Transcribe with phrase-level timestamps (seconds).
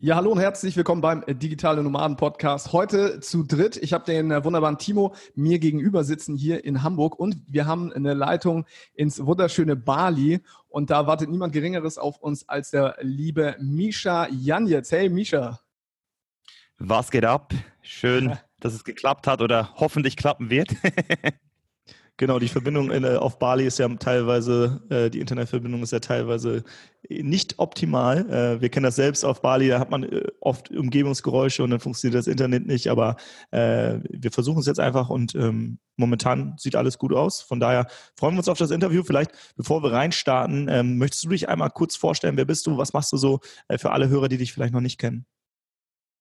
[0.00, 2.72] Ja, hallo und herzlich willkommen beim Digitale Nomaden Podcast.
[2.72, 3.76] Heute zu dritt.
[3.76, 7.92] Ich habe den äh, wunderbaren Timo mir gegenüber sitzen hier in Hamburg und wir haben
[7.92, 8.64] eine Leitung
[8.94, 14.92] ins wunderschöne Bali und da wartet niemand Geringeres auf uns als der liebe Misha Janjetz.
[14.92, 15.58] Hey Misha.
[16.78, 17.52] Was geht ab?
[17.82, 20.76] Schön, dass es geklappt hat oder hoffentlich klappen wird.
[22.20, 26.00] Genau, die Verbindung in, äh, auf Bali ist ja teilweise, äh, die Internetverbindung ist ja
[26.00, 26.64] teilweise
[27.08, 28.28] nicht optimal.
[28.28, 31.78] Äh, wir kennen das selbst auf Bali, da hat man äh, oft Umgebungsgeräusche und dann
[31.78, 33.16] funktioniert das Internet nicht, aber
[33.52, 37.40] äh, wir versuchen es jetzt einfach und ähm, momentan sieht alles gut aus.
[37.40, 39.04] Von daher freuen wir uns auf das Interview.
[39.04, 42.92] Vielleicht, bevor wir reinstarten, ähm, möchtest du dich einmal kurz vorstellen, wer bist du, was
[42.94, 45.24] machst du so äh, für alle Hörer, die dich vielleicht noch nicht kennen?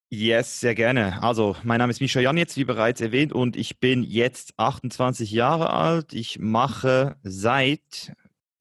[0.09, 1.21] Yes, sehr gerne.
[1.21, 5.71] Also, mein Name ist Misha Janitz, wie bereits erwähnt, und ich bin jetzt 28 Jahre
[5.71, 6.13] alt.
[6.13, 8.13] Ich mache seit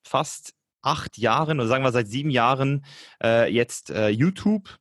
[0.02, 2.84] fast acht Jahren oder sagen wir seit sieben Jahren
[3.22, 4.76] äh, jetzt äh, YouTube.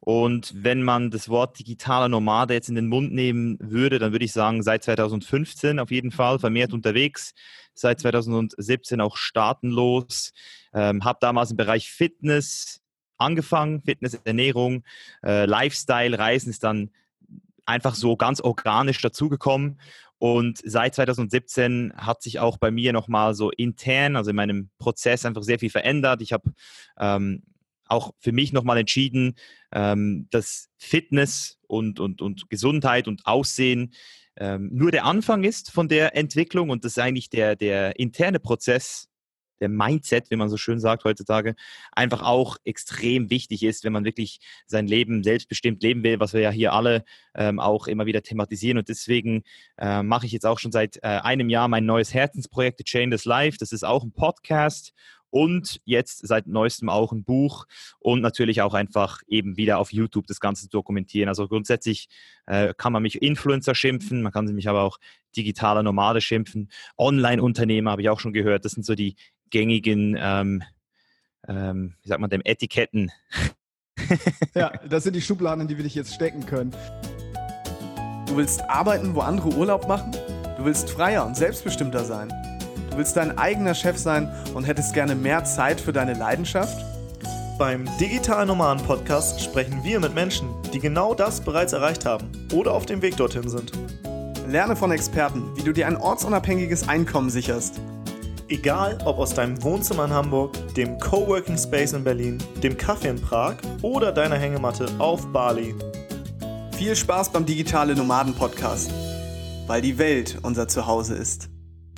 [0.00, 4.24] Und wenn man das Wort digitaler Nomade jetzt in den Mund nehmen würde, dann würde
[4.24, 7.32] ich sagen, seit 2015 auf jeden Fall vermehrt unterwegs,
[7.74, 10.32] seit 2017 auch staatenlos,
[10.74, 12.81] ähm, habe damals im Bereich Fitness,
[13.22, 14.84] angefangen, Fitness, Ernährung,
[15.24, 16.90] äh, Lifestyle, Reisen ist dann
[17.64, 19.78] einfach so ganz organisch dazugekommen.
[20.18, 25.24] Und seit 2017 hat sich auch bei mir nochmal so intern, also in meinem Prozess
[25.24, 26.22] einfach sehr viel verändert.
[26.22, 26.52] Ich habe
[26.98, 27.42] ähm,
[27.86, 29.34] auch für mich nochmal entschieden,
[29.72, 33.92] ähm, dass Fitness und, und, und Gesundheit und Aussehen
[34.36, 39.08] ähm, nur der Anfang ist von der Entwicklung und dass eigentlich der, der interne Prozess
[39.62, 41.54] der Mindset, wie man so schön sagt heutzutage,
[41.92, 46.40] einfach auch extrem wichtig ist, wenn man wirklich sein Leben selbstbestimmt leben will, was wir
[46.40, 48.78] ja hier alle ähm, auch immer wieder thematisieren.
[48.78, 49.44] Und deswegen
[49.78, 53.24] äh, mache ich jetzt auch schon seit äh, einem Jahr mein neues Herzensprojekt, The Chainless
[53.24, 53.56] Life.
[53.58, 54.92] Das ist auch ein Podcast
[55.32, 57.64] und jetzt seit neuestem auch ein Buch
[57.98, 61.28] und natürlich auch einfach eben wieder auf YouTube das Ganze dokumentieren.
[61.28, 62.08] Also grundsätzlich
[62.46, 64.98] äh, kann man mich Influencer schimpfen, man kann mich aber auch
[65.34, 68.66] digitaler Nomade schimpfen, Online-Unternehmer habe ich auch schon gehört.
[68.66, 69.16] Das sind so die
[69.52, 70.64] gängigen, ähm,
[71.46, 73.12] ähm, wie sagt man dem, Etiketten.
[74.54, 76.72] ja, das sind die Schubladen, in die wir dich jetzt stecken können.
[78.26, 80.10] Du willst arbeiten, wo andere Urlaub machen?
[80.56, 82.32] Du willst freier und selbstbestimmter sein?
[82.90, 86.84] Du willst dein eigener Chef sein und hättest gerne mehr Zeit für deine Leidenschaft?
[87.58, 92.72] Beim Digital Nomaden Podcast sprechen wir mit Menschen, die genau das bereits erreicht haben oder
[92.72, 93.72] auf dem Weg dorthin sind.
[94.48, 97.80] Lerne von Experten, wie du dir ein ortsunabhängiges Einkommen sicherst
[98.48, 103.20] Egal ob aus deinem Wohnzimmer in Hamburg, dem Coworking Space in Berlin, dem Kaffee in
[103.20, 105.74] Prag oder deiner Hängematte auf Bali.
[106.76, 108.90] Viel Spaß beim Digitale Nomaden Podcast,
[109.66, 111.51] weil die Welt unser Zuhause ist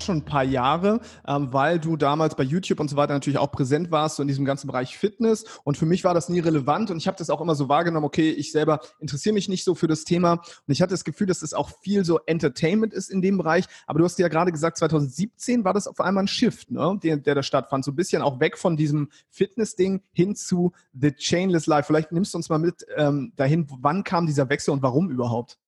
[0.04, 3.50] schon ein paar Jahre, ähm, weil du damals bei YouTube und so weiter natürlich auch
[3.50, 5.44] präsent warst, so in diesem ganzen Bereich Fitness.
[5.64, 8.04] Und für mich war das nie relevant und ich habe das auch immer so wahrgenommen,
[8.06, 10.32] okay, ich selber interessiere mich nicht so für das Thema.
[10.34, 13.64] Und ich hatte das Gefühl, dass das auch viel so Entertainment ist in dem Bereich.
[13.86, 17.16] Aber du hast ja gerade gesagt, 2017 war das auf einmal ein Shift, ne, der,
[17.16, 17.84] der da stattfand.
[17.84, 21.86] So ein bisschen auch weg von diesem Fitness-Ding hin zu The Chainless Life.
[21.86, 25.58] Vielleicht nimmst du uns mal mit ähm, dahin, wann kam dieser Wechsel und warum überhaupt?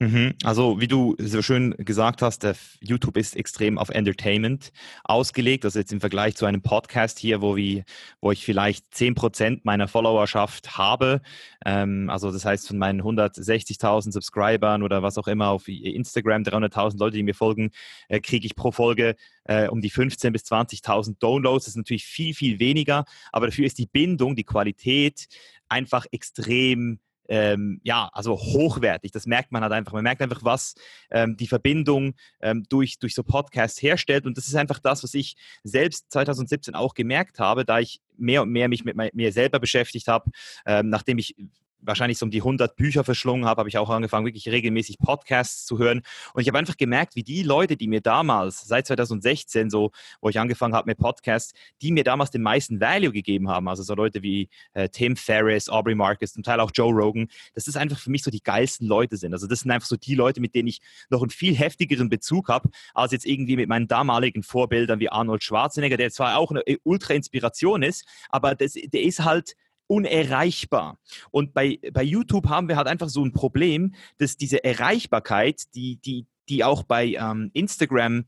[0.00, 0.34] Mhm.
[0.44, 4.70] Also wie du so schön gesagt hast, der YouTube ist extrem auf Entertainment
[5.02, 5.64] ausgelegt.
[5.64, 7.84] Also jetzt im Vergleich zu einem Podcast hier, wo, wie,
[8.20, 11.20] wo ich vielleicht zehn Prozent meiner Followerschaft habe.
[11.66, 16.98] Ähm, also das heißt von meinen 160.000 Subscribern oder was auch immer auf Instagram, 300.000
[16.98, 17.70] Leute, die mir folgen,
[18.08, 21.64] äh, kriege ich pro Folge äh, um die 15.000 bis 20.000 Downloads.
[21.64, 23.04] Das ist natürlich viel, viel weniger.
[23.32, 25.26] Aber dafür ist die Bindung, die Qualität
[25.68, 29.12] einfach extrem ähm, ja, also hochwertig.
[29.12, 29.92] Das merkt man halt einfach.
[29.92, 30.74] Man merkt einfach, was
[31.10, 34.26] ähm, die Verbindung ähm, durch, durch so Podcasts herstellt.
[34.26, 38.42] Und das ist einfach das, was ich selbst 2017 auch gemerkt habe, da ich mehr
[38.42, 40.30] und mehr mich mit mir selber beschäftigt habe,
[40.66, 41.36] ähm, nachdem ich
[41.80, 45.66] wahrscheinlich so um die 100 Bücher verschlungen habe, habe ich auch angefangen, wirklich regelmäßig Podcasts
[45.66, 46.02] zu hören.
[46.34, 49.90] Und ich habe einfach gemerkt, wie die Leute, die mir damals, seit 2016, so,
[50.20, 53.82] wo ich angefangen habe mit Podcasts, die mir damals den meisten Value gegeben haben, also
[53.82, 57.76] so Leute wie äh, Tim Ferriss, Aubrey Marcus, zum Teil auch Joe Rogan, dass das
[57.76, 59.32] einfach für mich so die geilsten Leute sind.
[59.32, 60.80] Also das sind einfach so die Leute, mit denen ich
[61.10, 65.42] noch einen viel heftigeren Bezug habe, als jetzt irgendwie mit meinen damaligen Vorbildern wie Arnold
[65.42, 69.54] Schwarzenegger, der zwar auch eine Ultra-Inspiration ist, aber das, der ist halt
[69.88, 70.98] unerreichbar.
[71.32, 75.96] Und bei, bei YouTube haben wir halt einfach so ein Problem, dass diese Erreichbarkeit, die,
[75.96, 78.24] die, die auch bei ähm, Instagram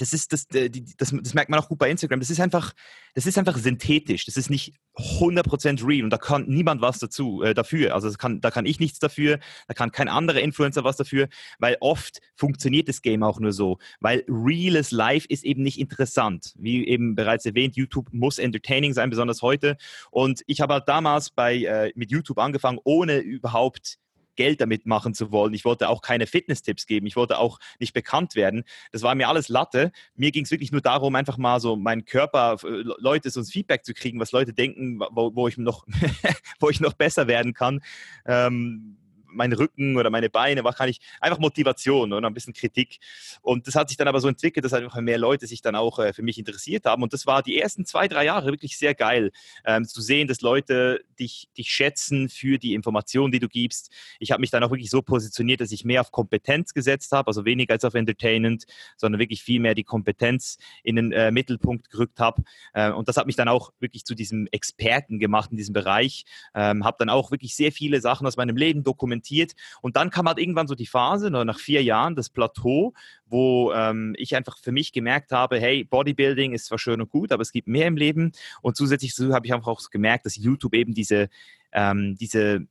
[0.00, 0.70] das ist das, das,
[1.12, 2.20] das, merkt man auch gut bei Instagram.
[2.20, 2.72] Das ist einfach,
[3.14, 4.24] das ist einfach synthetisch.
[4.24, 7.94] Das ist nicht 100% real und da kann niemand was dazu äh, dafür.
[7.94, 11.76] Also kann, da kann ich nichts dafür, da kann kein anderer Influencer was dafür, weil
[11.80, 16.52] oft funktioniert das Game auch nur so, weil reales Life ist eben nicht interessant.
[16.56, 19.76] Wie eben bereits erwähnt, YouTube muss entertaining sein, besonders heute.
[20.10, 23.98] Und ich habe halt damals bei äh, mit YouTube angefangen, ohne überhaupt
[24.36, 25.54] Geld damit machen zu wollen.
[25.54, 27.06] Ich wollte auch keine Fitness-Tipps geben.
[27.06, 28.64] Ich wollte auch nicht bekannt werden.
[28.92, 29.92] Das war mir alles Latte.
[30.16, 33.46] Mir ging es wirklich nur darum, einfach mal so meinen Körper, äh, Leute so ein
[33.46, 35.86] Feedback zu kriegen, was Leute denken, wo, wo ich noch,
[36.60, 37.80] wo ich noch besser werden kann.
[38.26, 38.96] Ähm,
[39.34, 42.98] mein Rücken oder meine Beine, was kann ich, einfach Motivation und ein bisschen Kritik.
[43.42, 45.98] Und das hat sich dann aber so entwickelt, dass einfach mehr Leute sich dann auch
[45.98, 47.02] äh, für mich interessiert haben.
[47.02, 49.32] Und das war die ersten zwei, drei Jahre wirklich sehr geil,
[49.64, 53.90] ähm, zu sehen, dass Leute dich, dich schätzen für die Informationen, die du gibst.
[54.18, 57.28] Ich habe mich dann auch wirklich so positioniert, dass ich mehr auf Kompetenz gesetzt habe,
[57.28, 58.64] also weniger als auf Entertainment,
[58.96, 62.42] sondern wirklich viel mehr die Kompetenz in den äh, Mittelpunkt gerückt habe.
[62.72, 66.24] Äh, und das hat mich dann auch wirklich zu diesem Experten gemacht in diesem Bereich.
[66.54, 69.54] Ähm, habe dann auch wirklich sehr viele Sachen aus meinem Leben dokumentiert implementiert.
[69.80, 72.92] Und dann kam halt irgendwann so die Phase, nach vier Jahren, das Plateau,
[73.26, 77.32] wo ähm, ich einfach für mich gemerkt habe, hey, Bodybuilding ist zwar schön und gut,
[77.32, 78.32] aber es gibt mehr im Leben.
[78.62, 81.28] Und zusätzlich habe ich einfach auch gemerkt, dass YouTube eben diese,
[81.72, 82.66] ähm, diese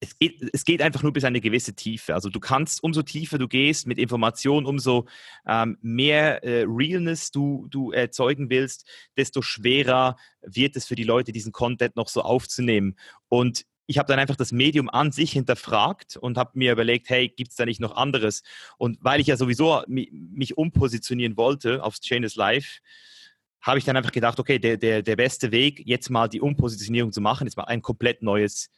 [0.00, 2.14] es geht, es geht einfach nur bis eine gewisse Tiefe.
[2.14, 5.06] Also du kannst, umso tiefer du gehst mit Informationen, umso
[5.46, 11.32] ähm, mehr äh, Realness du, du erzeugen willst, desto schwerer wird es für die Leute,
[11.32, 12.96] diesen Content noch so aufzunehmen.
[13.28, 17.28] Und ich habe dann einfach das Medium an sich hinterfragt und habe mir überlegt, hey,
[17.28, 18.42] gibt es da nicht noch anderes?
[18.78, 22.80] Und weil ich ja sowieso mich umpositionieren wollte aufs Chain is Life,
[23.60, 27.12] habe ich dann einfach gedacht, okay, der, der, der beste Weg, jetzt mal die Umpositionierung
[27.12, 28.70] zu machen, ist mal ein komplett neues,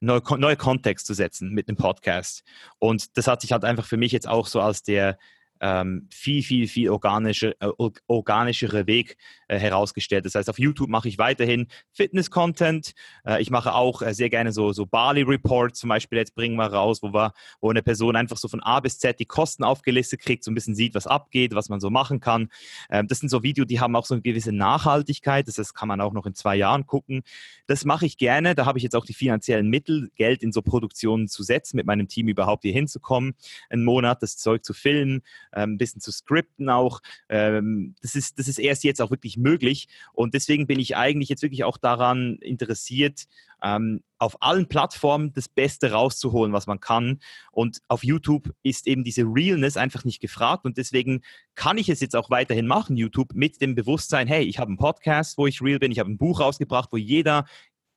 [0.00, 2.42] neu, neuer Kontext zu setzen mit einem Podcast.
[2.78, 5.18] Und das hat sich halt einfach für mich jetzt auch so als der,
[5.60, 7.68] ähm, viel, viel, viel organische, äh,
[8.06, 9.16] organischere Weg
[9.50, 10.24] äh, herausgestellt.
[10.24, 12.92] Das heißt, auf YouTube mache ich weiterhin Fitness-Content.
[13.26, 16.18] Äh, ich mache auch äh, sehr gerne so, so Bali-Reports zum Beispiel.
[16.18, 19.18] Jetzt bringen wir raus, wo, wir, wo eine Person einfach so von A bis Z
[19.18, 22.48] die Kosten aufgelistet kriegt, so ein bisschen sieht, was abgeht, was man so machen kann.
[22.90, 25.48] Ähm, das sind so Videos, die haben auch so eine gewisse Nachhaltigkeit.
[25.48, 27.22] Das heißt, kann man auch noch in zwei Jahren gucken.
[27.66, 28.54] Das mache ich gerne.
[28.54, 31.86] Da habe ich jetzt auch die finanziellen Mittel, Geld in so Produktionen zu setzen, mit
[31.86, 33.34] meinem Team überhaupt hier hinzukommen,
[33.68, 35.22] einen Monat das Zeug zu filmen
[35.54, 37.00] ähm, ein bisschen zu skripten auch.
[37.28, 41.28] Ähm, das, ist, das ist erst jetzt auch wirklich möglich und deswegen bin ich eigentlich
[41.28, 43.26] jetzt wirklich auch daran interessiert,
[43.62, 47.20] ähm, auf allen Plattformen das Beste rauszuholen, was man kann.
[47.52, 50.64] Und auf YouTube ist eben diese Realness einfach nicht gefragt.
[50.64, 51.22] Und deswegen
[51.54, 54.78] kann ich es jetzt auch weiterhin machen, YouTube, mit dem Bewusstsein, hey, ich habe einen
[54.78, 57.46] Podcast, wo ich real bin, ich habe ein Buch rausgebracht, wo jeder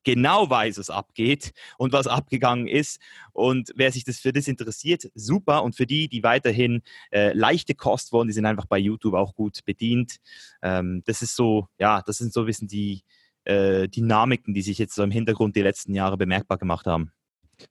[0.04, 3.00] genau weiß, was abgeht und was abgegangen ist.
[3.32, 5.64] Und wer sich das für das interessiert, super.
[5.64, 9.36] Und für die, die weiterhin äh, leichte Kost wollen, die sind einfach bei YouTube auch
[9.36, 10.18] gut bedient.
[10.62, 13.04] Ähm, das ist so, ja, das sind so ein bisschen die
[13.46, 17.12] äh, Dynamiken, die sich jetzt so im Hintergrund die letzten Jahre bemerkbar gemacht haben.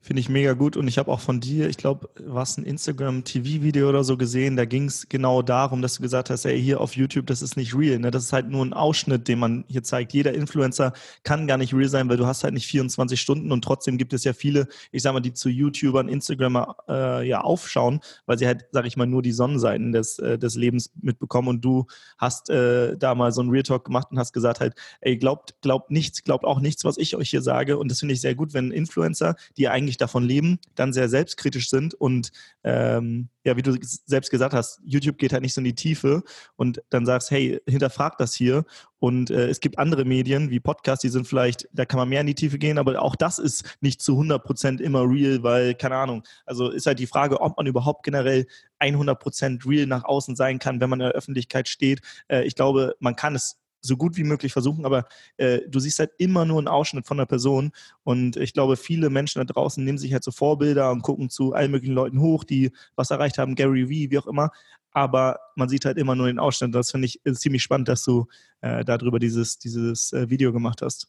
[0.01, 0.77] Finde ich mega gut.
[0.77, 4.65] Und ich habe auch von dir, ich glaube, was ein Instagram-TV-Video oder so gesehen, da
[4.65, 7.75] ging es genau darum, dass du gesagt hast, ey, hier auf YouTube, das ist nicht
[7.75, 7.99] real.
[7.99, 8.11] Ne?
[8.11, 10.13] Das ist halt nur ein Ausschnitt, den man hier zeigt.
[10.13, 10.93] Jeder Influencer
[11.23, 14.13] kann gar nicht real sein, weil du hast halt nicht 24 Stunden und trotzdem gibt
[14.13, 18.47] es ja viele, ich sag mal, die zu YouTubern, Instagramer äh, ja aufschauen, weil sie
[18.47, 21.47] halt, sag ich mal, nur die Sonnenseiten des, äh, des Lebens mitbekommen.
[21.47, 21.85] Und du
[22.17, 25.55] hast äh, da mal so ein Real Talk gemacht und hast gesagt halt, ey, glaubt,
[25.61, 27.77] glaubt nichts, glaubt auch nichts, was ich euch hier sage.
[27.77, 31.69] Und das finde ich sehr gut, wenn Influencer, die eigentlich davon leben, dann sehr selbstkritisch
[31.69, 32.31] sind und
[32.63, 36.23] ähm, ja, wie du selbst gesagt hast, YouTube geht halt nicht so in die Tiefe
[36.55, 38.63] und dann sagst, hey, hinterfrag das hier.
[38.99, 42.21] Und äh, es gibt andere Medien wie Podcasts, die sind vielleicht, da kann man mehr
[42.21, 45.75] in die Tiefe gehen, aber auch das ist nicht zu 100 Prozent immer real, weil,
[45.75, 48.45] keine Ahnung, also ist halt die Frage, ob man überhaupt generell
[48.79, 51.99] 100 Prozent real nach außen sein kann, wenn man in der Öffentlichkeit steht.
[52.29, 55.05] Äh, ich glaube, man kann es so gut wie möglich versuchen, aber
[55.37, 57.71] äh, du siehst halt immer nur einen Ausschnitt von der Person
[58.03, 61.53] und ich glaube, viele Menschen da draußen nehmen sich halt so Vorbilder und gucken zu
[61.53, 64.51] allen möglichen Leuten hoch, die was erreicht haben, Gary Vee, wie auch immer,
[64.91, 66.73] aber man sieht halt immer nur den Ausschnitt.
[66.73, 68.27] Das finde ich ziemlich spannend, dass du
[68.61, 71.07] äh, darüber dieses, dieses äh, Video gemacht hast.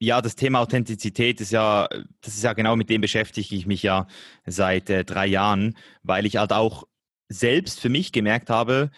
[0.00, 1.88] Ja, das Thema Authentizität ist ja,
[2.20, 4.06] das ist ja genau mit dem beschäftige ich mich ja
[4.44, 6.84] seit äh, drei Jahren, weil ich halt auch
[7.28, 8.90] selbst für mich gemerkt habe,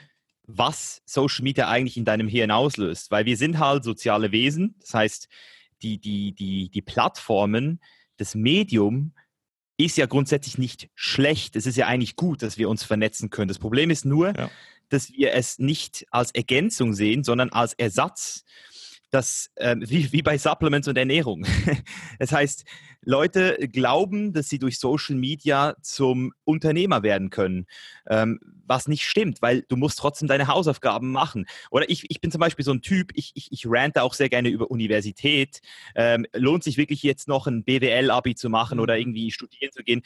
[0.47, 3.11] was Social Media eigentlich in deinem Hirn auslöst.
[3.11, 4.76] Weil wir sind halt soziale Wesen.
[4.81, 5.29] Das heißt,
[5.83, 7.81] die, die, die, die Plattformen,
[8.17, 9.12] das Medium
[9.76, 11.57] ist ja grundsätzlich nicht schlecht.
[11.57, 13.49] Es ist ja eigentlich gut, dass wir uns vernetzen können.
[13.49, 14.50] Das Problem ist nur, ja.
[14.88, 18.45] dass wir es nicht als Ergänzung sehen, sondern als Ersatz
[19.11, 21.47] dass, äh, wie, wie bei Supplements und Ernährung.
[22.19, 22.65] das heißt,
[23.06, 27.66] Leute glauben, dass sie durch Social Media zum Unternehmer werden können,
[28.08, 31.46] ähm, was nicht stimmt, weil du musst trotzdem deine Hausaufgaben machen.
[31.70, 34.28] Oder ich, ich bin zum Beispiel so ein Typ, ich, ich, ich rante auch sehr
[34.28, 35.60] gerne über Universität.
[35.94, 39.00] Ähm, lohnt sich wirklich jetzt noch ein BWL-Abi zu machen oder mhm.
[39.00, 40.02] irgendwie studieren zu gehen?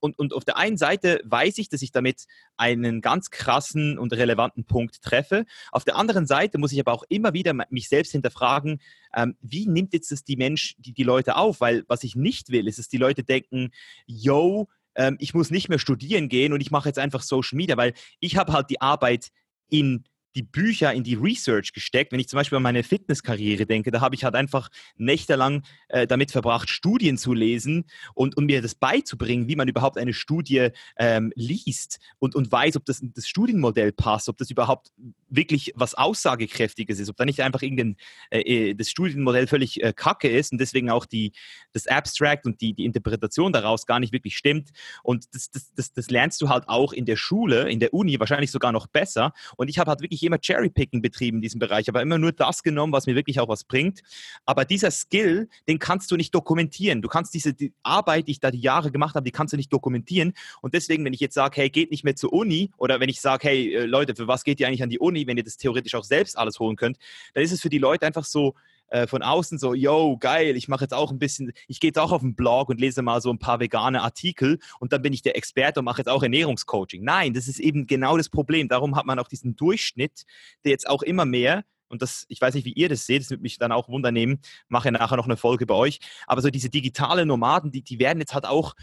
[0.00, 2.26] Und, und auf der einen Seite weiß ich, dass ich damit
[2.58, 5.46] einen ganz krassen und relevanten Punkt treffe.
[5.72, 8.80] Auf der anderen Seite muss ich aber auch immer wieder mich selbst hinterfragen,
[9.14, 11.60] ähm, wie nimmt jetzt das die Mensch, die, die Leute auf?
[11.60, 13.70] Weil was ich nicht will, ist, dass die Leute denken,
[14.06, 17.76] yo, ähm, ich muss nicht mehr studieren gehen und ich mache jetzt einfach Social Media,
[17.76, 19.30] weil ich habe halt die Arbeit
[19.70, 20.04] in
[20.38, 22.12] die Bücher in die Research gesteckt.
[22.12, 26.06] Wenn ich zum Beispiel an meine Fitnesskarriere denke, da habe ich halt einfach nächtelang äh,
[26.06, 30.68] damit verbracht, Studien zu lesen und, und mir das beizubringen, wie man überhaupt eine Studie
[30.96, 34.92] ähm, liest und, und weiß, ob das, das Studienmodell passt, ob das überhaupt
[35.28, 37.96] wirklich was Aussagekräftiges ist, ob da nicht einfach irgendein
[38.30, 41.32] äh, äh, das Studienmodell völlig äh, kacke ist und deswegen auch die,
[41.72, 44.70] das Abstract und die, die Interpretation daraus gar nicht wirklich stimmt.
[45.02, 48.20] Und das, das, das, das lernst du halt auch in der Schule, in der Uni,
[48.20, 49.32] wahrscheinlich sogar noch besser.
[49.56, 52.62] Und ich habe halt wirklich immer Cherrypicking betrieben in diesem Bereich, aber immer nur das
[52.62, 54.02] genommen, was mir wirklich auch was bringt.
[54.46, 57.02] Aber dieser Skill, den kannst du nicht dokumentieren.
[57.02, 59.56] Du kannst diese die Arbeit, die ich da die Jahre gemacht habe, die kannst du
[59.56, 60.32] nicht dokumentieren.
[60.62, 63.20] Und deswegen, wenn ich jetzt sage, hey, geht nicht mehr zur Uni oder wenn ich
[63.20, 65.56] sage, hey, äh, Leute, für was geht ihr eigentlich an die Uni, wenn ihr das
[65.56, 66.98] theoretisch auch selbst alles holen könnt,
[67.34, 68.54] dann ist es für die Leute einfach so,
[68.88, 71.98] äh, von außen so, yo, geil, ich mache jetzt auch ein bisschen, ich gehe jetzt
[71.98, 75.12] auch auf den Blog und lese mal so ein paar vegane Artikel und dann bin
[75.12, 77.02] ich der Experte und mache jetzt auch Ernährungscoaching.
[77.02, 78.68] Nein, das ist eben genau das Problem.
[78.68, 80.24] Darum hat man auch diesen Durchschnitt,
[80.64, 83.30] der jetzt auch immer mehr und das, ich weiß nicht, wie ihr das seht, das
[83.30, 86.50] würde mich dann auch wundernehmen, mache ja nachher noch eine Folge bei euch, aber so
[86.50, 88.74] diese digitale Nomaden, die, die werden jetzt halt auch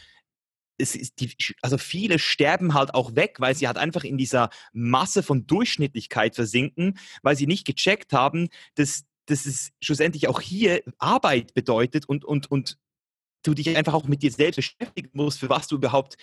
[0.80, 1.32] die,
[1.62, 6.36] also viele sterben halt auch weg, weil sie halt einfach in dieser Masse von Durchschnittlichkeit
[6.36, 12.26] versinken, weil sie nicht gecheckt haben, dass dass es schlussendlich auch hier Arbeit bedeutet und,
[12.26, 12.78] und, und
[13.44, 16.16] du dich einfach auch mit dir selbst beschäftigen musst, für was du überhaupt,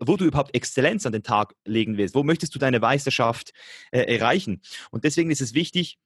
[0.00, 2.14] wo du überhaupt Exzellenz an den Tag legen willst.
[2.14, 3.52] Wo möchtest du deine Meisterschaft
[3.90, 4.62] äh, erreichen?
[4.90, 5.98] Und deswegen ist es wichtig,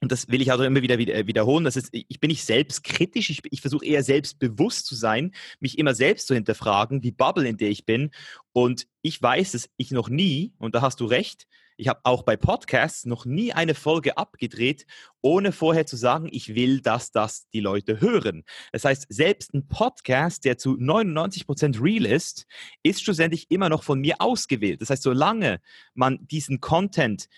[0.00, 3.30] und das will ich also immer wieder, wieder wiederholen, dass es, ich bin nicht selbstkritisch,
[3.30, 7.56] ich, ich versuche eher selbstbewusst zu sein, mich immer selbst zu hinterfragen, die Bubble, in
[7.56, 8.10] der ich bin.
[8.52, 11.46] Und ich weiß, dass ich noch nie, und da hast du recht,
[11.78, 14.84] ich habe auch bei Podcasts noch nie eine Folge abgedreht,
[15.20, 18.42] ohne vorher zu sagen, ich will, dass das die Leute hören.
[18.72, 22.46] Das heißt, selbst ein Podcast, der zu 99 Prozent real ist,
[22.82, 24.82] ist schlussendlich immer noch von mir ausgewählt.
[24.82, 25.60] Das heißt, solange
[25.94, 27.28] man diesen Content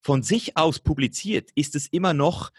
[0.00, 2.50] von sich aus publiziert, ist es immer noch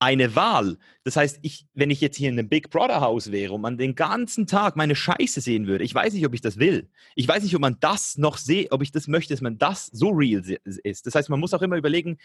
[0.00, 0.78] eine Wahl.
[1.02, 3.78] Das heißt, ich, wenn ich jetzt hier in einem Big Brother Haus wäre und man
[3.78, 6.88] den ganzen Tag meine Scheiße sehen würde, ich weiß nicht, ob ich das will.
[7.16, 9.86] Ich weiß nicht, ob man das noch sehe, ob ich das möchte, dass man das
[9.86, 11.06] so real ist.
[11.06, 12.18] Das heißt, man muss auch immer überlegen,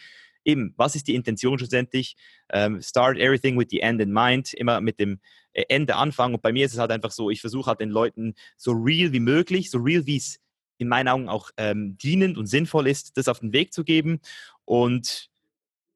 [0.45, 2.15] eben, was ist die Intention schlussendlich?
[2.51, 5.19] Ähm, start everything with the end in mind, immer mit dem
[5.53, 6.35] äh, Ende anfangen.
[6.35, 9.11] Und bei mir ist es halt einfach so, ich versuche halt den Leuten so real
[9.13, 10.39] wie möglich, so real wie es
[10.77, 14.19] in meinen Augen auch ähm, dienend und sinnvoll ist, das auf den Weg zu geben.
[14.65, 15.29] Und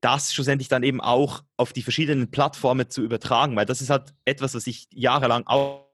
[0.01, 4.13] das schlussendlich dann eben auch auf die verschiedenen Plattformen zu übertragen, weil das ist halt
[4.25, 5.87] etwas, was ich jahrelang auch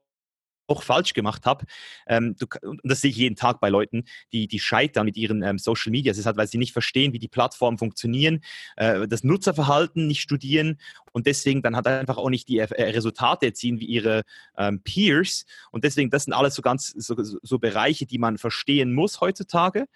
[0.66, 1.66] auch falsch gemacht habe.
[2.06, 5.58] Ähm, und das sehe ich jeden Tag bei Leuten, die, die scheitern mit ihren ähm,
[5.58, 6.10] Social Media.
[6.10, 8.40] Das ist halt, weil sie nicht verstehen, wie die Plattformen funktionieren,
[8.76, 10.78] äh, das Nutzerverhalten nicht studieren
[11.12, 14.22] und deswegen dann halt einfach auch nicht die äh, Resultate erzielen wie ihre
[14.56, 15.44] ähm, Peers.
[15.70, 19.86] Und deswegen, das sind alles so ganz so, so Bereiche, die man verstehen muss heutzutage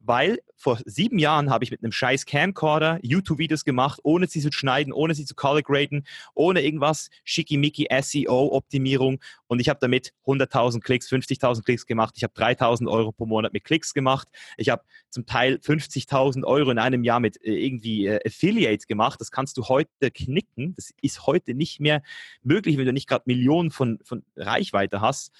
[0.00, 4.52] weil vor sieben Jahren habe ich mit einem scheiß Camcorder YouTube-Videos gemacht, ohne sie zu
[4.52, 10.80] schneiden, ohne sie zu color graden, ohne irgendwas schickimicki SEO-Optimierung und ich habe damit 100.000
[10.80, 12.14] Klicks, 50.000 Klicks gemacht.
[12.16, 14.28] Ich habe 3.000 Euro pro Monat mit Klicks gemacht.
[14.56, 19.20] Ich habe zum Teil 50.000 Euro in einem Jahr mit äh, irgendwie äh, Affiliate gemacht.
[19.20, 20.74] Das kannst du heute knicken.
[20.74, 22.02] Das ist heute nicht mehr
[22.42, 25.32] möglich, wenn du nicht gerade Millionen von, von Reichweite hast.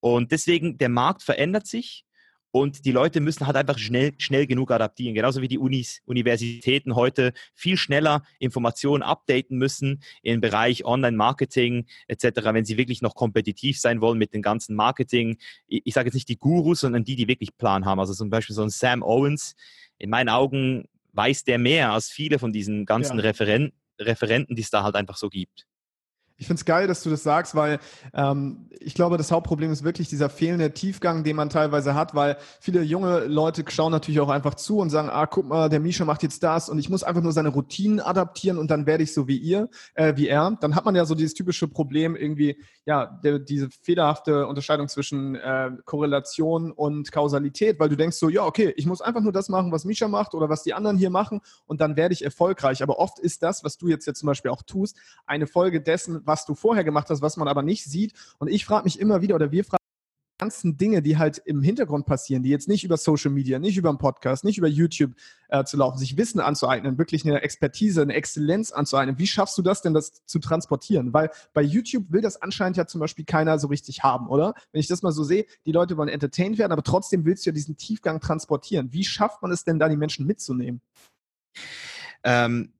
[0.00, 2.03] Und deswegen, der Markt verändert sich.
[2.56, 5.16] Und die Leute müssen halt einfach schnell, schnell genug adaptieren.
[5.16, 12.28] Genauso wie die Unis, Universitäten heute viel schneller Informationen updaten müssen im Bereich Online-Marketing etc.,
[12.52, 15.36] wenn sie wirklich noch kompetitiv sein wollen mit dem ganzen Marketing.
[15.66, 17.98] Ich, ich sage jetzt nicht die Gurus, sondern die, die wirklich Plan haben.
[17.98, 19.56] Also zum Beispiel so ein Sam Owens.
[19.98, 23.24] In meinen Augen weiß der mehr als viele von diesen ganzen ja.
[23.24, 25.66] Referen Referenten, die es da halt einfach so gibt.
[26.36, 27.78] Ich finde es geil, dass du das sagst, weil
[28.12, 32.36] ähm, ich glaube, das Hauptproblem ist wirklich dieser fehlende Tiefgang, den man teilweise hat, weil
[32.60, 36.04] viele junge Leute schauen natürlich auch einfach zu und sagen, ah, guck mal, der Misha
[36.04, 39.14] macht jetzt das und ich muss einfach nur seine Routinen adaptieren und dann werde ich
[39.14, 40.56] so wie ihr, äh, wie er.
[40.60, 45.36] Dann hat man ja so dieses typische Problem irgendwie, ja, der, diese fehlerhafte Unterscheidung zwischen
[45.36, 49.48] äh, Korrelation und Kausalität, weil du denkst so, ja, okay, ich muss einfach nur das
[49.48, 52.82] machen, was Misha macht oder was die anderen hier machen und dann werde ich erfolgreich.
[52.82, 56.23] Aber oft ist das, was du jetzt, jetzt zum Beispiel auch tust, eine Folge dessen,
[56.26, 58.14] was du vorher gemacht hast, was man aber nicht sieht.
[58.38, 59.78] Und ich frage mich immer wieder, oder wir fragen,
[60.38, 63.88] ganzen Dinge, die halt im Hintergrund passieren, die jetzt nicht über Social Media, nicht über
[63.88, 65.12] einen Podcast, nicht über YouTube
[65.48, 69.18] äh, zu laufen, sich Wissen anzueignen, wirklich eine Expertise, eine Exzellenz anzueignen.
[69.18, 71.12] Wie schaffst du das denn, das zu transportieren?
[71.12, 74.54] Weil bei YouTube will das anscheinend ja zum Beispiel keiner so richtig haben, oder?
[74.72, 77.50] Wenn ich das mal so sehe, die Leute wollen entertained werden, aber trotzdem willst du
[77.50, 78.92] ja diesen Tiefgang transportieren.
[78.92, 80.80] Wie schafft man es denn da, die Menschen mitzunehmen?
[82.24, 82.72] Ähm,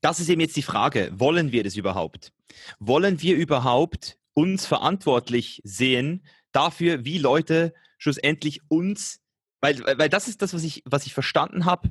[0.00, 2.32] das ist eben jetzt die Frage, wollen wir das überhaupt?
[2.78, 9.20] Wollen wir überhaupt uns verantwortlich sehen dafür, wie Leute schlussendlich uns,
[9.60, 11.90] weil, weil das ist das, was ich, was ich verstanden habe.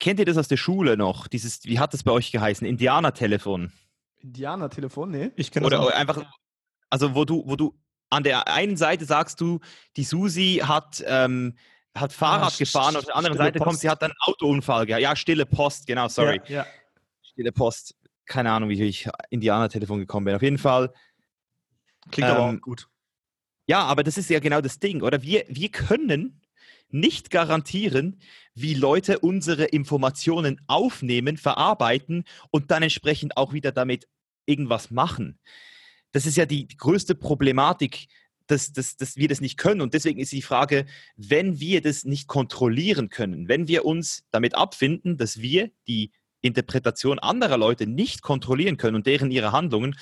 [0.00, 1.26] Kennt ihr das aus der Schule noch?
[1.26, 2.66] Dieses, wie hat das bei euch geheißen?
[2.66, 3.72] Indianertelefon.
[4.18, 5.10] Indianertelefon?
[5.10, 5.30] Nee.
[5.36, 6.24] Ich kenne das Oder einfach,
[6.90, 7.74] also wo du, wo du
[8.10, 9.60] an der einen Seite sagst du,
[9.96, 11.56] die Susi hat ähm,
[12.00, 13.68] hat Fahrrad ah, gefahren, auf der anderen Seite Post.
[13.68, 15.02] kommt, sie hat einen Autounfall gehabt.
[15.02, 16.40] Ja, stille Post, genau, sorry.
[16.46, 16.66] Ja, ja.
[17.22, 17.94] Stille Post.
[18.26, 20.34] Keine Ahnung, wie ich Indianer-Telefon gekommen bin.
[20.34, 20.92] Auf jeden Fall.
[22.10, 22.88] Klingt ähm, aber auch gut.
[23.66, 25.22] Ja, aber das ist ja genau das Ding, oder?
[25.22, 26.40] Wir, wir können
[26.90, 28.20] nicht garantieren,
[28.54, 34.08] wie Leute unsere Informationen aufnehmen, verarbeiten und dann entsprechend auch wieder damit
[34.46, 35.38] irgendwas machen.
[36.12, 38.08] Das ist ja die, die größte Problematik
[38.48, 39.80] dass, dass, dass wir das nicht können.
[39.80, 40.86] Und deswegen ist die Frage,
[41.16, 47.18] wenn wir das nicht kontrollieren können, wenn wir uns damit abfinden, dass wir die Interpretation
[47.18, 49.96] anderer Leute nicht kontrollieren können und deren ihre Handlungen,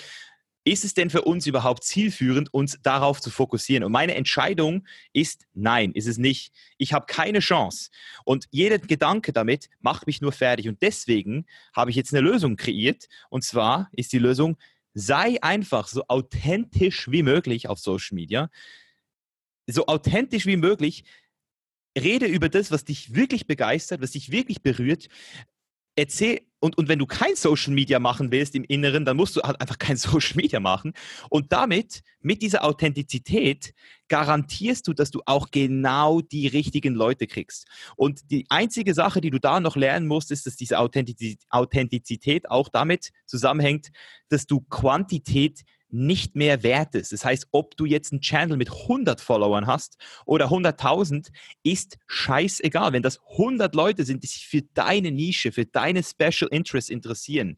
[0.66, 3.84] ist es denn für uns überhaupt zielführend, uns darauf zu fokussieren?
[3.84, 6.52] Und meine Entscheidung ist nein, ist es nicht.
[6.76, 7.90] Ich habe keine Chance.
[8.24, 10.68] Und jeder Gedanke damit macht mich nur fertig.
[10.68, 13.04] Und deswegen habe ich jetzt eine Lösung kreiert.
[13.30, 14.56] Und zwar ist die Lösung,
[14.98, 18.50] sei einfach so authentisch wie möglich auf Social Media.
[19.66, 21.04] So authentisch wie möglich.
[21.98, 25.08] Rede über das, was dich wirklich begeistert, was dich wirklich berührt
[25.96, 29.42] erzähl, und, und wenn du kein Social Media machen willst im Inneren, dann musst du
[29.42, 30.92] halt einfach kein Social Media machen.
[31.28, 33.74] Und damit, mit dieser Authentizität,
[34.08, 37.66] garantierst du, dass du auch genau die richtigen Leute kriegst.
[37.96, 42.68] Und die einzige Sache, die du da noch lernen musst, ist, dass diese Authentizität auch
[42.68, 43.88] damit zusammenhängt,
[44.28, 45.62] dass du Quantität
[45.96, 47.12] nicht mehr wert ist.
[47.12, 51.28] Das heißt, ob du jetzt einen Channel mit 100 Followern hast oder 100.000,
[51.62, 52.92] ist scheißegal.
[52.92, 57.56] Wenn das 100 Leute sind, die sich für deine Nische, für deine Special Interest interessieren,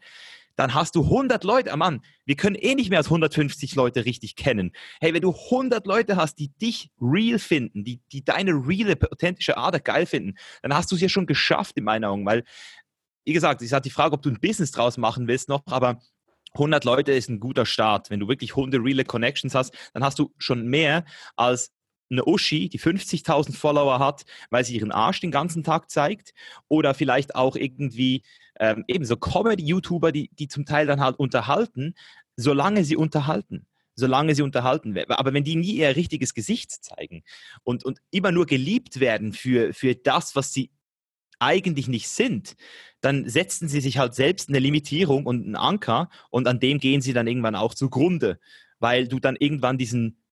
[0.59, 4.35] dann hast du 100 Leute, Mann, wir können eh nicht mehr als 150 Leute richtig
[4.35, 4.73] kennen.
[5.01, 9.57] Hey, wenn du 100 Leute hast, die dich real finden, die, die deine reale, authentische
[9.57, 12.43] Ader geil finden, dann hast du es ja schon geschafft in meinen Augen, weil,
[13.25, 15.63] wie gesagt, es ist halt die Frage, ob du ein Business draus machen willst noch,
[15.67, 16.01] aber
[16.55, 18.11] 100 Leute ist ein guter Start.
[18.11, 21.05] Wenn du wirklich 100 reale Connections hast, dann hast du schon mehr
[21.37, 21.73] als
[22.11, 26.33] eine Uschi, die 50.000 Follower hat, weil sie ihren Arsch den ganzen Tag zeigt.
[26.69, 28.23] Oder vielleicht auch irgendwie
[28.59, 31.95] ähm, eben so Comedy-YouTuber, die, die zum Teil dann halt unterhalten,
[32.37, 33.67] solange sie unterhalten.
[33.95, 35.11] Solange sie unterhalten werden.
[35.11, 37.25] Aber wenn die nie ihr richtiges Gesicht zeigen
[37.65, 40.71] und, und immer nur geliebt werden für, für das, was sie
[41.39, 42.57] eigentlich nicht sind,
[43.01, 47.01] dann setzen sie sich halt selbst eine Limitierung und einen Anker und an dem gehen
[47.01, 48.41] sie dann irgendwann auch zugrunde,
[48.79, 50.23] weil du dann irgendwann diesen,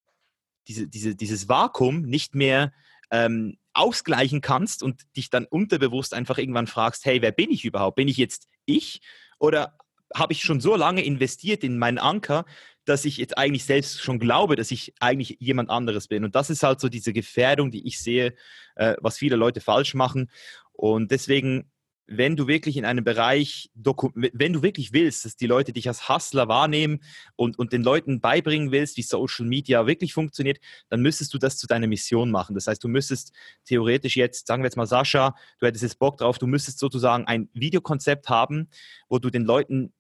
[0.68, 2.72] diese, diese, dieses Vakuum nicht mehr
[3.10, 7.96] ähm, ausgleichen kannst und dich dann unterbewusst einfach irgendwann fragst, hey, wer bin ich überhaupt?
[7.96, 9.00] Bin ich jetzt ich
[9.38, 9.78] oder
[10.14, 12.44] habe ich schon so lange investiert in meinen Anker,
[12.84, 16.24] dass ich jetzt eigentlich selbst schon glaube, dass ich eigentlich jemand anderes bin.
[16.24, 18.34] Und das ist halt so diese Gefährdung, die ich sehe,
[18.76, 20.30] äh, was viele Leute falsch machen.
[20.76, 21.70] Und deswegen,
[22.06, 26.08] wenn du wirklich in einem Bereich, wenn du wirklich willst, dass die Leute dich als
[26.08, 27.02] Hustler wahrnehmen
[27.34, 30.58] und, und den Leuten beibringen willst, wie Social Media wirklich funktioniert,
[30.88, 32.54] dann müsstest du das zu deiner Mission machen.
[32.54, 33.32] Das heißt, du müsstest
[33.64, 37.26] theoretisch jetzt, sagen wir jetzt mal Sascha, du hättest jetzt Bock drauf, du müsstest sozusagen
[37.26, 38.68] ein Videokonzept haben,
[39.08, 39.92] wo du den Leuten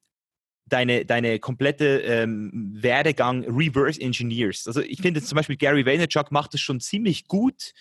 [0.66, 4.66] deine, deine komplette ähm, Werdegang reverse engineers.
[4.66, 7.72] Also ich finde zum Beispiel Gary Vaynerchuk macht das schon ziemlich gut,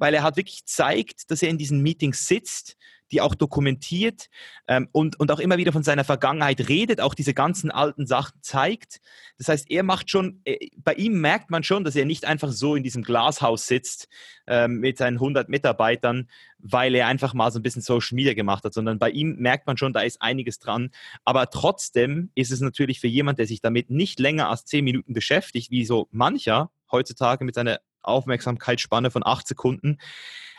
[0.00, 2.76] weil er hat wirklich zeigt, dass er in diesen Meetings sitzt,
[3.12, 4.28] die auch dokumentiert
[4.68, 8.40] ähm, und, und auch immer wieder von seiner Vergangenheit redet, auch diese ganzen alten Sachen
[8.42, 9.00] zeigt.
[9.38, 12.52] Das heißt, er macht schon, äh, bei ihm merkt man schon, dass er nicht einfach
[12.52, 14.08] so in diesem Glashaus sitzt
[14.46, 18.64] ähm, mit seinen 100 Mitarbeitern, weil er einfach mal so ein bisschen Social Media gemacht
[18.64, 20.90] hat, sondern bei ihm merkt man schon, da ist einiges dran.
[21.24, 25.14] Aber trotzdem ist es natürlich für jemand, der sich damit nicht länger als 10 Minuten
[25.14, 29.98] beschäftigt, wie so mancher heutzutage mit seiner Aufmerksamkeitsspanne von acht Sekunden,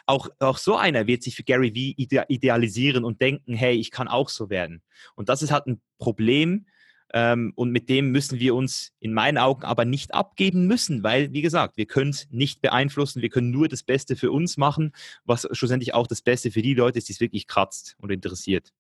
[0.06, 3.92] auch, auch so einer wird sich für Gary Vee ide idealisieren und denken, hey, ich
[3.92, 4.82] kann auch so werden.
[5.16, 6.66] Und das ist halt ein Problem,
[7.14, 11.34] ähm, und mit dem müssen wir uns in meinen Augen aber nicht abgeben müssen, weil,
[11.34, 13.22] wie gesagt, wir können es nicht beeinflussen.
[13.22, 14.94] Wir können nur das Beste für uns machen,
[15.26, 18.72] was schlussendlich auch das Beste für die Leute ist, die es wirklich kratzt und interessiert.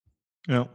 [0.47, 0.69] Ja.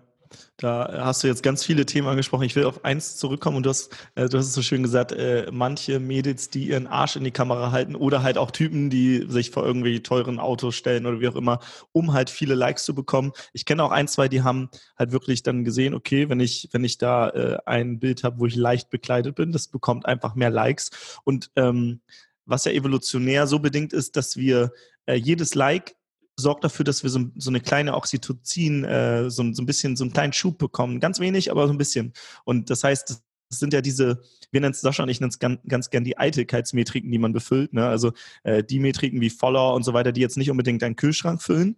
[0.56, 2.44] Da hast du jetzt ganz viele Themen angesprochen.
[2.44, 5.12] Ich will auf eins zurückkommen und du hast, äh, du hast es so schön gesagt,
[5.12, 9.26] äh, manche Mädels, die ihren Arsch in die Kamera halten oder halt auch Typen, die
[9.28, 11.60] sich vor irgendwie teuren Autos stellen oder wie auch immer,
[11.92, 13.32] um halt viele Likes zu bekommen.
[13.52, 16.84] Ich kenne auch ein, zwei, die haben halt wirklich dann gesehen, okay, wenn ich, wenn
[16.84, 20.50] ich da äh, ein Bild habe, wo ich leicht bekleidet bin, das bekommt einfach mehr
[20.50, 20.90] Likes.
[21.24, 22.00] Und ähm,
[22.46, 24.72] was ja evolutionär so bedingt ist, dass wir
[25.06, 25.95] äh, jedes Like
[26.36, 30.04] sorgt dafür, dass wir so, so eine kleine Oxytocin, äh, so, so ein bisschen, so
[30.04, 31.00] einen kleinen Schub bekommen.
[31.00, 32.12] Ganz wenig, aber so ein bisschen.
[32.44, 35.38] Und das heißt, das sind ja diese, wir nennen es Sascha und ich nenne es
[35.38, 37.72] ganz, ganz gern die Eitelkeitsmetriken, die man befüllt.
[37.72, 37.86] Ne?
[37.86, 41.42] Also äh, die Metriken wie Follower und so weiter, die jetzt nicht unbedingt deinen Kühlschrank
[41.42, 41.76] füllen,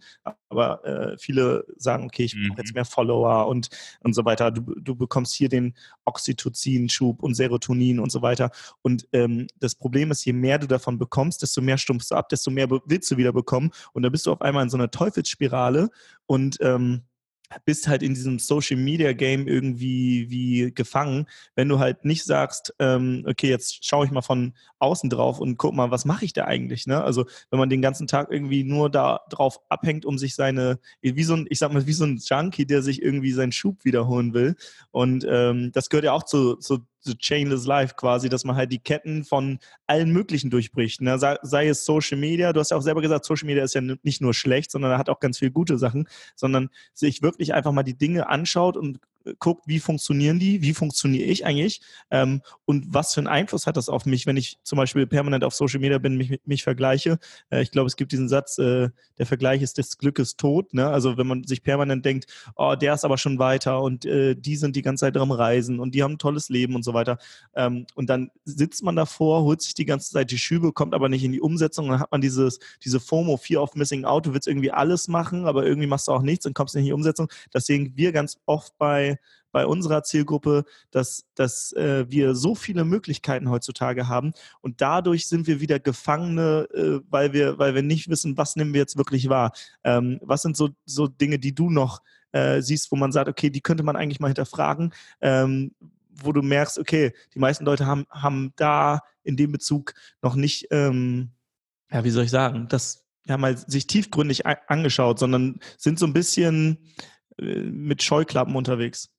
[0.48, 2.74] aber äh, viele sagen, okay, ich brauche jetzt mhm.
[2.74, 3.68] mehr Follower und,
[4.00, 4.50] und so weiter.
[4.50, 8.50] Du, du bekommst hier den Oxytocin-Schub und Serotonin und so weiter.
[8.82, 12.28] Und ähm, das Problem ist, je mehr du davon bekommst, desto mehr stumpfst du ab,
[12.28, 13.70] desto mehr willst du wieder bekommen.
[13.92, 15.90] Und da bist du auf einmal in so einer Teufelsspirale
[16.26, 17.02] und ähm,
[17.64, 22.74] bist halt in diesem Social Media Game irgendwie wie gefangen, wenn du halt nicht sagst,
[22.78, 26.32] ähm, okay, jetzt schaue ich mal von außen drauf und guck mal, was mache ich
[26.32, 26.86] da eigentlich?
[26.86, 27.02] Ne?
[27.02, 31.24] Also wenn man den ganzen Tag irgendwie nur da drauf abhängt, um sich seine, wie
[31.24, 34.34] so ein, ich sag mal, wie so ein Junkie, der sich irgendwie seinen Schub wiederholen
[34.34, 34.56] will.
[34.90, 38.72] Und ähm, das gehört ja auch zu, zu The Chainless Life quasi, dass man halt
[38.72, 41.00] die Ketten von allen möglichen durchbricht.
[41.00, 41.18] Ne?
[41.18, 43.80] Sei, sei, es Social Media, du hast ja auch selber gesagt, Social Media ist ja
[43.80, 47.72] nicht nur schlecht, sondern er hat auch ganz viele gute Sachen, sondern sich wirklich einfach
[47.72, 49.00] mal die Dinge anschaut und
[49.38, 53.76] guckt, wie funktionieren die, wie funktioniere ich eigentlich ähm, und was für einen Einfluss hat
[53.76, 57.18] das auf mich, wenn ich zum Beispiel permanent auf Social Media bin, mich, mich vergleiche.
[57.50, 60.72] Äh, ich glaube, es gibt diesen Satz, äh, der Vergleich ist des Glückes tot.
[60.74, 60.88] Ne?
[60.88, 62.26] Also wenn man sich permanent denkt,
[62.56, 65.80] oh, der ist aber schon weiter und äh, die sind die ganze Zeit am Reisen
[65.80, 67.18] und die haben ein tolles Leben und so weiter.
[67.54, 71.08] Ähm, und dann sitzt man davor, holt sich die ganze Zeit die Schübe, kommt aber
[71.08, 74.34] nicht in die Umsetzung dann hat man dieses, diese FOMO, Fear of Missing Out, du
[74.34, 76.92] willst irgendwie alles machen, aber irgendwie machst du auch nichts und kommst nicht in die
[76.92, 77.28] Umsetzung.
[77.50, 79.07] Das sehen wir ganz oft bei
[79.50, 85.46] bei unserer Zielgruppe, dass, dass äh, wir so viele Möglichkeiten heutzutage haben und dadurch sind
[85.46, 89.28] wir wieder Gefangene, äh, weil, wir, weil wir nicht wissen, was nehmen wir jetzt wirklich
[89.28, 89.52] wahr.
[89.84, 93.50] Ähm, was sind so, so Dinge, die du noch äh, siehst, wo man sagt, okay,
[93.50, 95.74] die könnte man eigentlich mal hinterfragen, ähm,
[96.10, 100.66] wo du merkst, okay, die meisten Leute haben, haben da in dem Bezug noch nicht,
[100.70, 101.30] ähm,
[101.90, 106.12] ja, wie soll ich sagen, das ja mal sich tiefgründig angeschaut, sondern sind so ein
[106.12, 106.78] bisschen
[107.40, 109.10] mit Scheuklappen unterwegs.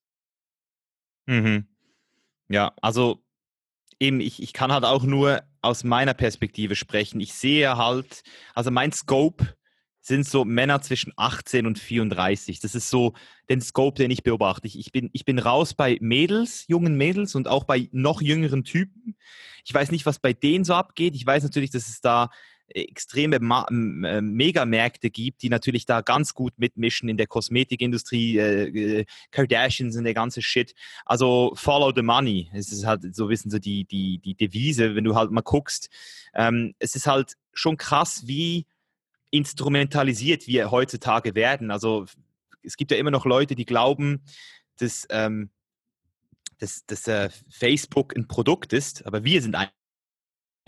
[1.25, 1.67] Mhm.
[2.49, 3.23] Ja, also
[3.99, 7.19] eben, ich, ich kann halt auch nur aus meiner Perspektive sprechen.
[7.19, 8.23] Ich sehe halt,
[8.55, 9.55] also mein Scope
[10.01, 12.59] sind so Männer zwischen 18 und 34.
[12.59, 13.13] Das ist so
[13.49, 14.67] den Scope, den ich beobachte.
[14.67, 18.63] Ich, ich, bin, ich bin raus bei Mädels, jungen Mädels und auch bei noch jüngeren
[18.63, 19.15] Typen.
[19.65, 21.15] Ich weiß nicht, was bei denen so abgeht.
[21.15, 22.29] Ich weiß natürlich, dass es da
[22.73, 28.99] extreme Ma äh, Megamärkte gibt, die natürlich da ganz gut mitmischen in der Kosmetikindustrie, äh,
[28.99, 30.73] äh, Kardashians und der ganze Shit.
[31.05, 32.49] Also follow the money.
[32.53, 35.89] Es ist halt so wissen so die, die, die Devise, wenn du halt mal guckst.
[36.33, 38.65] Ähm, es ist halt schon krass, wie
[39.31, 41.71] instrumentalisiert wir heutzutage werden.
[41.71, 42.05] Also
[42.63, 44.23] es gibt ja immer noch Leute, die glauben,
[44.77, 45.49] dass, ähm,
[46.57, 49.69] dass, dass äh, Facebook ein Produkt ist, aber wir sind ein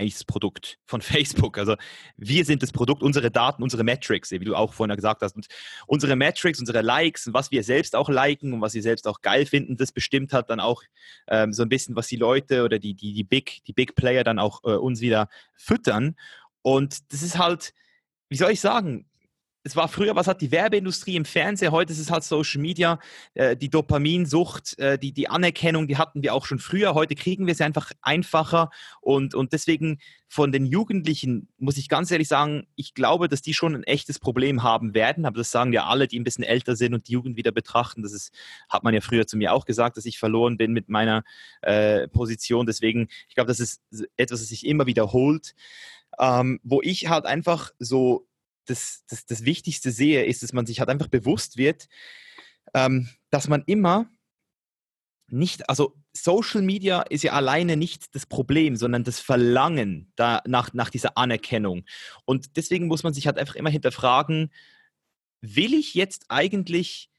[0.02, 1.58] eigentlich das Produkt von Facebook.
[1.58, 1.76] Also
[2.18, 5.36] wir sind das Produkt, unsere Daten, unsere Metrics, wie du auch vorhin gesagt hast.
[5.36, 5.48] Und
[5.88, 9.22] unsere Metrics, unsere Likes und was wir selbst auch liken und was wir selbst auch
[9.22, 10.84] geil finden, das bestimmt hat dann auch
[11.28, 14.24] ähm, so ein bisschen, was die Leute oder die, die, die, Big, die Big Player
[14.24, 16.16] dann auch äh, uns wieder füttern.
[16.62, 17.74] Und das ist halt,
[18.30, 19.06] wie soll ich sagen,
[19.64, 23.00] es war früher, was hat die Werbeindustrie im Fernsehen, heute ist es halt Social Media,
[23.36, 27.46] äh, die Dopaminsucht, äh, die, die Anerkennung, die hatten wir auch schon früher, heute kriegen
[27.46, 28.72] wir sie einfach einfacher.
[29.02, 33.54] Und, und deswegen von den Jugendlichen muss ich ganz ehrlich sagen, ich glaube, dass die
[33.54, 36.76] schon ein echtes Problem haben werden, aber das sagen ja alle, die ein bisschen älter
[36.76, 38.34] sind und die Jugend wieder betrachten, das ist,
[38.68, 41.24] hat man ja früher zu mir auch gesagt, dass ich verloren bin mit meiner
[41.62, 43.82] äh, Position, deswegen, ich glaube, das ist
[44.18, 45.54] etwas, das sich immer wiederholt,
[46.18, 48.28] ähm, wo ich halt einfach so
[48.66, 51.88] das, das, das Wichtigste sehe, ist, dass man sich halt einfach bewusst wird,
[52.74, 54.10] ähm, dass man immer
[55.28, 60.74] nicht, also Social Media ist ja alleine nicht das Problem, sondern das Verlangen da nach,
[60.74, 61.86] nach dieser Anerkennung.
[62.26, 64.52] Und deswegen muss man sich halt einfach immer hinterfragen,
[65.40, 67.10] will ich jetzt eigentlich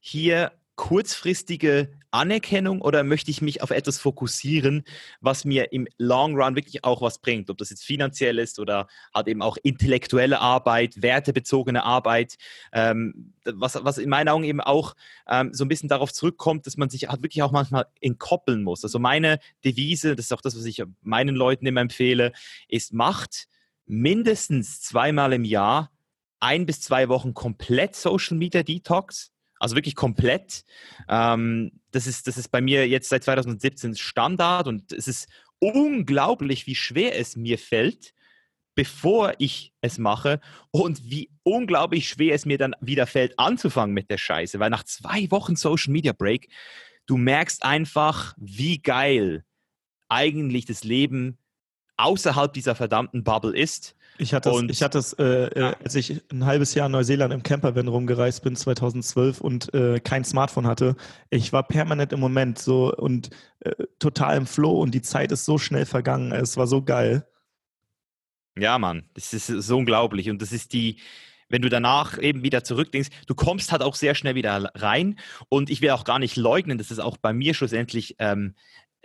[0.00, 4.84] hier kurzfristige Anerkennung oder möchte ich mich auf etwas fokussieren,
[5.20, 7.50] was mir im Long Run wirklich auch was bringt?
[7.50, 12.38] Ob das jetzt finanziell ist oder halt eben auch intellektuelle Arbeit, wertebezogene Arbeit,
[12.72, 14.96] ähm, was, was in meinen Augen eben auch
[15.28, 18.82] ähm, so ein bisschen darauf zurückkommt, dass man sich halt wirklich auch manchmal entkoppeln muss.
[18.82, 22.32] Also meine Devise, das ist auch das, was ich meinen Leuten immer empfehle,
[22.68, 23.48] ist macht
[23.84, 25.92] mindestens zweimal im Jahr
[26.40, 30.64] ein bis zwei Wochen komplett Social Media Detox also wirklich komplett.
[31.08, 35.28] Ähm, das, ist, das ist bei mir jetzt seit 2017 Standard und es ist
[35.60, 38.12] unglaublich, wie schwer es mir fällt,
[38.74, 44.10] bevor ich es mache und wie unglaublich schwer es mir dann wieder fällt, anzufangen mit
[44.10, 44.58] der Scheiße.
[44.58, 46.48] Weil nach zwei Wochen Social Media Break,
[47.06, 49.44] du merkst einfach, wie geil
[50.08, 51.38] eigentlich das Leben
[51.98, 53.94] außerhalb dieser verdammten Bubble ist.
[54.20, 57.32] Ich hatte es, ich hatte es äh, äh, als ich ein halbes Jahr in Neuseeland
[57.32, 60.94] im Campervan rumgereist bin, 2012 und äh, kein Smartphone hatte.
[61.30, 63.30] Ich war permanent im Moment so und
[63.60, 66.32] äh, total im Flow und die Zeit ist so schnell vergangen.
[66.32, 67.26] Es war so geil.
[68.58, 71.00] Ja, Mann, das ist so unglaublich und das ist die,
[71.48, 75.18] wenn du danach eben wieder zurückdenkst, du kommst halt auch sehr schnell wieder rein.
[75.48, 78.54] Und ich will auch gar nicht leugnen, dass es auch bei mir schlussendlich ähm,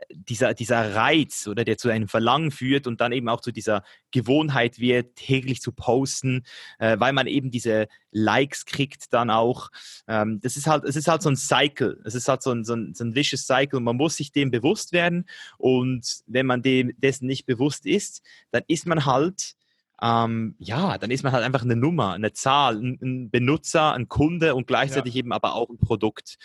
[0.10, 3.84] dieser, dieser Reiz oder der zu einem Verlangen führt und dann eben auch zu dieser
[4.12, 6.43] Gewohnheit wird, täglich zu posten,
[6.79, 9.69] äh, weil man eben diese Likes kriegt dann auch.
[10.08, 12.01] Ähm, das ist halt, es ist halt so ein Cycle.
[12.05, 13.79] Es ist halt so ein, so ein, so ein vicious Cycle.
[13.79, 15.25] Man muss sich dem bewusst werden
[15.58, 19.55] und wenn man dem dessen nicht bewusst ist, dann ist man halt
[20.01, 24.08] ähm, ja, dann ist man halt einfach eine Nummer, eine Zahl, ein, ein Benutzer, ein
[24.08, 25.19] Kunde und gleichzeitig ja.
[25.19, 26.36] eben aber auch ein Produkt.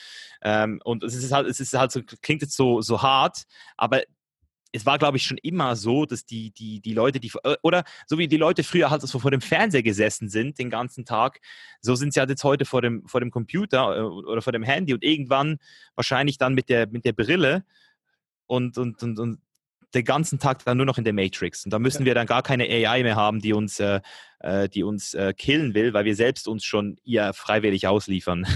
[0.42, 3.44] Ähm, und es ist halt, es ist halt so, klingt jetzt so, so hart,
[3.76, 4.02] aber
[4.72, 7.84] es war, glaube ich, schon immer so, dass die, die, die Leute, die, äh, oder
[8.06, 11.40] so wie die Leute früher halt so vor dem Fernseher gesessen sind den ganzen Tag,
[11.80, 14.62] so sind sie halt jetzt heute vor dem, vor dem Computer äh, oder vor dem
[14.62, 15.58] Handy und irgendwann
[15.96, 17.64] wahrscheinlich dann mit der, mit der Brille
[18.46, 19.40] und, und, und, und
[19.94, 21.64] den ganzen Tag dann nur noch in der Matrix.
[21.64, 22.06] Und da müssen ja.
[22.06, 24.00] wir dann gar keine AI mehr haben, die uns äh,
[24.40, 28.46] äh, die uns äh, killen will, weil wir selbst uns schon ihr freiwillig ausliefern.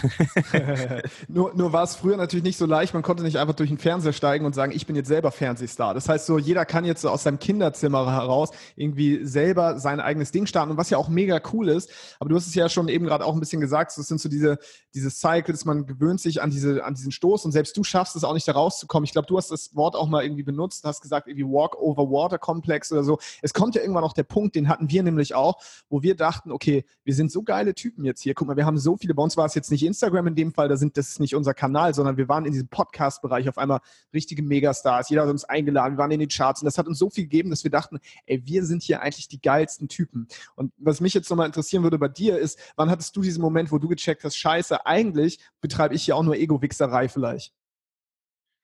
[1.29, 3.79] nur nur war es früher natürlich nicht so leicht, man konnte nicht einfach durch den
[3.79, 5.94] Fernseher steigen und sagen, ich bin jetzt selber Fernsehstar.
[5.94, 10.33] Das heißt so, jeder kann jetzt so aus seinem Kinderzimmer heraus irgendwie selber sein eigenes
[10.33, 12.88] Ding starten und was ja auch mega cool ist, aber du hast es ja schon
[12.88, 14.59] eben gerade auch ein bisschen gesagt, das sind so diese,
[14.94, 18.25] diese Cycles, man gewöhnt sich an, diese, an diesen Stoß und selbst du schaffst es
[18.25, 19.05] auch nicht da rauszukommen.
[19.05, 22.11] Ich glaube, du hast das Wort auch mal irgendwie benutzt, hast gesagt, irgendwie Walk over
[22.11, 23.18] Water Complex oder so.
[23.42, 25.59] Es kommt ja irgendwann auch der Punkt, den hatten wir nämlich auch,
[25.89, 28.35] wo wir dachten, okay, wir sind so geile Typen jetzt hier.
[28.35, 30.53] Guck mal, wir haben so viele, bei uns war es jetzt nicht Instagram in dem
[30.53, 33.59] Fall, da sind, das ist nicht unser Kanal, sondern wir waren in diesem Podcast-Bereich auf
[33.59, 33.81] einmal
[34.13, 35.11] richtige Megastars.
[35.11, 37.25] Jeder hat uns eingeladen, wir waren in den Charts und das hat uns so viel
[37.25, 40.29] gegeben, dass wir dachten, ey, wir sind hier eigentlich die geilsten Typen.
[40.55, 43.73] Und was mich jetzt nochmal interessieren würde bei dir ist, wann hattest du diesen Moment,
[43.73, 47.53] wo du gecheckt hast, scheiße, eigentlich betreibe ich hier auch nur Ego-Wichserei vielleicht?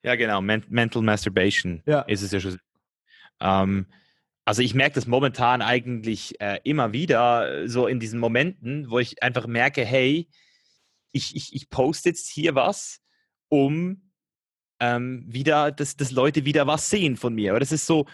[0.03, 0.41] Ja, genau.
[0.41, 2.01] Mental Masturbation ja.
[2.01, 2.59] ist es ja schon.
[3.39, 3.85] Ähm,
[4.51, 8.99] also ich merke das momentan eigentlich äh, immer wieder, äh, so in diesen Momenten, wo
[8.99, 10.27] ich einfach merke, hey,
[11.13, 12.99] ich, ich, ich poste jetzt hier was,
[13.47, 14.11] um
[14.81, 17.51] ähm, wieder, dass, dass Leute wieder was sehen von mir.
[17.51, 18.07] Aber das ist so,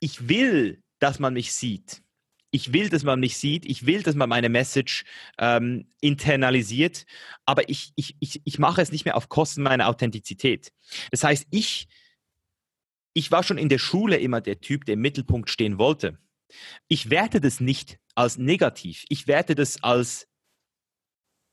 [0.00, 2.02] ich will, dass man mich sieht.
[2.50, 3.64] Ich will, dass man mich sieht.
[3.66, 5.04] Ich will, dass man meine Message
[5.38, 7.06] ähm, internalisiert.
[7.46, 10.72] Aber ich, ich, ich, ich mache es nicht mehr auf Kosten meiner Authentizität.
[11.12, 11.86] Das heißt, ich
[13.14, 16.18] ich war schon in der Schule immer der Typ, der im Mittelpunkt stehen wollte.
[16.88, 19.04] Ich werte das nicht als negativ.
[19.08, 20.28] Ich werte das als,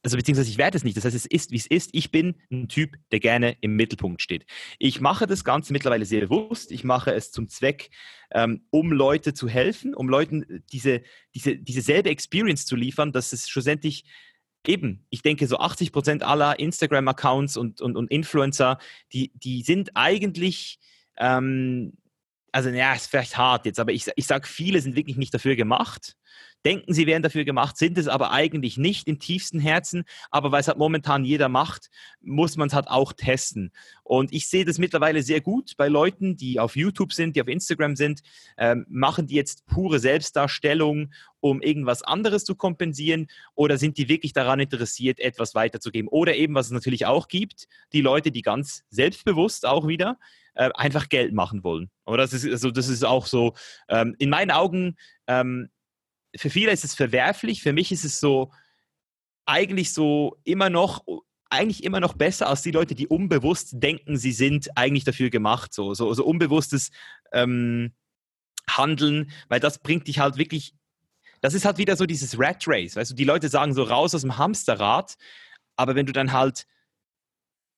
[0.03, 0.97] also beziehungsweise ich werte es nicht.
[0.97, 1.89] Das heißt, es ist, wie es ist.
[1.93, 4.45] Ich bin ein Typ, der gerne im Mittelpunkt steht.
[4.77, 6.71] Ich mache das Ganze mittlerweile sehr bewusst.
[6.71, 7.89] Ich mache es zum Zweck,
[8.31, 11.01] ähm, um Leute zu helfen, um Leuten diese,
[11.33, 14.03] diese, diese selbe Experience zu liefern, dass es schlussendlich
[14.67, 18.77] eben, ich denke, so 80 Prozent aller Instagram-Accounts und, und, und Influencer,
[19.13, 20.79] die, die sind eigentlich
[21.19, 21.93] ähm,
[22.51, 25.55] also ja, ist vielleicht hart jetzt, aber ich, ich sage, viele sind wirklich nicht dafür
[25.55, 26.15] gemacht.
[26.65, 30.03] Denken, sie wären dafür gemacht, sind es aber eigentlich nicht im tiefsten Herzen.
[30.29, 33.71] Aber weil es halt momentan jeder macht, muss man es halt auch testen.
[34.03, 37.47] Und ich sehe das mittlerweile sehr gut bei Leuten, die auf YouTube sind, die auf
[37.47, 38.21] Instagram sind,
[38.58, 44.34] ähm, machen die jetzt pure Selbstdarstellung, um irgendwas anderes zu kompensieren, oder sind die wirklich
[44.34, 46.10] daran interessiert, etwas weiterzugeben?
[46.10, 50.17] Oder eben, was es natürlich auch gibt, die Leute, die ganz selbstbewusst auch wieder
[50.55, 51.89] äh, einfach Geld machen wollen.
[52.05, 53.53] Oder das ist, also das ist auch so,
[53.88, 55.69] ähm, in meinen Augen, ähm,
[56.35, 58.51] für viele ist es verwerflich, für mich ist es so,
[59.49, 61.03] eigentlich so immer noch,
[61.49, 65.73] eigentlich immer noch besser als die Leute, die unbewusst denken, sie sind eigentlich dafür gemacht,
[65.73, 66.91] so, so, so unbewusstes
[67.31, 67.93] ähm,
[68.69, 70.75] Handeln, weil das bringt dich halt wirklich,
[71.41, 74.13] das ist halt wieder so dieses Rat Race, weißt du, die Leute sagen so raus
[74.13, 75.15] aus dem Hamsterrad,
[75.75, 76.67] aber wenn du dann halt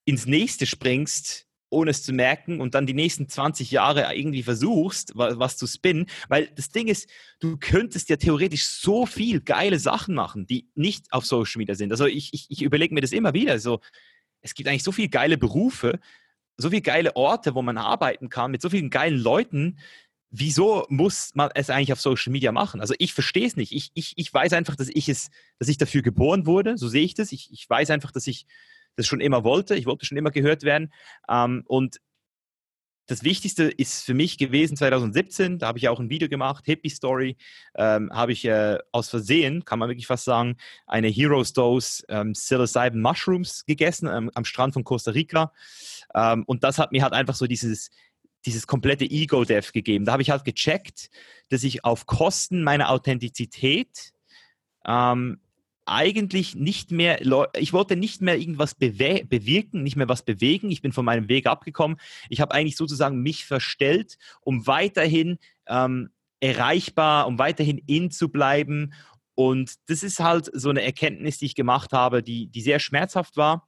[0.03, 5.13] ins nächste springst, ohne es zu merken und dann die nächsten 20 Jahre irgendwie versuchst,
[5.15, 6.05] was, was, zu spinnen.
[6.27, 11.12] Weil das Ding ist, du könntest ja theoretisch so viel geile Sachen machen, die nicht
[11.12, 11.91] auf Social Media sind.
[11.91, 13.57] Also ich, ich, ich überlege mir das immer wieder.
[13.57, 13.79] So,
[14.41, 15.99] es gibt eigentlich so viele geile Berufe,
[16.57, 19.79] so viele geile Orte, wo man arbeiten kann, mit so vielen geilen Leuten.
[20.29, 22.81] Wieso muss man es eigentlich auf Social Media machen?
[22.81, 23.71] Also ich verstehe es nicht.
[23.71, 26.77] Ich, ich, ich weiß einfach, dass ich es, dass ich dafür geboren wurde.
[26.77, 27.31] So sehe ich das.
[27.31, 28.45] Ich, ich weiß einfach, dass ich
[28.95, 29.75] das schon immer wollte.
[29.75, 30.91] Ich wollte schon immer gehört werden.
[31.30, 31.99] Ähm, und
[33.12, 36.89] das Wichtigste ist für mich gewesen 2017, da habe ich auch ein Video gemacht, Hippie
[36.89, 37.36] Story,
[37.75, 40.56] ähm, habe ich äh, aus Versehen, kann man wirklich fast sagen,
[40.88, 45.51] eine Heroes Dose ähm, Psilocybin Mushrooms gegessen ähm, am Strand von Costa Rica.
[46.15, 47.89] Ähm, und das hat mir halt einfach so dieses,
[48.45, 50.06] dieses komplette Ego-Death gegeben.
[50.06, 51.10] Da habe ich halt gecheckt,
[51.49, 54.13] dass ich auf Kosten meiner Authentizität
[54.86, 55.41] ähm,
[55.91, 57.19] eigentlich nicht mehr,
[57.58, 60.71] ich wollte nicht mehr irgendwas bewirken, nicht mehr was bewegen.
[60.71, 61.97] Ich bin von meinem Weg abgekommen.
[62.30, 68.93] Ich habe eigentlich sozusagen mich verstellt, um weiterhin ähm, erreichbar, um weiterhin in zu bleiben.
[69.36, 73.38] Und das ist halt so eine Erkenntnis, die ich gemacht habe, die, die sehr schmerzhaft
[73.38, 73.67] war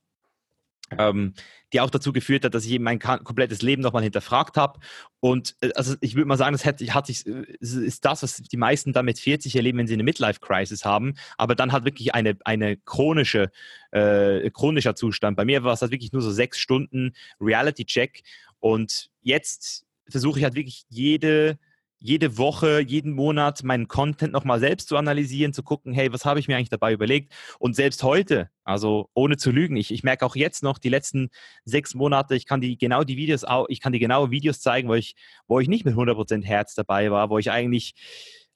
[0.98, 1.34] ähm,
[1.72, 4.80] die auch dazu geführt hat, dass ich eben mein komplettes Leben nochmal hinterfragt habe.
[5.20, 8.38] Und äh, also ich würde mal sagen, das hat, hat sich, äh, ist das, was
[8.38, 12.14] die meisten dann mit 40 erleben, wenn sie eine Midlife-Crisis haben, aber dann halt wirklich
[12.14, 13.52] eine, eine chronische,
[13.92, 15.36] äh, chronischer Zustand.
[15.36, 18.24] Bei mir war es halt wirklich nur so sechs Stunden Reality-Check
[18.60, 21.58] und jetzt versuche ich halt wirklich jede
[22.04, 26.38] jede Woche, jeden Monat meinen Content nochmal selbst zu analysieren, zu gucken, hey, was habe
[26.38, 27.34] ich mir eigentlich dabei überlegt?
[27.60, 31.30] Und selbst heute, also ohne zu lügen, ich, ich merke auch jetzt noch die letzten
[31.64, 34.96] sechs Monate, ich kann die genau die Videos, ich kann die genaue Videos zeigen, wo
[34.96, 35.16] ich,
[35.48, 37.94] wo ich nicht mit 100% Herz dabei war, wo ich eigentlich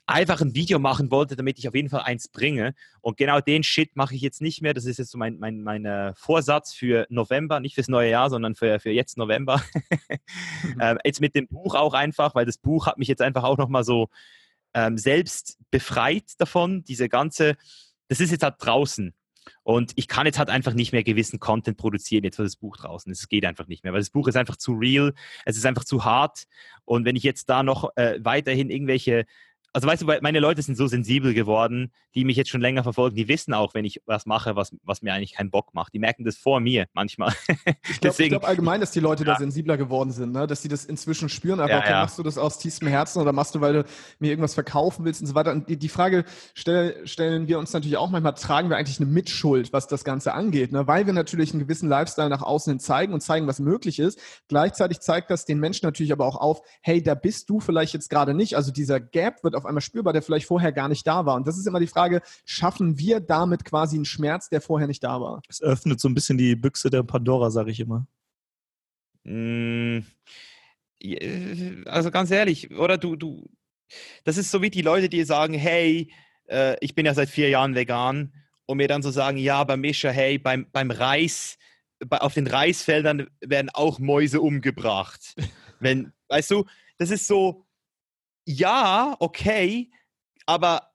[0.07, 2.73] einfach ein Video machen wollte, damit ich auf jeden Fall eins bringe.
[3.01, 4.73] Und genau den Shit mache ich jetzt nicht mehr.
[4.73, 8.29] Das ist jetzt so mein, mein, mein äh, Vorsatz für November, nicht fürs neue Jahr,
[8.29, 9.61] sondern für, für jetzt November.
[10.63, 10.81] mhm.
[10.81, 13.57] ähm, jetzt mit dem Buch auch einfach, weil das Buch hat mich jetzt einfach auch
[13.57, 14.07] nochmal so
[14.73, 16.85] ähm, selbst befreit davon.
[16.85, 17.57] Diese ganze,
[18.07, 19.13] das ist jetzt halt draußen.
[19.63, 22.77] Und ich kann jetzt halt einfach nicht mehr gewissen Content produzieren jetzt für das Buch
[22.77, 23.11] draußen.
[23.11, 25.13] Es geht einfach nicht mehr, weil das Buch ist einfach zu real,
[25.45, 26.43] es ist einfach zu hart.
[26.85, 29.25] Und wenn ich jetzt da noch äh, weiterhin irgendwelche
[29.77, 33.15] also weißt du, meine Leute sind so sensibel geworden, die mich jetzt schon länger verfolgen,
[33.15, 35.93] die wissen auch, wenn ich was mache, was, was mir eigentlich keinen Bock macht.
[35.93, 37.33] Die merken das vor mir manchmal.
[37.89, 39.33] Ich glaube glaub allgemein, dass die Leute ja.
[39.33, 40.47] da sensibler geworden sind, ne?
[40.47, 41.59] dass sie das inzwischen spüren.
[41.59, 42.01] Aber ja, okay, ja.
[42.01, 43.85] machst du das aus tiefstem Herzen oder machst du, weil du
[44.19, 45.51] mir irgendwas verkaufen willst und so weiter.
[45.51, 49.09] Und die, die Frage stell, stellen wir uns natürlich auch manchmal, tragen wir eigentlich eine
[49.09, 50.71] Mitschuld, was das Ganze angeht?
[50.71, 50.87] Ne?
[50.87, 54.19] Weil wir natürlich einen gewissen Lifestyle nach außen hin zeigen und zeigen, was möglich ist.
[54.47, 58.09] Gleichzeitig zeigt das den Menschen natürlich aber auch auf, hey, da bist du vielleicht jetzt
[58.09, 58.55] gerade nicht.
[58.55, 61.35] Also dieser Gap wird auf einmal spürbar, der vielleicht vorher gar nicht da war.
[61.35, 65.03] Und das ist immer die Frage, schaffen wir damit quasi einen Schmerz, der vorher nicht
[65.03, 65.41] da war?
[65.47, 68.07] Es öffnet so ein bisschen die Büchse der Pandora, sage ich immer.
[69.23, 69.99] Mm,
[71.85, 73.49] also ganz ehrlich, oder du, du,
[74.23, 76.11] das ist so wie die Leute, die sagen, hey,
[76.47, 78.33] äh, ich bin ja seit vier Jahren vegan
[78.65, 81.57] und mir dann so sagen, ja, bei Mischa, hey, beim, beim Reis,
[82.05, 85.35] bei, auf den Reisfeldern werden auch Mäuse umgebracht.
[85.79, 86.65] Wenn, weißt du,
[86.97, 87.66] das ist so,
[88.47, 89.91] ja, okay,
[90.45, 90.93] aber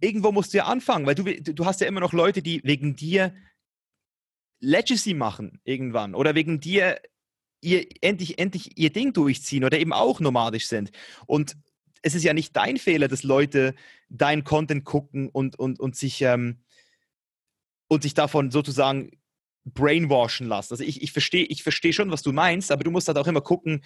[0.00, 2.94] irgendwo musst du ja anfangen, weil du, du hast ja immer noch Leute, die wegen
[2.94, 3.34] dir
[4.60, 7.00] Legacy machen irgendwann oder wegen dir
[7.60, 10.92] ihr endlich, endlich ihr Ding durchziehen oder eben auch nomadisch sind.
[11.26, 11.56] Und
[12.02, 13.74] es ist ja nicht dein Fehler, dass Leute
[14.08, 16.62] dein Content gucken und, und, und sich ähm,
[17.88, 19.10] und sich davon sozusagen
[19.64, 20.74] brainwashen lassen.
[20.74, 23.26] Also ich, ich verstehe ich versteh schon, was du meinst, aber du musst halt auch
[23.26, 23.82] immer gucken,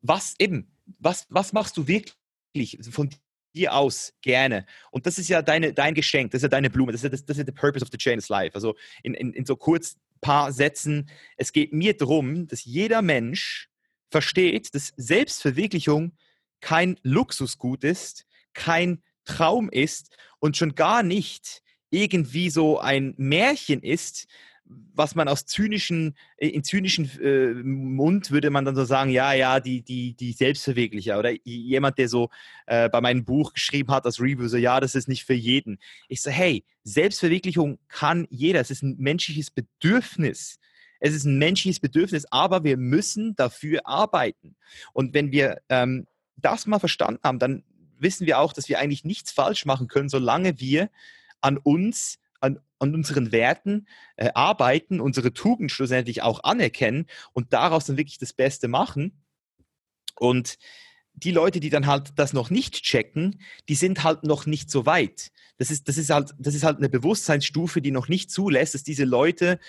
[0.00, 3.10] was eben, was, was machst du wirklich von
[3.54, 4.66] dir aus gerne.
[4.90, 7.10] Und das ist ja deine, dein Geschenk, das ist ja deine Blume, das ist ja
[7.10, 8.54] das, das ist the purpose of the chain is life.
[8.54, 13.68] Also in, in, in so kurz paar Sätzen, es geht mir darum, dass jeder Mensch
[14.10, 16.16] versteht, dass Selbstverwirklichung
[16.60, 24.26] kein Luxusgut ist, kein Traum ist und schon gar nicht irgendwie so ein Märchen ist,
[24.94, 29.32] was man aus zynischen, äh, in zynischen äh, Mund würde man dann so sagen, ja,
[29.32, 32.30] ja, die, die, die Selbstverwirklicher oder jemand, der so
[32.66, 35.78] äh, bei meinem Buch geschrieben hat als Review, so, ja, das ist nicht für jeden.
[36.08, 38.60] Ich so, hey, Selbstverwirklichung kann jeder.
[38.60, 40.58] Es ist ein menschliches Bedürfnis.
[41.00, 44.56] Es ist ein menschliches Bedürfnis, aber wir müssen dafür arbeiten.
[44.92, 46.06] Und wenn wir ähm,
[46.36, 47.64] das mal verstanden haben, dann
[47.98, 50.90] wissen wir auch, dass wir eigentlich nichts falsch machen können, solange wir
[51.40, 57.86] an uns, an, an unseren Werten äh, arbeiten, unsere Tugend schlussendlich auch anerkennen und daraus
[57.86, 59.22] dann wirklich das Beste machen.
[60.16, 60.58] Und
[61.14, 64.86] die Leute, die dann halt das noch nicht checken, die sind halt noch nicht so
[64.86, 65.30] weit.
[65.58, 68.82] Das ist, das ist, halt, das ist halt eine Bewusstseinsstufe, die noch nicht zulässt, dass
[68.82, 69.60] diese Leute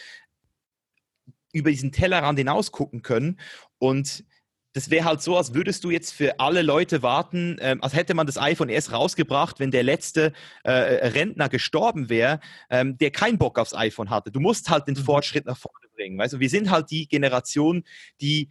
[1.52, 3.40] über diesen Tellerrand hinaus gucken können.
[3.78, 4.26] Und
[4.74, 8.16] das wäre halt so, als würdest du jetzt für alle Leute warten, ähm, als hätte
[8.16, 10.34] man das iPhone erst rausgebracht, wenn der letzte
[10.64, 12.40] äh, Rentner gestorben wäre,
[12.71, 14.32] ähm, der keinen Bock aufs iPhone hatte.
[14.32, 15.04] Du musst halt den mhm.
[15.04, 16.17] Fortschritt nach vorne bringen.
[16.17, 17.84] Weißt du, wir sind halt die Generation,
[18.19, 18.50] die,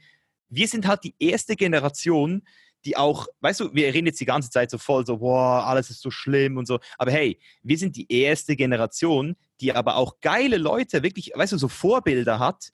[0.49, 2.43] wir sind halt die erste Generation,
[2.85, 5.91] die auch, weißt du, wir reden jetzt die ganze Zeit so voll, so, boah, alles
[5.91, 6.79] ist so schlimm und so.
[6.99, 11.59] Aber hey, wir sind die erste Generation, die aber auch geile Leute, wirklich, weißt du,
[11.59, 12.73] so Vorbilder hat.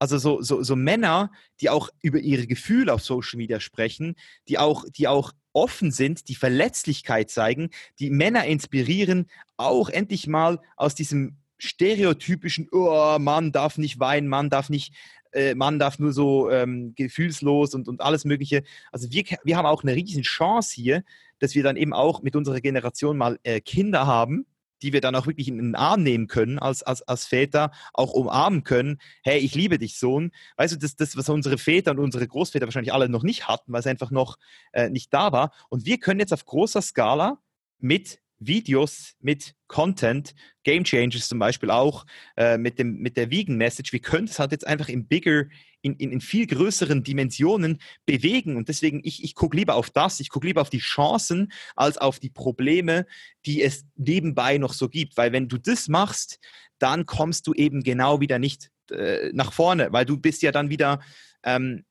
[0.00, 1.30] Also so, so, so Männer,
[1.60, 4.16] die auch über ihre Gefühle auf Social Media sprechen,
[4.48, 9.28] die auch, die auch offen sind, die Verletzlichkeit zeigen, die Männer inspirieren,
[9.58, 14.94] auch endlich mal aus diesem stereotypischen, oh, Mann darf nicht weinen, Mann darf nicht
[15.32, 18.62] äh, Mann darf nur so ähm, gefühlslos und, und alles Mögliche.
[18.90, 21.04] Also wir, wir haben auch eine riesen Chance hier,
[21.38, 24.46] dass wir dann eben auch mit unserer Generation mal äh, Kinder haben,
[24.82, 28.12] die wir dann auch wirklich in den Arm nehmen können, als, als, als Väter auch
[28.12, 28.98] umarmen können.
[29.22, 30.32] Hey, ich liebe dich, Sohn.
[30.56, 33.72] Weißt du, das, das, was unsere Väter und unsere Großväter wahrscheinlich alle noch nicht hatten,
[33.72, 34.38] weil es einfach noch
[34.72, 35.52] äh, nicht da war.
[35.68, 37.38] Und wir können jetzt auf großer Skala
[37.78, 42.06] mit Videos mit Content, Game Changers zum Beispiel auch,
[42.36, 45.44] äh, mit, dem, mit der Vegan Message, wir können es halt jetzt einfach in bigger,
[45.82, 48.56] in, in, in viel größeren Dimensionen bewegen.
[48.56, 51.98] Und deswegen, ich, ich gucke lieber auf das, ich gucke lieber auf die Chancen als
[51.98, 53.06] auf die Probleme,
[53.46, 55.16] die es nebenbei noch so gibt.
[55.16, 56.38] Weil wenn du das machst,
[56.78, 60.70] dann kommst du eben genau wieder nicht äh, nach vorne, weil du bist ja dann
[60.70, 61.00] wieder,
[61.42, 61.84] ähm,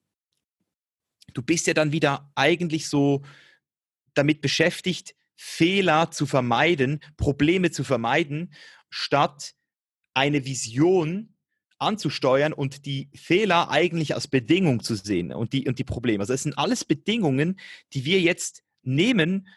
[1.34, 3.24] du bist ja dann wieder eigentlich so
[4.14, 8.54] damit beschäftigt, Fehler zu vermeiden, Probleme zu vermeiden,
[8.90, 9.54] statt
[10.14, 11.34] eine Vision
[11.80, 16.22] anzusteuern und die Fehler eigentlich als Bedingung zu sehen und die, und die Probleme.
[16.22, 17.60] Also es sind alles Bedingungen,
[17.94, 19.48] die wir jetzt nehmen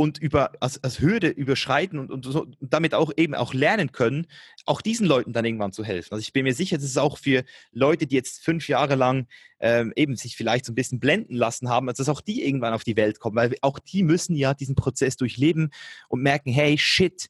[0.00, 3.90] und über, als, als Hürde überschreiten und, und, so, und, damit auch eben auch lernen
[3.90, 4.28] können,
[4.64, 6.12] auch diesen Leuten dann irgendwann zu helfen.
[6.12, 9.26] Also ich bin mir sicher, dass es auch für Leute, die jetzt fünf Jahre lang
[9.58, 12.74] ähm, eben sich vielleicht so ein bisschen blenden lassen haben, also dass auch die irgendwann
[12.74, 15.70] auf die Welt kommen, weil auch die müssen ja diesen Prozess durchleben
[16.08, 17.28] und merken, hey, shit,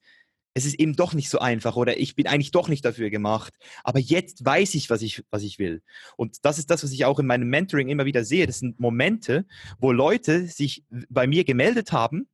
[0.59, 3.55] es ist eben doch nicht so einfach oder ich bin eigentlich doch nicht dafür gemacht.
[3.85, 5.83] Aber jetzt weiß ich, was ich, was ich will.
[6.17, 8.47] Und das ist das, was ich auch in meinem Mentoring immer wieder sehe.
[8.47, 9.47] Das sind Momente,
[9.79, 12.29] wo Leute sich bei mir gemeldet haben,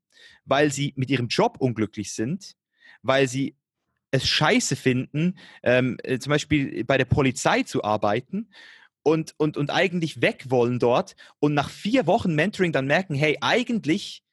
[0.47, 2.55] weil sie mit ihrem Job unglücklich sind,
[3.03, 3.57] weil sie
[4.11, 8.49] es scheiße finden, ähm, äh, zum Beispiel bei der Polizei zu arbeiten
[9.03, 13.37] und, und, und eigentlich weg wollen dort und nach vier Wochen Mentoring dann merken, hey,
[13.43, 14.24] eigentlich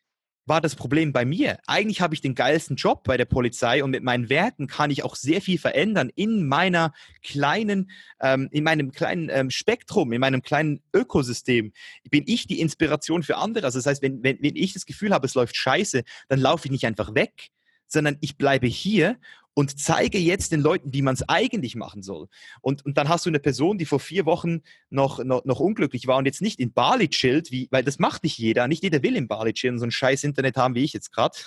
[0.52, 1.60] war das Problem bei mir.
[1.66, 5.02] Eigentlich habe ich den geilsten Job bei der Polizei und mit meinen Werten kann ich
[5.02, 6.92] auch sehr viel verändern in meiner
[7.24, 7.90] kleinen,
[8.20, 11.72] ähm, in meinem kleinen ähm, Spektrum, in meinem kleinen Ökosystem.
[12.10, 13.66] Bin ich die Inspiration für andere?
[13.66, 16.66] Also das heißt, wenn, wenn, wenn ich das Gefühl habe, es läuft scheiße, dann laufe
[16.66, 17.52] ich nicht einfach weg,
[17.88, 19.20] sondern ich bleibe hier
[19.54, 22.28] und zeige jetzt den Leuten, wie man es eigentlich machen soll.
[22.62, 26.08] Und, und dann hast du eine Person, die vor vier Wochen noch, noch, noch unglücklich
[26.08, 28.68] war und jetzt nicht in Bali chillt, wie, weil das macht nicht jeder.
[28.68, 31.38] Nicht jeder will in Bali chillen, so ein scheiß Internet haben wie ich jetzt gerade,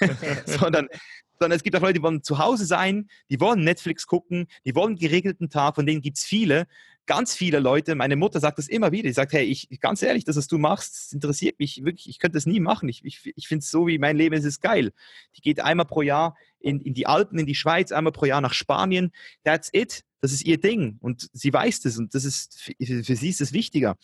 [0.46, 0.88] sondern
[1.42, 4.76] sondern es gibt auch Leute, die wollen zu Hause sein, die wollen Netflix gucken, die
[4.76, 6.68] wollen geregelten Tag, von denen gibt es viele
[7.06, 10.24] ganz viele Leute, meine Mutter sagt das immer wieder, die sagt, hey, ich, ganz ehrlich,
[10.24, 12.88] das, was du machst, das interessiert mich wirklich, ich könnte das nie machen.
[12.88, 14.92] Ich, ich, ich finde es so, wie mein Leben ist, ist geil.
[15.36, 18.40] Die geht einmal pro Jahr in, in die Alpen, in die Schweiz, einmal pro Jahr
[18.40, 19.12] nach Spanien.
[19.44, 20.04] That's it.
[20.20, 23.40] Das ist ihr Ding und sie weiß das und das ist für, für sie ist
[23.40, 23.96] es wichtiger.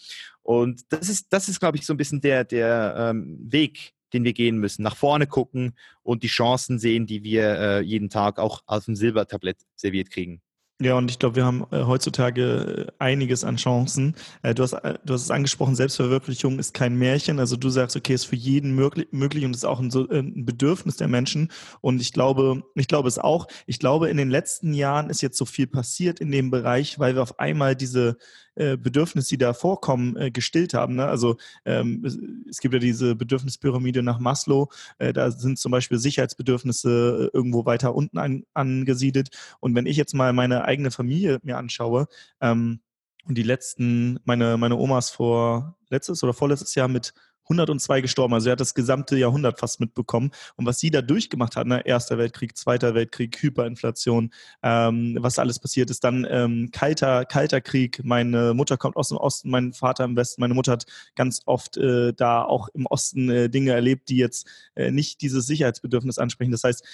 [0.43, 4.25] Und das ist, das ist, glaube ich, so ein bisschen der, der ähm, Weg, den
[4.25, 4.83] wir gehen müssen.
[4.83, 8.97] Nach vorne gucken und die Chancen sehen, die wir äh, jeden Tag auch auf dem
[8.97, 10.43] Silbertablett serviert kriegen.
[10.81, 14.15] Ja, und ich glaube, wir haben äh, heutzutage äh, einiges an Chancen.
[14.43, 17.41] Äh, du, hast, äh, du hast es angesprochen, Selbstverwirklichung ist kein Märchen.
[17.41, 20.45] Also du sagst, okay, ist für jeden möglich, möglich und ist auch ein, äh, ein
[20.45, 21.51] Bedürfnis der Menschen.
[21.81, 23.49] Und ich glaube, ich glaube es auch.
[23.67, 27.17] Ich glaube, in den letzten Jahren ist jetzt so viel passiert in dem Bereich, weil
[27.17, 28.17] wir auf einmal diese
[28.55, 30.97] äh, Bedürfnisse, die da vorkommen, gestillt haben.
[30.97, 31.07] Ne?
[31.07, 32.05] Also ähm,
[32.49, 34.69] es, gibt ja diese Bedürfnispyramide nach Maslow.
[34.99, 39.31] Äh, da sind zum Beispiel Sicherheitsbedürfnisse irgendwo weiter unten an, angesiedelt.
[39.61, 42.07] Und wenn ich jetzt mal meine eigene Familie mir anschaue,
[42.41, 42.81] ähm,
[43.29, 47.13] und die letzten, meine, meine Omas vor letztes oder vorletztes Jahr mit
[47.51, 48.35] 102 gestorben.
[48.35, 50.31] Also er hat das gesamte Jahrhundert fast mitbekommen.
[50.57, 51.85] Und was sie da durchgemacht hat, ne?
[51.87, 58.05] Erster Weltkrieg, Zweiter Weltkrieg, Hyperinflation, ähm, was alles passiert ist, dann ähm, kalter, kalter Krieg.
[58.05, 60.41] Meine Mutter kommt aus dem Osten, mein Vater im Westen.
[60.41, 64.47] Meine Mutter hat ganz oft äh, da auch im Osten äh, Dinge erlebt, die jetzt
[64.75, 66.53] äh, nicht dieses Sicherheitsbedürfnis ansprechen.
[66.53, 66.85] Das heißt,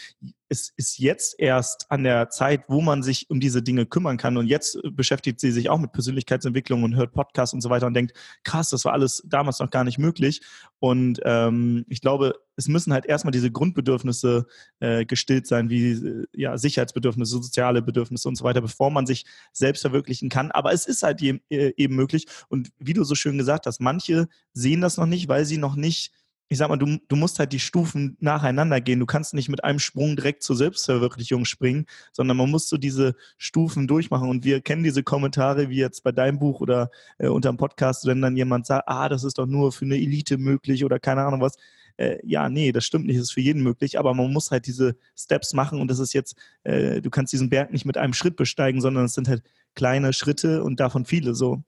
[0.48, 4.36] es ist jetzt erst an der Zeit, wo man sich um diese Dinge kümmern kann.
[4.36, 7.94] Und jetzt beschäftigt sie sich auch mit Persönlichkeitsentwicklung und hört Podcasts und so weiter und
[7.94, 8.12] denkt,
[8.44, 10.42] krass, das war alles damals noch gar nicht möglich.
[10.78, 14.46] Und ähm, ich glaube, es müssen halt erstmal diese Grundbedürfnisse
[14.80, 19.24] äh, gestillt sein, wie äh, ja, Sicherheitsbedürfnisse, soziale Bedürfnisse und so weiter, bevor man sich
[19.52, 20.50] selbst verwirklichen kann.
[20.50, 22.26] Aber es ist halt je, äh, eben möglich.
[22.48, 25.74] Und wie du so schön gesagt hast, manche sehen das noch nicht, weil sie noch
[25.74, 26.12] nicht
[26.54, 29.00] ich sag mal, du, du musst halt die Stufen nacheinander gehen.
[29.00, 33.16] Du kannst nicht mit einem Sprung direkt zur Selbstverwirklichung springen, sondern man muss so diese
[33.38, 34.28] Stufen durchmachen.
[34.28, 38.06] Und wir kennen diese Kommentare, wie jetzt bei deinem Buch oder äh, unter dem Podcast,
[38.06, 41.24] wenn dann jemand sagt, ah, das ist doch nur für eine Elite möglich oder keine
[41.24, 41.56] Ahnung was.
[41.96, 44.68] Äh, ja, nee, das stimmt nicht, das ist für jeden möglich, aber man muss halt
[44.68, 48.14] diese Steps machen und das ist jetzt, äh, du kannst diesen Berg nicht mit einem
[48.14, 49.42] Schritt besteigen, sondern es sind halt
[49.74, 51.64] kleine Schritte und davon viele so.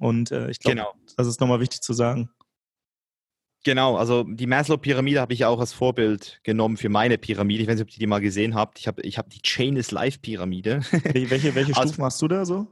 [0.00, 0.94] Und äh, ich glaube, genau.
[1.16, 2.30] das ist nochmal wichtig zu sagen.
[3.64, 7.62] Genau, also die Maslow-Pyramide habe ich auch als Vorbild genommen für meine Pyramide.
[7.62, 8.78] Ich weiß nicht, ob ihr die mal gesehen habt.
[8.78, 10.80] Ich habe ich hab die Chain is Life-Pyramide.
[11.12, 12.68] Welche, welche also, Stufen hast du da so?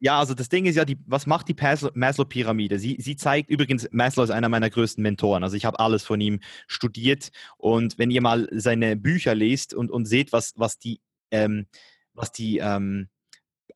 [0.00, 1.56] Ja, also das Ding ist ja, die, was macht die
[1.94, 2.78] Maslow-Pyramide?
[2.78, 5.42] Sie, sie zeigt übrigens, Maslow ist einer meiner größten Mentoren.
[5.42, 7.30] Also ich habe alles von ihm studiert.
[7.56, 11.00] Und wenn ihr mal seine Bücher lest und, und seht, was, was die,
[11.32, 11.66] ähm,
[12.14, 13.08] was die ähm,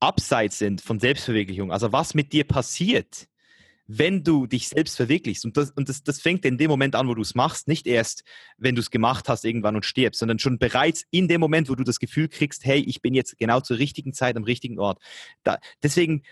[0.01, 3.29] Upsides sind von Selbstverwirklichung, also was mit dir passiert,
[3.99, 5.45] wenn du dich selbst verwirklichst.
[5.45, 7.87] Und das, und das, das fängt in dem Moment an, wo du es machst, nicht
[7.87, 8.25] erst,
[8.57, 11.75] wenn du es gemacht hast irgendwann und stirbst, sondern schon bereits in dem Moment, wo
[11.75, 15.01] du das Gefühl kriegst, hey, ich bin jetzt genau zur richtigen Zeit am richtigen Ort.
[15.43, 16.23] Da, deswegen,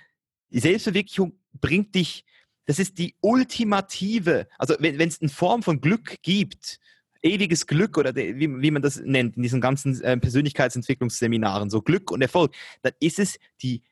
[0.50, 2.24] Selbstverwirklichung bringt dich,
[2.66, 6.78] das ist die ultimative, also wenn es eine Form von Glück gibt,
[7.22, 12.10] ewiges Glück oder wie, wie man das nennt in diesen ganzen äh, Persönlichkeitsentwicklungsseminaren, so Glück
[12.10, 13.82] und Erfolg, dann ist es die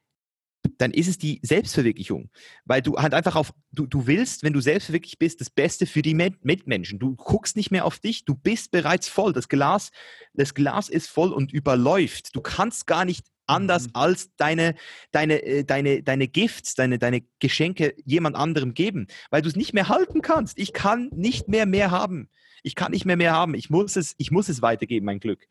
[0.78, 2.30] dann ist es die Selbstverwirklichung.
[2.64, 6.02] Weil du halt einfach auf, du, du willst, wenn du selbstverwirklich bist, das Beste für
[6.02, 6.98] die Mitmenschen.
[6.98, 9.32] Du guckst nicht mehr auf dich, du bist bereits voll.
[9.32, 9.90] Das Glas,
[10.34, 12.34] das Glas ist voll und überläuft.
[12.36, 13.90] Du kannst gar nicht anders mhm.
[13.94, 14.74] als deine,
[15.10, 19.72] deine, äh, deine, deine Gifts, deine, deine Geschenke jemand anderem geben, weil du es nicht
[19.72, 20.58] mehr halten kannst.
[20.58, 22.28] Ich kann nicht mehr mehr haben.
[22.62, 23.54] Ich kann nicht mehr mehr haben.
[23.54, 25.46] Ich muss es, ich muss es weitergeben, mein Glück.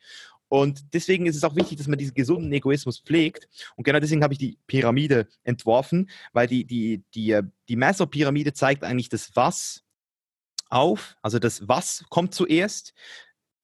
[0.49, 3.47] Und deswegen ist es auch wichtig, dass man diesen gesunden Egoismus pflegt.
[3.75, 8.53] Und genau deswegen habe ich die Pyramide entworfen, weil die, die, die, äh, die Maslow-Pyramide
[8.53, 9.83] zeigt eigentlich das Was
[10.69, 11.17] auf.
[11.21, 12.93] Also das Was kommt zuerst.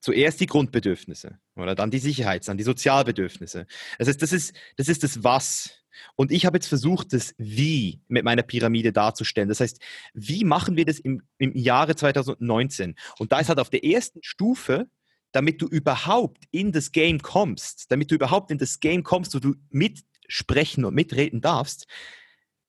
[0.01, 3.65] Zuerst die Grundbedürfnisse oder dann die Sicherheits-, dann die Sozialbedürfnisse.
[3.97, 5.83] Das heißt, das ist, das ist das Was.
[6.15, 9.47] Und ich habe jetzt versucht, das Wie mit meiner Pyramide darzustellen.
[9.47, 9.79] Das heißt,
[10.13, 12.95] wie machen wir das im, im Jahre 2019?
[13.17, 14.87] Und da ist halt auf der ersten Stufe
[15.33, 19.39] damit du überhaupt in das Game kommst, damit du überhaupt in das Game kommst, wo
[19.39, 21.87] du mitsprechen und mitreden darfst,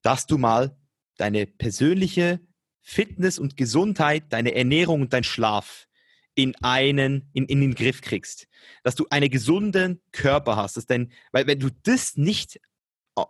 [0.02, 0.76] dass du mal
[1.16, 2.40] deine persönliche
[2.80, 5.86] Fitness und Gesundheit, deine Ernährung und dein Schlaf
[6.34, 8.48] in einen, in, in den Griff kriegst.
[8.82, 10.76] Dass du einen gesunden Körper hast.
[10.76, 12.60] Dass dein, weil wenn du das nicht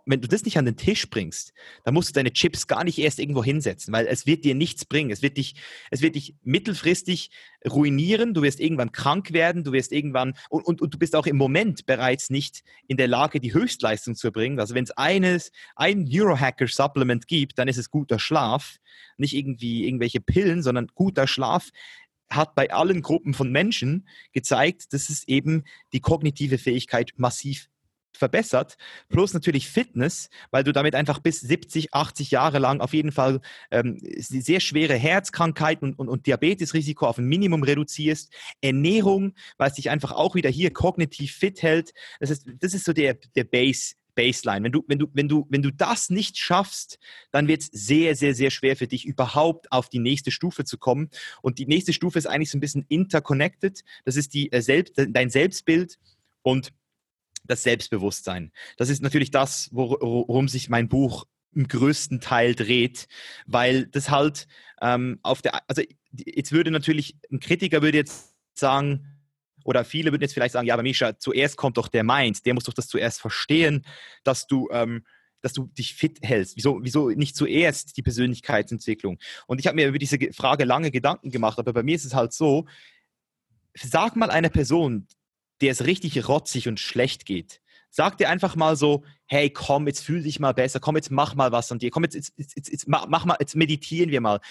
[0.05, 2.97] wenn du das nicht an den Tisch bringst, dann musst du deine Chips gar nicht
[2.97, 5.11] erst irgendwo hinsetzen, weil es wird dir nichts bringen.
[5.11, 5.55] Es wird dich,
[5.91, 7.29] es wird dich mittelfristig
[7.67, 8.33] ruinieren.
[8.33, 9.63] Du wirst irgendwann krank werden.
[9.63, 13.07] Du wirst irgendwann und, und, und du bist auch im Moment bereits nicht in der
[13.07, 14.59] Lage, die Höchstleistung zu erbringen.
[14.59, 18.77] Also wenn es eines, ein Neurohacker-Supplement gibt, dann ist es guter Schlaf,
[19.17, 21.69] nicht irgendwie irgendwelche Pillen, sondern guter Schlaf
[22.29, 25.63] hat bei allen Gruppen von Menschen gezeigt, dass es eben
[25.93, 27.69] die kognitive Fähigkeit massiv
[28.15, 28.77] verbessert,
[29.09, 33.41] plus natürlich Fitness, weil du damit einfach bis 70, 80 Jahre lang auf jeden Fall
[33.71, 39.75] ähm, sehr schwere Herzkrankheiten und, und, und Diabetesrisiko auf ein Minimum reduzierst, Ernährung, weil es
[39.75, 41.93] dich einfach auch wieder hier kognitiv fit hält.
[42.19, 43.95] Das ist, das ist so der, der Base.
[44.15, 44.63] Baseline.
[44.63, 46.97] Wenn du, wenn du, wenn du, wenn du das nicht schaffst,
[47.31, 50.77] dann wird es sehr, sehr, sehr schwer für dich, überhaupt auf die nächste Stufe zu
[50.77, 51.09] kommen.
[51.41, 53.83] Und die nächste Stufe ist eigentlich so ein bisschen interconnected.
[54.05, 55.99] Das ist die, äh, Selbst, dein Selbstbild
[56.41, 56.73] und
[57.47, 58.51] das Selbstbewusstsein.
[58.77, 63.07] Das ist natürlich das, worum sich mein Buch im größten Teil dreht,
[63.45, 64.47] weil das halt
[64.81, 65.81] ähm, auf der, also
[66.11, 69.15] jetzt würde natürlich, ein Kritiker würde jetzt sagen,
[69.63, 72.53] oder viele würden jetzt vielleicht sagen, ja, aber Misha, zuerst kommt doch der Mind, der
[72.53, 73.85] muss doch das zuerst verstehen,
[74.23, 75.05] dass du, ähm,
[75.41, 76.55] dass du dich fit hältst.
[76.55, 79.17] Wieso, wieso nicht zuerst die Persönlichkeitsentwicklung?
[79.47, 82.13] Und ich habe mir über diese Frage lange Gedanken gemacht, aber bei mir ist es
[82.13, 82.65] halt so,
[83.73, 85.07] sag mal einer Person,
[85.61, 87.61] der es richtig rotzig und schlecht geht.
[87.89, 91.33] Sag dir einfach mal so, hey, komm, jetzt fühl dich mal besser, komm, jetzt mach
[91.33, 94.41] mal was an dir, komm, jetzt, jetzt, jetzt, jetzt mach mal, jetzt meditieren wir mal.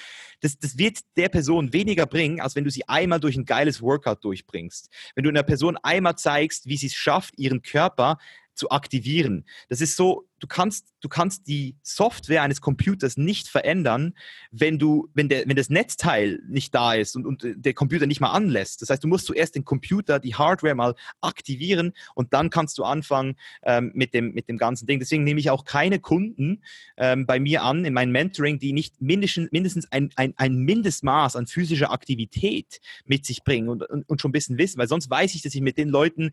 [0.40, 3.82] Das, das wird der Person weniger bringen, als wenn du sie einmal durch ein geiles
[3.82, 4.88] Workout durchbringst.
[5.14, 8.16] Wenn du einer Person einmal zeigst, wie sie es schafft, ihren Körper
[8.55, 9.44] zu aktivieren.
[9.68, 14.14] Das ist so, du kannst, du kannst die Software eines Computers nicht verändern,
[14.51, 18.20] wenn du, wenn der, wenn das Netzteil nicht da ist und, und der Computer nicht
[18.20, 18.82] mal anlässt.
[18.82, 22.84] Das heißt, du musst zuerst den Computer, die Hardware mal aktivieren und dann kannst du
[22.84, 24.99] anfangen ähm, mit, dem, mit dem ganzen Ding.
[24.99, 26.62] Deswegen nehme ich auch keine Kunden
[26.99, 31.36] ähm, bei mir an in meinem Mentoring, die nicht mindestens, mindestens ein, ein, ein Mindestmaß
[31.36, 35.09] an physischer Aktivität mit sich bringen und, und, und schon ein bisschen wissen, weil sonst
[35.09, 36.32] weiß ich, dass ich mit den Leuten,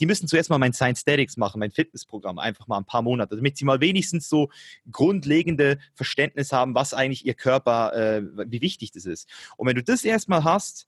[0.00, 3.36] die müssen zuerst mal mein Science Statics machen, mein Fitnessprogramm, einfach mal ein paar Monate,
[3.36, 4.50] damit sie mal wenigstens so
[4.90, 9.28] grundlegende Verständnis haben, was eigentlich ihr Körper, äh, wie wichtig das ist.
[9.56, 10.86] Und wenn du das erstmal hast,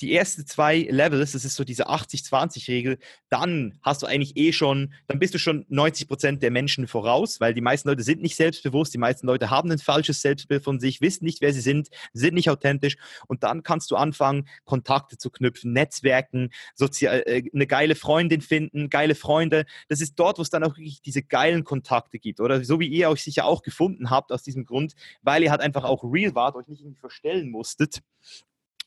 [0.00, 4.94] die ersten zwei Levels, das ist so diese 80-20-Regel, dann hast du eigentlich eh schon,
[5.06, 8.36] dann bist du schon 90 Prozent der Menschen voraus, weil die meisten Leute sind nicht
[8.36, 11.88] selbstbewusst, die meisten Leute haben ein falsches Selbstbild von sich, wissen nicht, wer sie sind,
[12.12, 12.96] sind nicht authentisch
[13.26, 18.90] und dann kannst du anfangen, Kontakte zu knüpfen, Netzwerken, sozial, äh, eine geile Freundin finden,
[18.90, 19.66] geile Freunde.
[19.88, 22.88] Das ist dort, wo es dann auch wirklich diese geilen Kontakte gibt, oder so wie
[22.88, 26.34] ihr euch sicher auch gefunden habt aus diesem Grund, weil ihr halt einfach auch real
[26.34, 28.00] wart, euch nicht irgendwie verstellen musstet.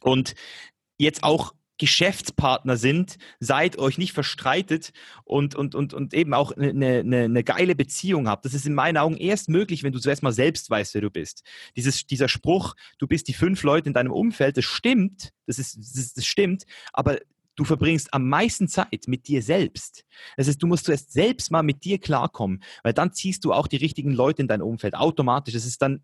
[0.01, 0.33] Und
[1.01, 4.91] jetzt auch Geschäftspartner sind, seid euch nicht verstreitet
[5.23, 8.45] und, und, und, und eben auch eine, eine, eine geile Beziehung habt.
[8.45, 11.09] Das ist in meinen Augen erst möglich, wenn du zuerst mal selbst weißt, wer du
[11.09, 11.41] bist.
[11.75, 15.75] Dieses, dieser Spruch, du bist die fünf Leute in deinem Umfeld, das stimmt, das, ist,
[15.75, 17.17] das, das stimmt, aber
[17.55, 20.05] du verbringst am meisten Zeit mit dir selbst.
[20.37, 23.67] Das heißt, du musst zuerst selbst mal mit dir klarkommen, weil dann ziehst du auch
[23.67, 25.55] die richtigen Leute in dein Umfeld automatisch.
[25.55, 26.03] Das ist dann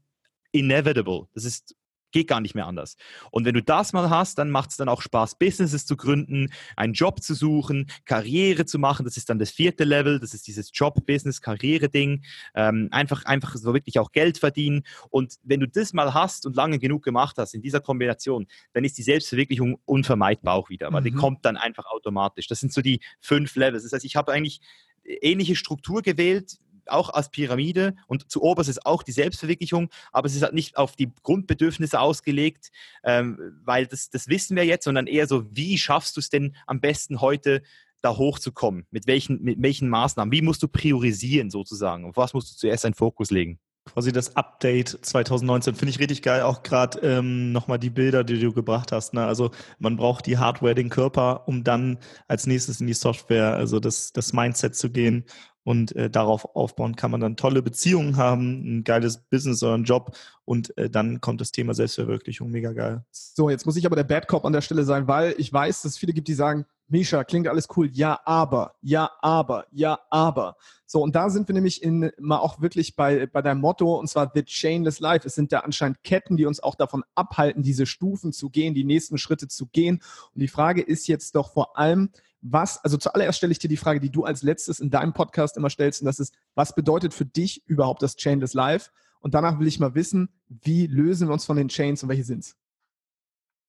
[0.51, 1.27] inevitable.
[1.35, 1.75] Das ist
[2.11, 2.95] Geht gar nicht mehr anders.
[3.31, 6.49] Und wenn du das mal hast, dann macht es dann auch Spaß, Businesses zu gründen,
[6.75, 9.05] einen Job zu suchen, Karriere zu machen.
[9.05, 10.19] Das ist dann das vierte Level.
[10.19, 12.23] Das ist dieses Job-Business, Karriere-Ding.
[12.55, 14.83] Ähm, einfach, einfach so wirklich auch Geld verdienen.
[15.09, 18.83] Und wenn du das mal hast und lange genug gemacht hast in dieser Kombination, dann
[18.83, 21.05] ist die Selbstverwirklichung unvermeidbar auch wieder, weil mhm.
[21.05, 22.47] die kommt dann einfach automatisch.
[22.47, 23.83] Das sind so die fünf Levels.
[23.83, 24.61] Das heißt, ich habe eigentlich
[25.03, 26.57] ähnliche Struktur gewählt
[26.89, 30.77] auch als Pyramide und zu oberst ist auch die Selbstverwirklichung, aber es ist halt nicht
[30.77, 32.71] auf die Grundbedürfnisse ausgelegt,
[33.03, 36.55] ähm, weil das, das wissen wir jetzt, sondern eher so, wie schaffst du es denn
[36.65, 37.61] am besten heute
[38.01, 38.85] da hochzukommen?
[38.91, 40.31] Mit welchen, mit welchen Maßnahmen?
[40.31, 42.05] Wie musst du priorisieren sozusagen?
[42.05, 43.59] Auf was musst du zuerst einen Fokus legen?
[43.87, 45.75] quasi das Update 2019.
[45.75, 46.41] Finde ich richtig geil.
[46.41, 49.13] Auch gerade ähm, nochmal die Bilder, die du gebracht hast.
[49.13, 49.25] Ne?
[49.25, 53.79] Also man braucht die Hardware, den Körper, um dann als nächstes in die Software, also
[53.79, 55.25] das, das Mindset zu gehen
[55.67, 59.83] und äh, darauf aufbauen kann man dann tolle Beziehungen haben, ein geiles Business oder einen
[59.83, 60.15] Job
[60.45, 63.03] und äh, dann kommt das Thema Selbstverwirklichung mega geil.
[63.11, 65.81] So, jetzt muss ich aber der Bad Cop an der Stelle sein, weil ich weiß,
[65.81, 69.99] dass es viele gibt, die sagen, Misha, klingt alles cool, ja, aber, ja, aber, ja,
[70.09, 70.55] aber.
[70.85, 74.07] So, und da sind wir nämlich in, mal auch wirklich bei, bei deinem Motto, und
[74.07, 75.27] zwar The Chainless Life.
[75.27, 78.85] Es sind da anscheinend Ketten, die uns auch davon abhalten, diese Stufen zu gehen, die
[78.85, 80.01] nächsten Schritte zu gehen.
[80.33, 82.09] Und die Frage ist jetzt doch vor allem,
[82.41, 85.57] was, also zuallererst stelle ich dir die Frage, die du als letztes in deinem Podcast
[85.57, 88.91] immer stellst, und das ist, was bedeutet für dich überhaupt das Chainless Life?
[89.19, 92.23] Und danach will ich mal wissen, wie lösen wir uns von den Chains und welche
[92.23, 92.55] sind es?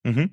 [0.05, 0.31] Mhm.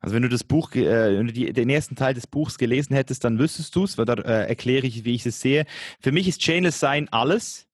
[0.00, 2.94] Also wenn du das Buch, äh, wenn du die, den ersten Teil des Buchs gelesen
[2.94, 5.66] hättest, dann wüsstest du es, weil da äh, erkläre ich, wie ich es sehe.
[6.00, 7.66] Für mich ist Chainless Sein alles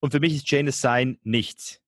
[0.00, 1.80] und für mich ist Chainless Sein nichts.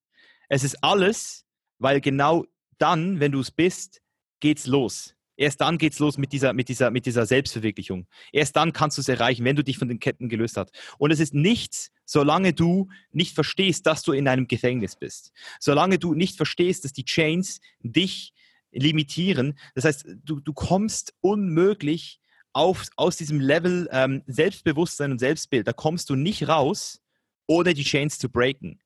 [0.49, 1.47] Es ist alles,
[1.79, 2.45] weil genau
[2.79, 4.03] dann, wenn du es bist,
[4.41, 5.14] geht's los.
[5.37, 8.07] Erst dann geht's los mit dieser, mit dieser, mit dieser Selbstverwirklichung.
[8.33, 10.71] Erst dann kannst du es erreichen, wenn du dich von den Ketten gelöst hast.
[10.99, 15.33] Und es ist nichts, solange du nicht verstehst, dass du in einem Gefängnis bist.
[15.59, 18.33] Solange du nicht verstehst, dass die Chains dich
[18.73, 19.59] limitieren.
[19.75, 22.21] Das heißt, du, du kommst unmöglich
[22.53, 25.67] auf, aus diesem Level ähm, Selbstbewusstsein und Selbstbild.
[25.67, 27.01] Da kommst du nicht raus,
[27.47, 28.81] ohne die Chains zu breaken.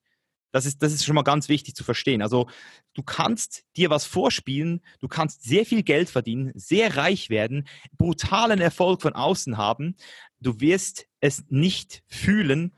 [0.51, 2.23] Das ist, das ist schon mal ganz wichtig zu verstehen.
[2.23, 2.49] Also
[2.95, 8.61] du kannst dir was vorspielen, du kannst sehr viel Geld verdienen, sehr reich werden, brutalen
[8.61, 9.97] Erfolg von außen haben.
[10.41, 12.75] Du wirst es nicht fühlen,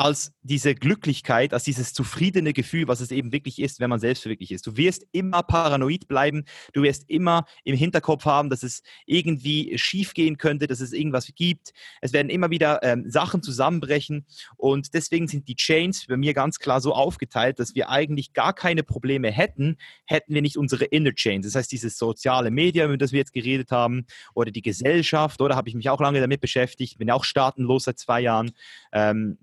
[0.00, 4.50] als diese Glücklichkeit, als dieses zufriedene Gefühl, was es eben wirklich ist, wenn man selbstverwirklich
[4.50, 4.66] ist.
[4.66, 10.38] Du wirst immer paranoid bleiben, du wirst immer im Hinterkopf haben, dass es irgendwie schiefgehen
[10.38, 11.74] könnte, dass es irgendwas gibt.
[12.00, 14.24] Es werden immer wieder ähm, Sachen zusammenbrechen
[14.56, 18.54] und deswegen sind die Chains bei mir ganz klar so aufgeteilt, dass wir eigentlich gar
[18.54, 19.76] keine Probleme hätten,
[20.06, 21.44] hätten wir nicht unsere Inner Chains.
[21.44, 25.56] Das heißt, dieses soziale Medium, über das wir jetzt geredet haben, oder die Gesellschaft, oder
[25.56, 28.52] habe ich mich auch lange damit beschäftigt, bin auch staatenlos seit zwei Jahren.
[28.94, 29.36] Ähm,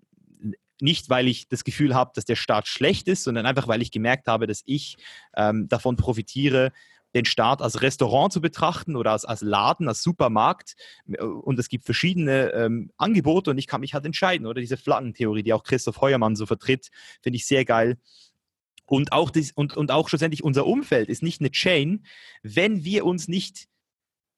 [0.82, 3.92] nicht, weil ich das Gefühl habe, dass der Staat schlecht ist, sondern einfach, weil ich
[3.92, 4.98] gemerkt habe, dass ich
[5.36, 6.72] ähm, davon profitiere
[7.16, 10.76] den Staat als Restaurant zu betrachten oder als, als Laden, als Supermarkt.
[11.18, 14.46] Und es gibt verschiedene ähm, Angebote und ich kann mich halt entscheiden.
[14.46, 16.90] Oder diese Flaggentheorie, die auch Christoph Heuermann so vertritt,
[17.22, 17.98] finde ich sehr geil.
[18.86, 22.06] Und auch, das, und, und auch schlussendlich unser Umfeld ist nicht eine Chain,
[22.44, 23.68] wenn wir uns nicht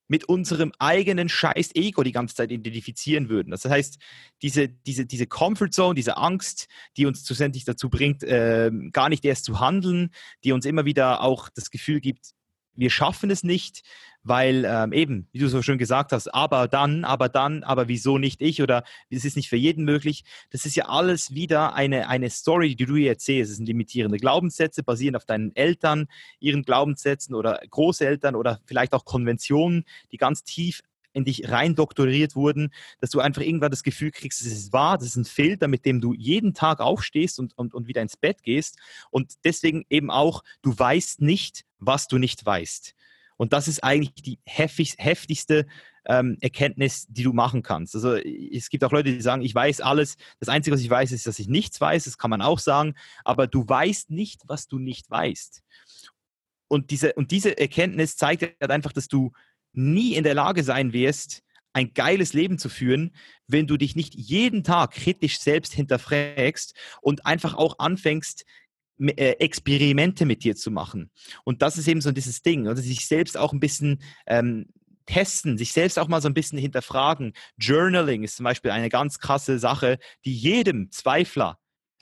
[0.09, 3.51] mit unserem eigenen scheiß Ego die ganze Zeit identifizieren würden.
[3.51, 3.99] Das heißt,
[4.41, 9.23] diese, diese, diese Comfort Zone, diese Angst, die uns schlussendlich dazu bringt, äh, gar nicht
[9.23, 10.09] erst zu handeln,
[10.43, 12.33] die uns immer wieder auch das Gefühl gibt,
[12.79, 13.83] wir schaffen es nicht,
[14.23, 18.17] weil ähm, eben, wie du so schön gesagt hast, aber dann, aber dann, aber wieso
[18.17, 20.23] nicht ich oder es ist nicht für jeden möglich.
[20.49, 23.51] Das ist ja alles wieder eine, eine Story, die du hier erzählst.
[23.51, 26.07] Es sind limitierende Glaubenssätze, basierend auf deinen Eltern,
[26.39, 32.35] ihren Glaubenssätzen oder Großeltern oder vielleicht auch Konventionen, die ganz tief in dich rein doktoriert
[32.35, 32.71] wurden,
[33.01, 35.85] dass du einfach irgendwann das Gefühl kriegst, es ist wahr, das ist ein Filter, mit
[35.85, 38.77] dem du jeden Tag aufstehst und, und, und wieder ins Bett gehst.
[39.09, 42.93] Und deswegen eben auch, du weißt nicht, was du nicht weißt.
[43.37, 45.65] Und das ist eigentlich die heftig, heftigste
[46.05, 47.95] ähm, Erkenntnis, die du machen kannst.
[47.95, 50.17] Also es gibt auch Leute, die sagen, ich weiß alles.
[50.39, 52.03] Das Einzige, was ich weiß, ist, dass ich nichts weiß.
[52.03, 52.95] Das kann man auch sagen.
[53.23, 55.63] Aber du weißt nicht, was du nicht weißt.
[56.67, 59.31] Und diese, und diese Erkenntnis zeigt halt einfach, dass du
[59.71, 63.15] nie in der Lage sein wirst, ein geiles Leben zu führen,
[63.47, 68.45] wenn du dich nicht jeden Tag kritisch selbst hinterfragst und einfach auch anfängst,
[68.99, 71.09] Experimente mit dir zu machen.
[71.43, 74.67] Und das ist eben so dieses Ding, oder sich selbst auch ein bisschen ähm,
[75.05, 77.33] testen, sich selbst auch mal so ein bisschen hinterfragen.
[77.57, 81.57] Journaling ist zum Beispiel eine ganz krasse Sache, die jedem Zweifler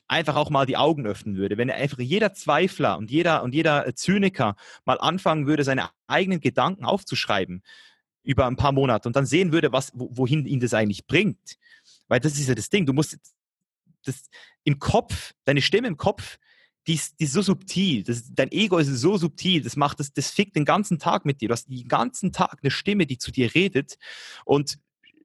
[0.07, 1.57] einfach auch mal die Augen öffnen würde.
[1.57, 6.85] Wenn einfach jeder Zweifler und jeder und jeder Zyniker mal anfangen würde, seine eigenen Gedanken
[6.85, 7.63] aufzuschreiben
[8.23, 11.57] über ein paar Monate und dann sehen würde, was, wohin ihn das eigentlich bringt.
[12.07, 12.85] Weil das ist ja das Ding.
[12.85, 13.17] Du musst
[14.03, 14.29] das
[14.63, 16.37] im Kopf, deine Stimme im Kopf,
[16.88, 18.03] die ist, die ist so subtil.
[18.03, 19.61] Das, dein Ego ist so subtil.
[19.61, 21.49] Das macht das, das fickt den ganzen Tag mit dir.
[21.49, 23.97] Du hast den ganzen Tag eine Stimme, die zu dir redet.
[24.45, 24.79] Und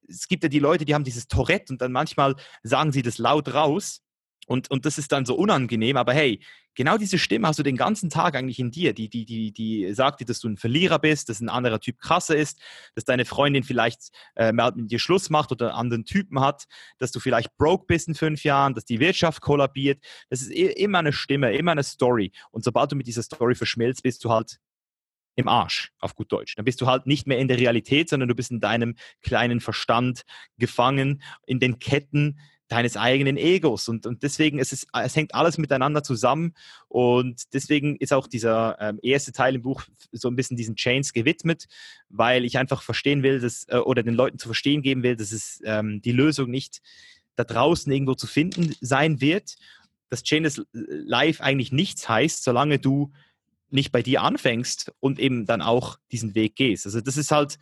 [0.09, 3.19] es gibt ja die Leute, die haben dieses Tourette und dann manchmal sagen sie das
[3.19, 4.02] laut raus.
[4.47, 6.41] Und, und das ist dann so unangenehm, aber hey,
[6.75, 9.93] genau diese Stimme hast du den ganzen Tag eigentlich in dir, die, die, die, die
[9.95, 12.61] sagt dir, dass du ein Verlierer bist, dass ein anderer Typ krasser ist,
[12.95, 16.65] dass deine Freundin vielleicht äh, mit dir Schluss macht oder einen anderen Typen hat,
[16.99, 20.03] dass du vielleicht broke bist in fünf Jahren, dass die Wirtschaft kollabiert.
[20.29, 22.33] Das ist immer eine Stimme, immer eine Story.
[22.51, 24.59] Und sobald du mit dieser Story verschmilzt, bist du halt
[25.35, 26.57] im Arsch, auf gut Deutsch.
[26.57, 29.61] Dann bist du halt nicht mehr in der Realität, sondern du bist in deinem kleinen
[29.61, 30.23] Verstand
[30.59, 32.39] gefangen, in den Ketten
[32.73, 33.87] deines eigenen Egos.
[33.89, 36.55] Und, und deswegen ist es, hängt alles miteinander zusammen.
[36.89, 41.13] Und deswegen ist auch dieser ähm, erste Teil im Buch so ein bisschen diesen Chains
[41.13, 41.67] gewidmet,
[42.09, 45.33] weil ich einfach verstehen will, dass, äh, oder den Leuten zu verstehen geben will, dass
[45.33, 46.81] es ähm, die Lösung nicht
[47.37, 49.57] da draußen irgendwo zu finden sein wird.
[50.09, 53.13] Dass Chainless Life eigentlich nichts heißt, solange du
[53.69, 56.87] nicht bei dir anfängst und eben dann auch diesen Weg gehst.
[56.87, 57.59] Also das ist halt,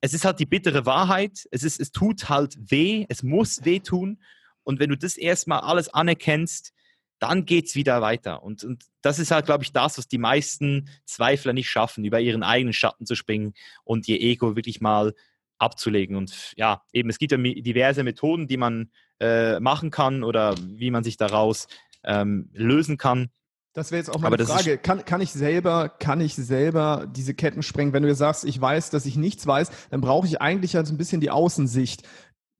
[0.00, 1.48] es ist halt die bittere Wahrheit.
[1.50, 3.06] Es ist, es tut halt weh.
[3.08, 4.18] Es muss weh tun.
[4.64, 6.72] Und wenn du das erstmal alles anerkennst,
[7.18, 8.42] dann geht es wieder weiter.
[8.42, 12.18] Und, und das ist halt, glaube ich, das, was die meisten Zweifler nicht schaffen, über
[12.18, 13.54] ihren eigenen Schatten zu springen
[13.84, 15.14] und ihr Ego wirklich mal
[15.58, 16.16] abzulegen.
[16.16, 18.90] Und ja, eben, es gibt ja diverse Methoden, die man
[19.20, 21.68] äh, machen kann oder wie man sich daraus
[22.02, 23.30] ähm, lösen kann.
[23.74, 24.76] Das wäre jetzt auch meine Frage.
[24.76, 27.94] Kann, kann ich selber, kann ich selber diese Ketten sprengen?
[27.94, 30.86] Wenn du jetzt sagst, ich weiß, dass ich nichts weiß, dann brauche ich eigentlich halt
[30.86, 32.02] so ein bisschen die Außensicht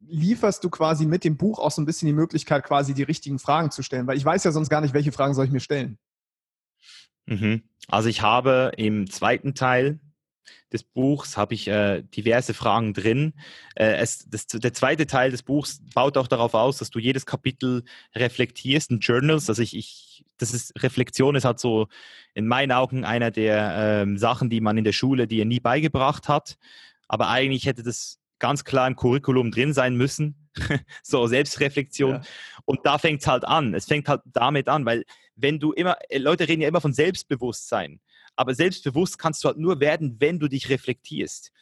[0.09, 3.39] lieferst du quasi mit dem Buch auch so ein bisschen die Möglichkeit, quasi die richtigen
[3.39, 4.07] Fragen zu stellen?
[4.07, 5.99] Weil ich weiß ja sonst gar nicht, welche Fragen soll ich mir stellen.
[7.27, 7.63] Mhm.
[7.89, 10.01] Also ich habe im zweiten Teil
[10.73, 13.35] des Buchs habe ich äh, diverse Fragen drin.
[13.75, 17.27] Äh, es, das, der zweite Teil des Buchs baut auch darauf aus, dass du jedes
[17.27, 17.85] Kapitel
[18.15, 19.49] reflektierst in Journals.
[19.49, 21.89] Also ich, ich das ist Reflexion ist halt so
[22.35, 26.29] in meinen Augen einer der ähm, Sachen, die man in der Schule dir nie beigebracht
[26.29, 26.57] hat.
[27.07, 30.49] Aber eigentlich hätte das ganz klar im Curriculum drin sein müssen.
[31.05, 32.15] so Selbstreflexion.
[32.15, 32.23] Ja.
[32.65, 33.73] Und da fängt es halt an.
[33.73, 35.05] Es fängt halt damit an, weil
[35.37, 38.01] wenn du immer, äh, Leute reden ja immer von Selbstbewusstsein.
[38.35, 41.53] Aber selbstbewusst kannst du halt nur werden, wenn du dich reflektierst.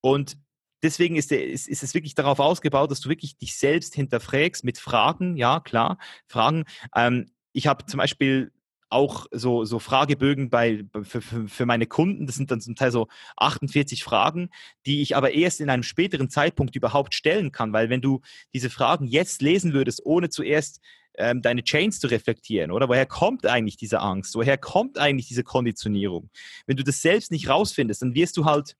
[0.00, 0.38] Und
[0.82, 4.64] deswegen ist, der, ist, ist, es wirklich darauf ausgebaut, dass du wirklich dich selbst hinterfragst
[4.64, 5.36] mit Fragen.
[5.36, 6.64] Ja, klar, Fragen.
[6.96, 8.50] Ähm, ich habe zum Beispiel
[8.90, 12.26] auch so, so Fragebögen bei, für, für, meine Kunden.
[12.26, 14.50] Das sind dann zum Teil so 48 Fragen,
[14.86, 18.20] die ich aber erst in einem späteren Zeitpunkt überhaupt stellen kann, weil wenn du
[18.52, 20.80] diese Fragen jetzt lesen würdest, ohne zuerst
[21.16, 24.34] ähm, deine Chains zu reflektieren, oder woher kommt eigentlich diese Angst?
[24.34, 26.30] Woher kommt eigentlich diese Konditionierung?
[26.66, 28.76] Wenn du das selbst nicht rausfindest, dann wirst du halt,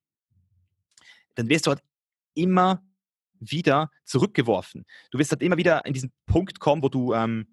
[1.35, 1.83] dann wirst du halt
[2.35, 2.83] immer
[3.41, 4.85] wieder zurückgeworfen.
[5.11, 7.47] Du wirst halt immer wieder in diesen Punkt kommen, wo du ähm,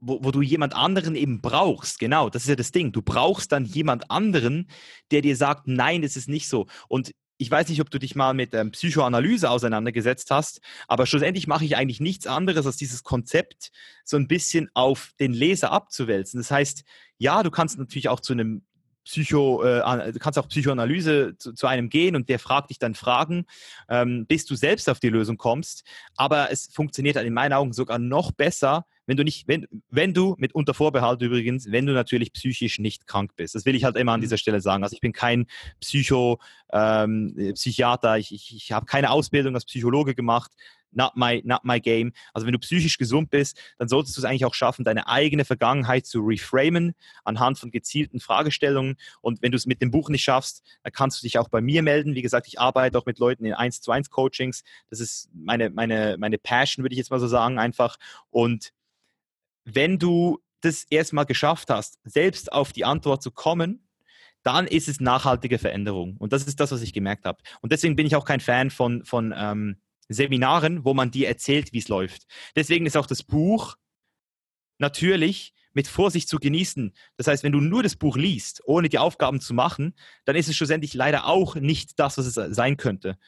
[0.00, 1.98] wo, wo du jemand anderen eben brauchst.
[1.98, 2.92] Genau, das ist ja das Ding.
[2.92, 4.68] Du brauchst dann jemand anderen,
[5.10, 6.66] der dir sagt, nein, es ist nicht so.
[6.88, 11.46] Und ich weiß nicht, ob du dich mal mit ähm, Psychoanalyse auseinandergesetzt hast, aber schlussendlich
[11.46, 13.70] mache ich eigentlich nichts anderes, als dieses Konzept
[14.04, 16.38] so ein bisschen auf den Leser abzuwälzen.
[16.38, 16.84] Das heißt,
[17.16, 18.66] ja, du kannst natürlich auch zu einem
[19.10, 22.94] Psycho, äh, du kannst auch Psychoanalyse zu, zu, einem gehen und der fragt dich dann
[22.94, 23.44] Fragen,
[23.88, 25.82] ähm, bis du selbst auf die Lösung kommst.
[26.14, 30.14] Aber es funktioniert halt in meinen Augen sogar noch besser, wenn du nicht, wenn, wenn
[30.14, 33.56] du, mit unter Vorbehalt übrigens, wenn du natürlich psychisch nicht krank bist.
[33.56, 34.22] Das will ich halt immer an mhm.
[34.22, 34.84] dieser Stelle sagen.
[34.84, 35.46] Also ich bin kein
[35.80, 36.38] Psycho,
[36.72, 40.52] ähm, Psychiater, ich, ich, ich habe keine Ausbildung als Psychologe gemacht
[40.92, 42.12] not my, not my game.
[42.32, 45.44] Also wenn du psychisch gesund bist, dann solltest du es eigentlich auch schaffen, deine eigene
[45.44, 48.96] Vergangenheit zu reframen anhand von gezielten Fragestellungen.
[49.20, 51.60] Und wenn du es mit dem Buch nicht schaffst, dann kannst du dich auch bei
[51.60, 52.14] mir melden.
[52.14, 54.62] Wie gesagt, ich arbeite auch mit Leuten in 1 zu 1 Coachings.
[54.88, 57.96] Das ist meine, meine, meine Passion, würde ich jetzt mal so sagen, einfach.
[58.30, 58.72] Und
[59.64, 63.86] wenn du das erstmal geschafft hast, selbst auf die Antwort zu kommen,
[64.42, 66.16] dann ist es nachhaltige Veränderung.
[66.18, 67.42] Und das ist das, was ich gemerkt habe.
[67.60, 69.76] Und deswegen bin ich auch kein Fan von, von ähm,
[70.10, 72.26] Seminaren, wo man dir erzählt, wie es läuft.
[72.56, 73.76] Deswegen ist auch das Buch
[74.78, 76.92] natürlich mit Vorsicht zu genießen.
[77.16, 79.94] Das heißt, wenn du nur das Buch liest, ohne die Aufgaben zu machen,
[80.24, 83.18] dann ist es schlussendlich leider auch nicht das, was es sein könnte.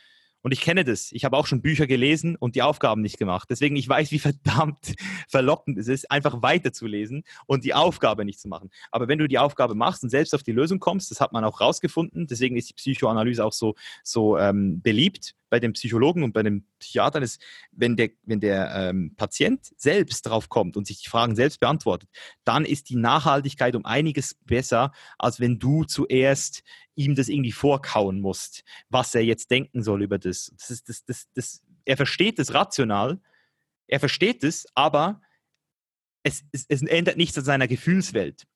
[0.43, 1.13] Und ich kenne das.
[1.13, 3.49] Ich habe auch schon Bücher gelesen und die Aufgaben nicht gemacht.
[3.49, 4.95] Deswegen, ich weiß, wie verdammt
[5.29, 8.71] verlockend es ist, einfach weiterzulesen und die Aufgabe nicht zu machen.
[8.91, 11.45] Aber wenn du die Aufgabe machst und selbst auf die Lösung kommst, das hat man
[11.45, 16.33] auch rausgefunden, deswegen ist die Psychoanalyse auch so, so ähm, beliebt, bei den Psychologen und
[16.33, 17.39] bei den Psychiatern ist,
[17.73, 22.09] wenn der, wenn der ähm, Patient selbst drauf kommt und sich die Fragen selbst beantwortet,
[22.45, 26.63] dann ist die Nachhaltigkeit um einiges besser, als wenn du zuerst
[26.95, 30.51] ihm das irgendwie vorkauen musst, was er jetzt denken soll über das.
[30.57, 33.21] das, ist, das, das, das er versteht es rational,
[33.89, 35.21] er versteht es, aber
[36.23, 38.47] es, es, es ändert nichts an seiner Gefühlswelt.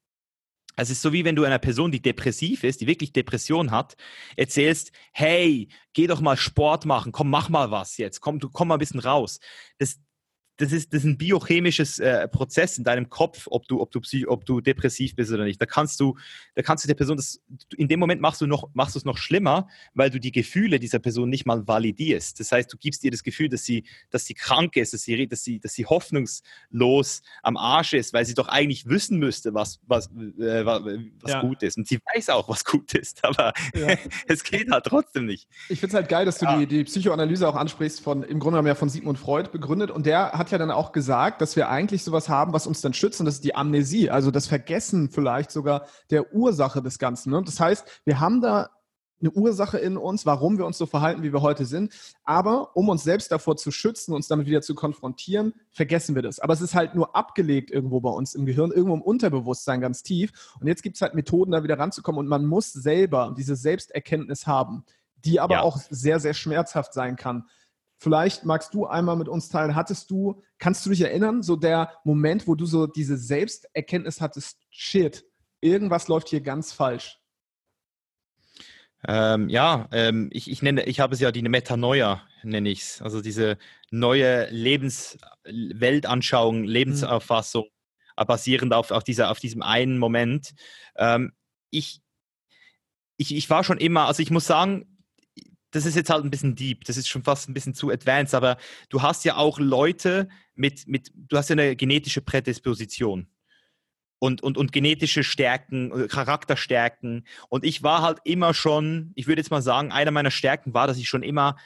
[0.77, 3.97] Es ist so wie wenn du einer Person, die depressiv ist, die wirklich Depression hat,
[4.37, 8.69] erzählst, hey, geh doch mal Sport machen, komm, mach mal was jetzt, komm, du komm
[8.69, 9.41] mal ein bisschen raus.
[9.79, 9.99] Das,
[10.59, 14.01] das ist, das ist ein biochemisches äh, Prozess in deinem Kopf, ob du, ob du,
[14.29, 15.61] ob du depressiv bist oder nicht.
[15.61, 16.17] Da kannst du,
[16.55, 17.41] da kannst du der Person das,
[17.77, 20.79] in dem Moment machst du noch, machst du es noch schlimmer, weil du die Gefühle
[20.79, 22.41] dieser Person nicht mal validierst.
[22.41, 25.27] Das heißt, du gibst ihr das Gefühl, dass sie, dass sie krank ist, dass sie,
[25.29, 29.81] dass sie, dass sie hoffnungslos am Arsch ist, weil sie doch eigentlich wissen müsste, was,
[29.87, 31.41] was, äh, was ja.
[31.43, 31.77] gut ist.
[31.77, 33.97] Und sie weiß auch, was gut ist, aber ja.
[34.27, 35.49] es geht halt trotzdem nicht.
[35.69, 36.59] Ich finde es halt geil, dass du ja.
[36.59, 40.07] die, die Psychoanalyse auch ansprichst von, im Grunde genommen ja von Sigmund Freud begründet und
[40.07, 42.93] der hat hat ja dann auch gesagt, dass wir eigentlich sowas haben, was uns dann
[42.93, 47.31] schützt, und das ist die Amnesie, also das Vergessen vielleicht sogar der Ursache des Ganzen.
[47.33, 47.43] Ne?
[47.45, 48.71] Das heißt, wir haben da
[49.21, 51.93] eine Ursache in uns, warum wir uns so verhalten, wie wir heute sind.
[52.23, 56.39] Aber um uns selbst davor zu schützen, uns damit wieder zu konfrontieren, vergessen wir das.
[56.39, 60.03] Aber es ist halt nur abgelegt irgendwo bei uns im Gehirn, irgendwo im Unterbewusstsein ganz
[60.03, 60.55] tief.
[60.61, 62.19] Und jetzt gibt es halt Methoden, da wieder ranzukommen.
[62.19, 64.85] Und man muss selber diese Selbsterkenntnis haben,
[65.25, 65.61] die aber ja.
[65.63, 67.47] auch sehr, sehr schmerzhaft sein kann.
[67.99, 71.93] Vielleicht magst du einmal mit uns teilen, hattest du, kannst du dich erinnern, so der
[72.05, 75.25] Moment, wo du so diese Selbsterkenntnis hattest, shit,
[75.61, 77.19] irgendwas läuft hier ganz falsch?
[79.09, 83.01] Ähm, ja, ähm, ich, ich, nenne, ich habe es ja die Metanoia, nenne ich es.
[83.03, 83.57] Also diese
[83.91, 87.67] neue Lebensweltanschauung, Lebensauffassung,
[88.19, 88.27] mhm.
[88.27, 90.55] basierend auf, auf, dieser, auf diesem einen Moment.
[90.97, 91.33] Ähm,
[91.71, 92.01] ich,
[93.17, 94.96] ich, ich war schon immer, also ich muss sagen,
[95.77, 98.35] das ist jetzt halt ein bisschen deep, das ist schon fast ein bisschen zu advanced,
[98.35, 98.57] aber
[98.89, 103.29] du hast ja auch Leute mit, mit du hast ja eine genetische Prädisposition
[104.19, 107.27] und, und, und genetische Stärken, äh, Charakterstärken.
[107.49, 110.87] Und ich war halt immer schon, ich würde jetzt mal sagen, einer meiner Stärken war,
[110.87, 111.57] dass ich schon immer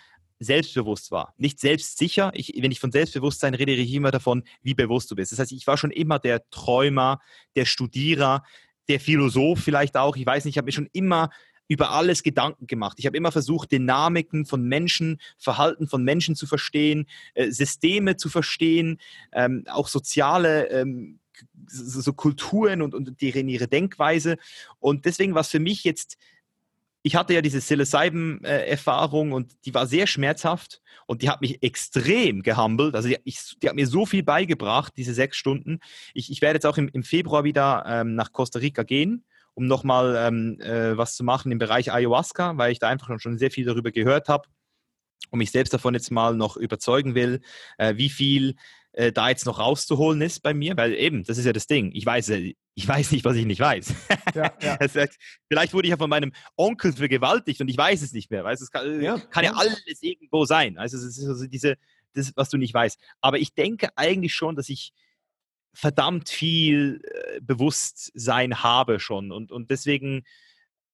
[0.41, 1.35] selbstbewusst war.
[1.37, 2.33] Nicht selbstsicher.
[2.35, 5.31] Ich, wenn ich von Selbstbewusstsein rede, rede ich immer davon, wie bewusst du bist.
[5.33, 7.21] Das heißt, ich war schon immer der Träumer,
[7.55, 8.43] der Studierer,
[8.89, 10.17] der Philosoph vielleicht auch.
[10.17, 11.31] Ich weiß nicht, ich habe mir schon immer
[11.71, 12.99] über alles Gedanken gemacht.
[12.99, 18.29] Ich habe immer versucht, Dynamiken von Menschen, Verhalten von Menschen zu verstehen, äh, Systeme zu
[18.29, 18.99] verstehen,
[19.33, 21.21] ähm, auch soziale ähm,
[21.69, 24.37] so, Kulturen und, und deren ihre Denkweise.
[24.81, 26.19] Und deswegen war es für mich jetzt,
[27.03, 32.43] ich hatte ja diese Psilocybin-Erfahrung und die war sehr schmerzhaft und die hat mich extrem
[32.43, 32.97] gehumbelt.
[32.97, 35.79] Also die, ich, die hat mir so viel beigebracht, diese sechs Stunden.
[36.15, 39.67] Ich, ich werde jetzt auch im, im Februar wieder ähm, nach Costa Rica gehen um
[39.67, 43.51] nochmal ähm, äh, was zu machen im Bereich Ayahuasca, weil ich da einfach schon sehr
[43.51, 44.49] viel darüber gehört habe
[45.31, 47.41] und mich selbst davon jetzt mal noch überzeugen will,
[47.79, 48.55] äh, wie viel
[48.93, 51.91] äh, da jetzt noch rauszuholen ist bei mir, weil eben, das ist ja das Ding.
[51.95, 53.95] Ich weiß, äh, ich weiß nicht, was ich nicht weiß.
[54.35, 54.79] Ja, ja.
[55.49, 58.45] vielleicht wurde ich ja von meinem Onkel vergewaltigt und ich weiß es nicht mehr.
[58.45, 60.79] Weißt, es kann ja, kann ja alles irgendwo sein.
[60.79, 61.77] Also es ist also diese,
[62.15, 62.99] das, was du nicht weißt.
[63.21, 64.93] Aber ich denke eigentlich schon, dass ich
[65.73, 69.33] verdammt viel äh, Bewusstsein habe schon.
[69.33, 70.25] Und, und deswegen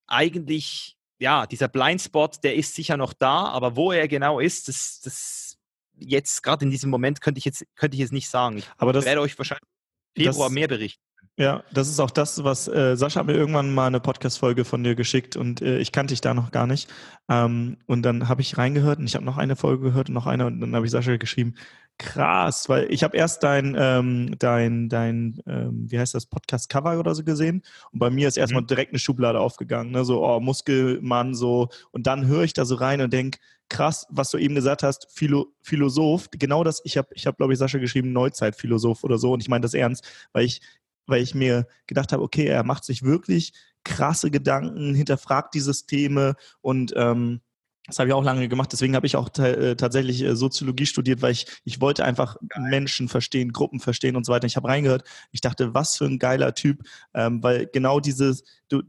[0.07, 5.01] eigentlich, ja, dieser Blindspot, der ist sicher noch da, aber wo er genau ist, das,
[5.01, 5.59] das
[5.99, 8.59] jetzt gerade in diesem Moment könnte ich jetzt, könnte ich jetzt nicht sagen.
[8.59, 9.69] Ich aber das, werde euch wahrscheinlich
[10.17, 11.03] Februar das, mehr berichten.
[11.39, 14.83] Ja, das ist auch das, was äh, Sascha hat mir irgendwann mal eine Podcast-Folge von
[14.83, 16.89] dir geschickt und äh, ich kannte dich da noch gar nicht.
[17.29, 20.27] Ähm, und dann habe ich reingehört und ich habe noch eine Folge gehört und noch
[20.27, 21.55] eine und dann habe ich Sascha geschrieben,
[21.99, 27.15] krass, weil ich habe erst dein, ähm, dein, dein, ähm, wie heißt das, Podcast-Cover oder
[27.15, 27.63] so gesehen
[27.93, 28.69] und bei mir ist erstmal mhm.
[28.69, 30.07] direkt eine Schublade aufgegangen, ne?
[30.07, 34.31] so, oh, Muskelmann, so und dann höre ich da so rein und denke, krass, was
[34.31, 37.77] du eben gesagt hast, Philo Philosoph, genau das, ich habe, ich habe, glaube ich, Sascha
[37.77, 40.63] geschrieben, Neuzeitphilosoph oder so und ich meine das ernst, weil ich
[41.07, 43.53] weil ich mir gedacht habe, okay, er macht sich wirklich
[43.85, 47.41] krasse Gedanken, hinterfragt die Systeme und ähm,
[47.87, 48.73] das habe ich auch lange gemacht.
[48.73, 52.63] Deswegen habe ich auch äh, tatsächlich äh, Soziologie studiert, weil ich, ich wollte einfach Geil.
[52.69, 54.47] Menschen verstehen, Gruppen verstehen und so weiter.
[54.47, 55.05] Ich habe reingehört.
[55.31, 56.83] Ich dachte, was für ein geiler Typ,
[57.15, 58.83] ähm, weil genau dieses, du,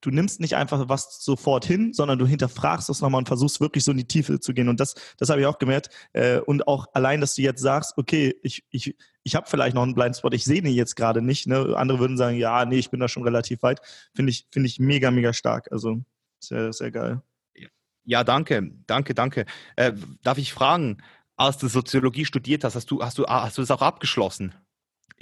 [0.00, 3.84] du nimmst nicht einfach was sofort hin, sondern du hinterfragst das nochmal und versuchst wirklich
[3.84, 4.68] so in die Tiefe zu gehen.
[4.68, 5.90] Und das, das habe ich auch gemerkt.
[6.12, 9.82] Äh, und auch allein, dass du jetzt sagst, okay, ich, ich, ich habe vielleicht noch
[9.82, 11.46] einen Blindspot, ich sehe ihn jetzt gerade nicht.
[11.46, 11.74] Ne?
[11.76, 13.80] Andere würden sagen, ja, nee, ich bin da schon relativ weit.
[14.14, 15.70] Finde ich, finde ich mega, mega stark.
[15.70, 16.00] Also
[16.38, 17.22] sehr, sehr geil.
[18.04, 19.44] Ja, danke, danke, danke.
[19.76, 19.92] Äh,
[20.22, 20.98] darf ich fragen,
[21.36, 24.54] als du Soziologie studiert hast, hast du, hast du, hast du das auch abgeschlossen?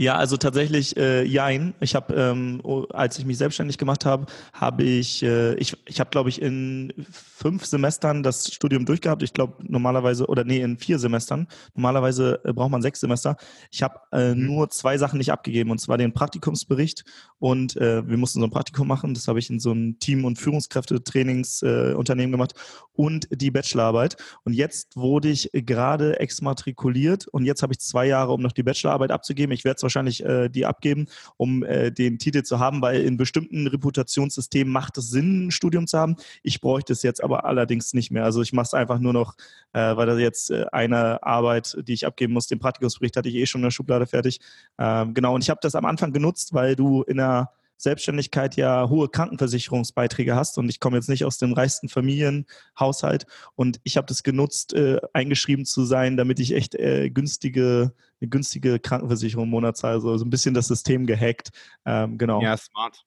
[0.01, 1.75] Ja, also tatsächlich äh, jein.
[1.81, 6.11] Ich habe, ähm, als ich mich selbstständig gemacht habe, habe ich, äh, ich, ich habe,
[6.11, 9.25] glaube ich, in fünf Semestern das Studium durchgehabt.
[9.25, 11.49] Ich glaube normalerweise, oder nee, in vier Semestern.
[11.75, 13.37] Normalerweise äh, braucht man seks Semester.
[13.73, 14.47] Ich habe äh, mhm.
[14.47, 17.05] nur zwei Sachen nicht abgegeben, und zwar den Praktikumsbericht
[17.41, 19.15] und äh, wir mussten so ein Praktikum machen.
[19.15, 22.55] Das habe ich in so einem Team- und Führungskräftetrainingsunternehmen äh, gemacht
[22.93, 24.17] und die Bachelorarbeit.
[24.45, 28.63] Und jetzt wurde ich gerade exmatrikuliert und jetzt habe ich zwei Jahre, um noch die
[28.63, 29.53] Bachelorarbeit abzugeben.
[29.53, 33.67] Ich werde wahrscheinlich äh, die abgeben, um äh, den Titel zu haben, weil in bestimmten
[33.67, 36.17] Reputationssystemen macht es Sinn, ein Studium zu haben.
[36.43, 38.25] Ich bräuchte es jetzt aber allerdings nicht mehr.
[38.25, 39.35] Also ich mache es einfach nur noch,
[39.73, 43.35] äh, weil das jetzt äh, eine Arbeit, die ich abgeben muss, den Praktikumsbericht hatte ich
[43.35, 44.41] eh schon in der Schublade fertig.
[44.79, 48.89] Ähm, genau, und ich habe das am Anfang genutzt, weil du in der Selbstständigkeit ja
[48.89, 54.07] hohe Krankenversicherungsbeiträge hast und ich komme jetzt nicht aus dem reichsten Familienhaushalt und ich habe
[54.07, 59.51] das genutzt, äh, eingeschrieben zu sein, damit ich echt äh, günstige, eine günstige Krankenversicherung im
[59.51, 61.51] Monat zahle, so, so ein bisschen das System gehackt.
[61.87, 62.43] Ähm, genau.
[62.43, 63.05] Ja, smart.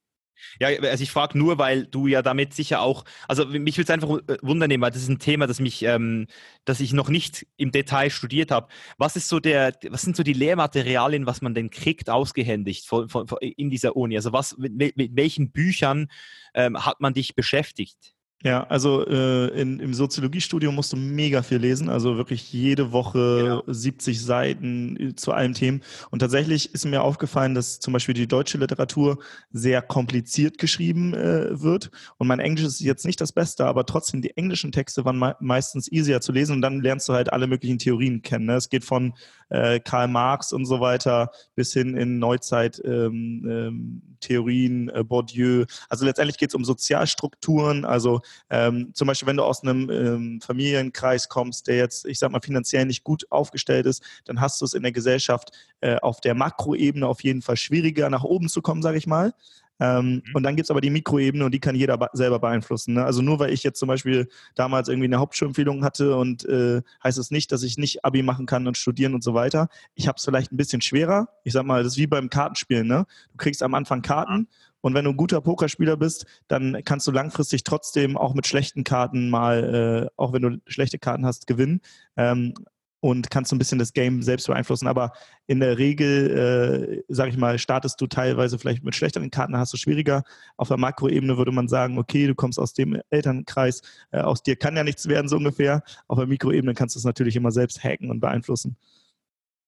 [0.60, 3.90] Ja, also ich frage nur, weil du ja damit sicher auch, also mich würde es
[3.90, 6.28] einfach äh, wundern, weil das ist ein Thema, das mich, ähm,
[6.66, 8.68] das ich noch nicht im Detail studiert habe.
[8.98, 13.10] Was ist so der, was sind so die Lehrmaterialien, was man denn kriegt, ausgehändigt von,
[13.10, 14.16] von, von in dieser Uni?
[14.16, 16.08] Also was, mit, mit welchen Büchern
[16.54, 18.14] ähm, hat man dich beschäftigt?
[18.44, 23.42] Ja, also äh, in, im Soziologiestudium musst du mega viel lesen, also wirklich jede Woche
[23.44, 23.64] genau.
[23.68, 25.82] 70 Seiten äh, zu allen Themen.
[26.10, 29.20] Und tatsächlich ist mir aufgefallen, dass zum Beispiel die deutsche Literatur
[29.52, 31.92] sehr kompliziert geschrieben äh, wird.
[32.18, 35.36] Und mein Englisch ist jetzt nicht das Beste, aber trotzdem, die englischen Texte waren me
[35.40, 38.46] meistens easier zu lesen und dann lernst du halt alle möglichen Theorien kennen.
[38.46, 38.56] Ne?
[38.56, 39.14] Es geht von
[39.50, 45.66] äh, Karl Marx und so weiter bis hin in Neuzeit ähm, ähm, Theorien, äh, Bourdieu.
[45.90, 50.42] Also letztendlich geht es um Sozialstrukturen, also ähm, zum Beispiel, wenn du aus einem ähm,
[50.42, 54.66] Familienkreis kommst, der jetzt, ich sag mal, finanziell nicht gut aufgestellt ist, dann hast du
[54.66, 55.52] es in der Gesellschaft
[55.82, 59.34] äh, auf der Makroebene auf jeden Fall schwieriger, nach oben zu kommen, sage ich mal.
[59.82, 60.36] Ähm, mhm.
[60.36, 62.94] Und dann gibt es aber die Mikroebene und die kann jeder selber beeinflussen.
[62.94, 63.04] Ne?
[63.04, 67.18] Also nur weil ich jetzt zum Beispiel damals irgendwie eine Hauptschulempfehlung hatte und äh, heißt
[67.18, 69.70] es das nicht, dass ich nicht Abi machen kann und studieren und so weiter.
[69.96, 71.30] Ich habe es vielleicht ein bisschen schwerer.
[71.44, 72.88] Ich sag mal, das ist wie beim Kartenspielen.
[72.88, 73.08] Ne?
[73.32, 74.48] Du kriegst am Anfang Karten mhm.
[74.82, 78.84] Und wenn du ein guter Pokerspieler bist, dann kannst du langfristig trotzdem auch mit schlechten
[78.84, 81.82] Karten mal, äh, auch wenn du schlechte Karten hast, gewinnen.
[82.18, 82.54] Ähm,
[83.02, 84.88] und kannst so ein bisschen das Game selbst beeinflussen.
[84.88, 85.12] Aber
[85.48, 89.74] in der Regel, äh, sage ich mal, startest du teilweise vielleicht mit schlechteren Karten, hast
[89.74, 90.24] du schwieriger.
[90.56, 94.56] Auf der Makroebene würde man sagen, okay, du kommst aus dem Elternkreis, äh, aus dir
[94.56, 95.82] kann ja nichts werden, so ungefähr.
[96.08, 98.78] Auf der Mikroebene kannst du es natürlich immer selbst hacken und beeinflussen.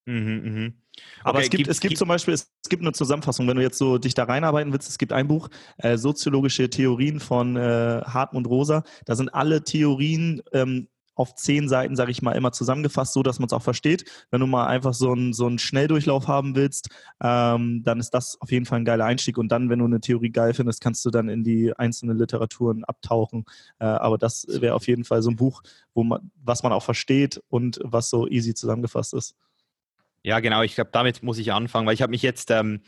[0.06, 0.83] Mhm, mh.
[1.24, 3.58] Aber okay, es gibt, gibt, es gibt, gibt zum Beispiel, es gibt eine Zusammenfassung, wenn
[3.58, 7.56] du jetzt so dich da reinarbeiten willst, es gibt ein Buch, äh, Soziologische Theorien von
[7.56, 8.84] äh, Hartmut Rosa.
[9.06, 13.40] Da sind alle Theorien ähm, auf zehn Seiten, sage ich mal, immer zusammengefasst, so dass
[13.40, 14.06] man es auch versteht.
[14.32, 16.90] Wenn du mal einfach so einen so einen Schnelldurchlauf haben willst,
[17.22, 19.38] ähm, dann ist das auf jeden Fall ein geiler Einstieg.
[19.38, 22.84] Und dann, wenn du eine Theorie geil findest, kannst du dann in die einzelnen Literaturen
[22.84, 23.46] abtauchen.
[23.80, 25.62] Äh, aber das wäre auf jeden Fall so ein Buch,
[25.94, 29.36] wo man, was man auch versteht und was so easy zusammengefasst ist.
[30.24, 30.62] Ja, genau.
[30.64, 32.82] Ich glaube, damit muss ich anfangen, weil ich habe mich jetzt, ähm,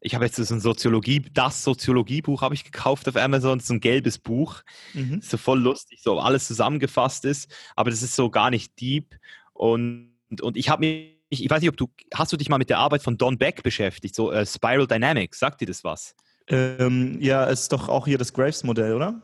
[0.00, 3.80] ich habe jetzt so ein Soziologie, das Soziologiebuch habe ich gekauft auf Amazon, so ein
[3.80, 4.62] gelbes Buch.
[4.94, 5.20] Mhm.
[5.22, 9.16] So voll lustig, so alles zusammengefasst ist, aber das ist so gar nicht deep.
[9.52, 12.70] Und, und ich habe mir ich weiß nicht, ob du, hast du dich mal mit
[12.70, 16.14] der Arbeit von Don Beck beschäftigt, so äh, Spiral Dynamics, sagt dir das was?
[16.46, 19.20] Ähm, ja, ist doch auch hier das Graves-Modell, oder?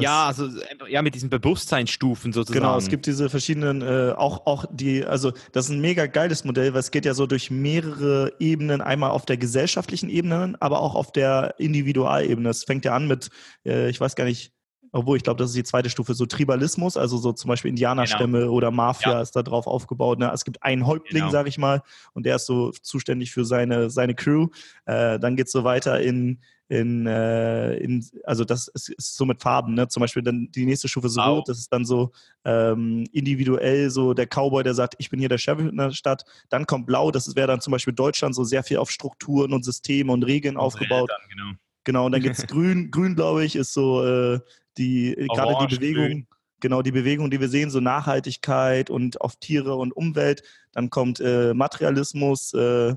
[0.00, 0.48] Ja, also
[0.88, 2.64] ja, mit diesen Bewusstseinsstufen sozusagen.
[2.64, 6.44] Genau, es gibt diese verschiedenen, äh, auch, auch die, also das ist ein mega geiles
[6.44, 10.80] Modell, weil es geht ja so durch mehrere Ebenen, einmal auf der gesellschaftlichen Ebene, aber
[10.80, 12.48] auch auf der Individualebene.
[12.48, 13.30] Es fängt ja an mit,
[13.64, 14.52] äh, ich weiß gar nicht,
[14.92, 18.40] obwohl ich glaube, das ist die zweite Stufe, so Tribalismus, also so zum Beispiel Indianerstämme
[18.40, 18.52] genau.
[18.52, 19.22] oder Mafia ja.
[19.22, 20.18] ist da drauf aufgebaut.
[20.18, 20.30] Ne?
[20.32, 21.32] Es gibt einen Häuptling, genau.
[21.32, 21.82] sag ich mal,
[22.12, 24.48] und der ist so zuständig für seine, seine Crew.
[24.84, 26.40] Äh, dann geht es so weiter in,
[26.72, 29.88] in, äh, in, also das ist, ist, so mit Farben, ne?
[29.88, 32.12] Zum Beispiel dann die nächste Stufe ist rot, das ist dann so
[32.46, 36.24] ähm, individuell so der Cowboy, der sagt, ich bin hier der Chef in der Stadt.
[36.48, 39.66] Dann kommt blau, das wäre dann zum Beispiel Deutschland so sehr viel auf Strukturen und
[39.66, 41.10] Systeme und Regeln und aufgebaut.
[41.10, 41.58] Eltern, genau.
[41.84, 44.40] Genau, und dann gibt es grün, grün, glaube ich, ist so äh,
[44.78, 46.26] die, äh, gerade die Bewegung, grün.
[46.60, 50.42] genau, die Bewegung, die wir sehen, so Nachhaltigkeit und auf Tiere und Umwelt.
[50.72, 52.94] Dann kommt äh, Materialismus, äh,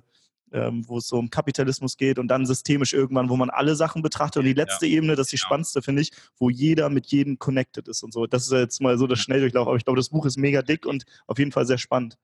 [0.52, 4.02] ähm, wo es so um Kapitalismus geht und dann systemisch irgendwann, wo man alle Sachen
[4.02, 4.38] betrachtet.
[4.38, 4.98] Und die letzte ja.
[4.98, 5.48] Ebene, das ist die genau.
[5.48, 8.26] spannendste, finde ich, wo jeder mit jedem connected ist und so.
[8.26, 10.86] Das ist jetzt mal so das Schnelldurchlauf, aber ich glaube, das Buch ist mega dick
[10.86, 12.18] und auf jeden Fall sehr spannend.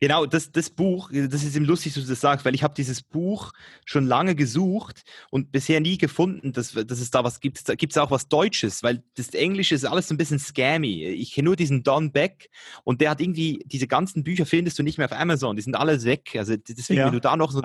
[0.00, 2.72] Genau, das, das Buch, das ist eben lustig, dass du das sagst, weil ich habe
[2.74, 3.52] dieses Buch
[3.84, 7.68] schon lange gesucht und bisher nie gefunden, dass, dass es da was gibt.
[7.68, 11.04] Da gibt es auch was Deutsches, weil das Englische ist alles ein bisschen scammy.
[11.04, 12.48] Ich kenne nur diesen Don Beck
[12.82, 15.74] und der hat irgendwie, diese ganzen Bücher findest du nicht mehr auf Amazon, die sind
[15.74, 16.34] alles weg.
[16.34, 17.06] Also deswegen, ja.
[17.06, 17.60] wenn du da noch so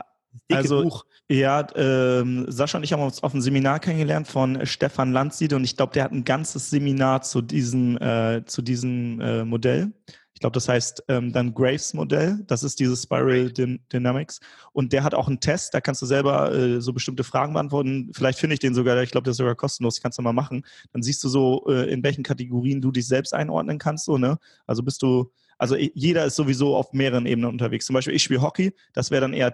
[0.50, 1.06] Dicke also, Buch.
[1.30, 5.64] Ja, ähm, Sascha und ich haben uns auf einem Seminar kennengelernt von Stefan Landsiede und
[5.64, 9.94] ich glaube, der hat ein ganzes Seminar zu diesem, äh, zu diesem äh, Modell.
[10.36, 12.44] Ich glaube, das heißt ähm, dann Graves Modell.
[12.48, 14.42] Das ist dieses Spiral Dynamics.
[14.74, 18.12] Und der hat auch einen Test, da kannst du selber äh, so bestimmte Fragen beantworten.
[18.14, 20.66] Vielleicht finde ich den sogar, ich glaube, der ist sogar kostenlos, kannst du mal machen.
[20.92, 24.04] Dann siehst du so, äh, in welchen Kategorien du dich selbst einordnen kannst.
[24.04, 24.38] So, ne?
[24.68, 27.86] Also bist du, also jeder ist sowieso auf mehreren Ebenen unterwegs.
[27.86, 29.54] Zum Beispiel, ich spiele Hockey, das wäre dann eher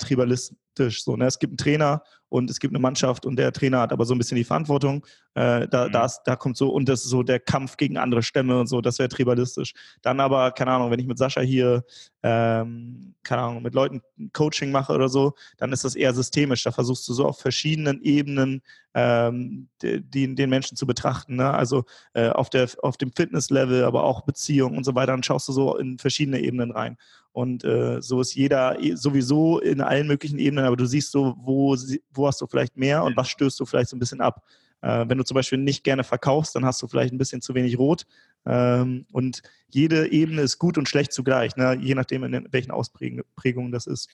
[0.76, 1.03] tribalistisch.
[1.03, 1.26] So, ne?
[1.26, 4.15] Es gibt einen Trainer und es gibt eine Mannschaft und der Trainer hat aber so
[4.15, 5.05] ein bisschen die Verantwortung.
[5.34, 5.91] Äh, da, mhm.
[5.91, 8.67] da, ist, da kommt so, und das ist so der Kampf gegen andere Stämme und
[8.67, 9.74] so, das wäre tribalistisch.
[10.01, 11.84] Dann aber, keine Ahnung, wenn ich mit Sascha hier,
[12.24, 14.01] ähm, keine Ahnung, mit Leuten
[14.34, 16.63] Coaching mache oder so, dann ist das eher systemisch.
[16.63, 18.61] Da versuchst du so auf verschiedenen Ebenen
[18.93, 21.36] ähm, die, den Menschen zu betrachten.
[21.36, 21.51] Ne?
[21.51, 25.11] Also äh, auf, der, auf dem Fitnesslevel, aber auch Beziehung und so weiter.
[25.11, 26.97] Dann schaust du so in verschiedene Ebenen rein.
[27.34, 31.75] Und äh, so ist jeder sowieso in allen möglichen Ebenen, aber du siehst so, wo,
[32.13, 34.43] wo hast du vielleicht mehr und was stößt du vielleicht so ein bisschen ab.
[34.82, 37.53] Äh, wenn du zum Beispiel nicht gerne verkaufst, dann hast du vielleicht ein bisschen zu
[37.53, 38.05] wenig Rot.
[38.45, 41.77] Ähm, und jede Ebene ist gut und schlecht zugleich, ne?
[41.79, 44.09] je nachdem, in welchen Ausprägungen das ist.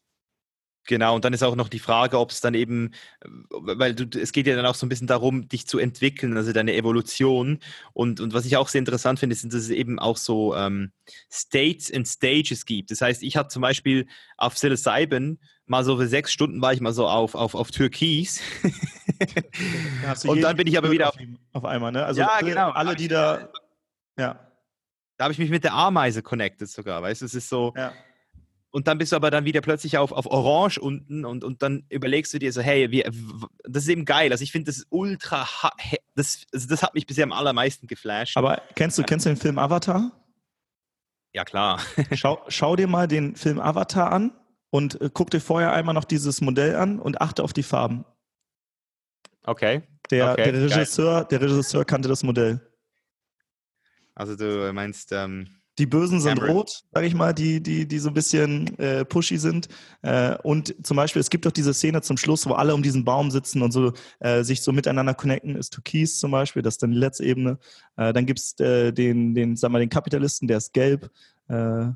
[0.87, 2.91] Genau, und dann ist auch noch die Frage, ob es dann eben,
[3.49, 6.53] weil du, es geht ja dann auch so ein bisschen darum, dich zu entwickeln, also
[6.53, 7.59] deine Evolution.
[7.91, 10.93] Und, und was ich auch sehr interessant finde, ist, dass es eben auch so ähm,
[11.29, 12.89] States and Stages gibt.
[12.89, 14.07] Das heißt, ich hatte zum Beispiel
[14.37, 18.39] auf Psilocybin mal so für sechs Stunden war ich mal so auf, auf, auf Türkis.
[20.25, 21.17] und dann bin ich aber wieder auf,
[21.51, 22.05] auf einmal, ne?
[22.05, 22.69] Also ja, alle, genau.
[22.69, 23.49] alle, die da,
[24.17, 24.39] ja.
[25.17, 27.73] Da habe ich mich mit der Ameise connected sogar, weißt du, es ist so.
[27.75, 27.91] Ja
[28.71, 31.85] und dann bist du aber dann wieder plötzlich auf, auf Orange unten und, und dann
[31.89, 33.03] überlegst du dir so, hey, wie,
[33.63, 34.31] das ist eben geil.
[34.31, 35.47] Also ich finde das ultra,
[36.15, 38.35] das, also das hat mich bisher am allermeisten geflasht.
[38.35, 40.11] Aber kennst du, kennst du den Film Avatar?
[41.33, 41.81] Ja, klar.
[42.13, 44.31] schau, schau dir mal den Film Avatar an
[44.69, 48.05] und äh, guck dir vorher einmal noch dieses Modell an und achte auf die Farben.
[49.43, 49.83] Okay.
[50.11, 52.61] Der, okay, der, Regisseur, der Regisseur kannte das Modell.
[54.13, 56.57] Also du meinst, ähm, die Bösen sind Cameron.
[56.57, 59.67] rot, sage ich mal, die, die, die so ein bisschen äh, pushy sind.
[60.01, 63.05] Äh, und zum Beispiel, es gibt doch diese Szene zum Schluss, wo alle um diesen
[63.05, 66.83] Baum sitzen und so äh, sich so miteinander connecten, ist Türkis zum Beispiel, das ist
[66.83, 67.59] dann die letzte Ebene.
[67.95, 71.11] Äh, dann gibt es äh, den, den, sag mal, den Kapitalisten, der ist gelb.
[71.47, 71.87] Äh,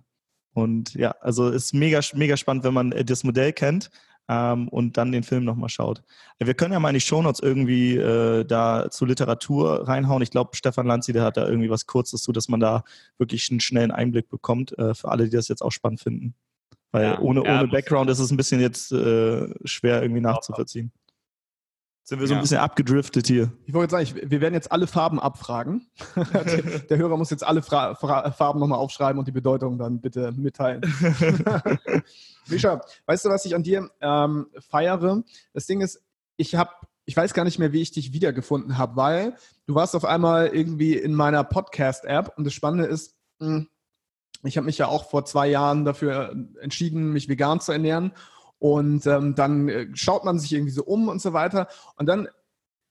[0.53, 3.89] und ja, also ist mega, mega spannend, wenn man das Modell kennt
[4.31, 6.01] ähm, und dann den Film nochmal schaut.
[6.39, 10.23] Wir können ja mal in die Shownotes irgendwie äh, da zu Literatur reinhauen.
[10.23, 12.85] Ich glaube, Stefan Lanzi, der hat da irgendwie was Kurzes zu, dass man da
[13.17, 16.33] wirklich einen schnellen Einblick bekommt, äh, für alle, die das jetzt auch spannend finden.
[16.93, 20.93] Weil ja, ohne, ja, ohne Background ist es ein bisschen jetzt äh, schwer irgendwie nachzuvollziehen.
[22.11, 23.53] Sind wir so ein bisschen abgedriftet hier.
[23.65, 25.87] Ich wollte sagen, ich, wir werden jetzt alle Farben abfragen.
[26.89, 30.33] der, Hörer muss jetzt alle Fra Fra Farben nochmal aufschreiben und die Bedeutung dann bitte
[30.33, 30.81] mitteilen.
[32.49, 35.23] Mischa, weißt du, was ich an dir ähm, feiere?
[35.53, 36.03] Das Ding ist,
[36.35, 36.71] ich habe,
[37.05, 40.47] ich weiß gar nicht mehr, wie ich dich wiedergefunden habe, weil du warst auf einmal
[40.47, 43.69] irgendwie in meiner Podcast-App und das Spannende ist, hm,
[44.43, 48.11] ich habe mich ja auch vor zwei Jahren dafür entschieden, mich vegan zu ernähren
[48.61, 51.67] und ähm, dann äh, schaut man sich irgendwie so um und so weiter.
[51.95, 52.27] Und dann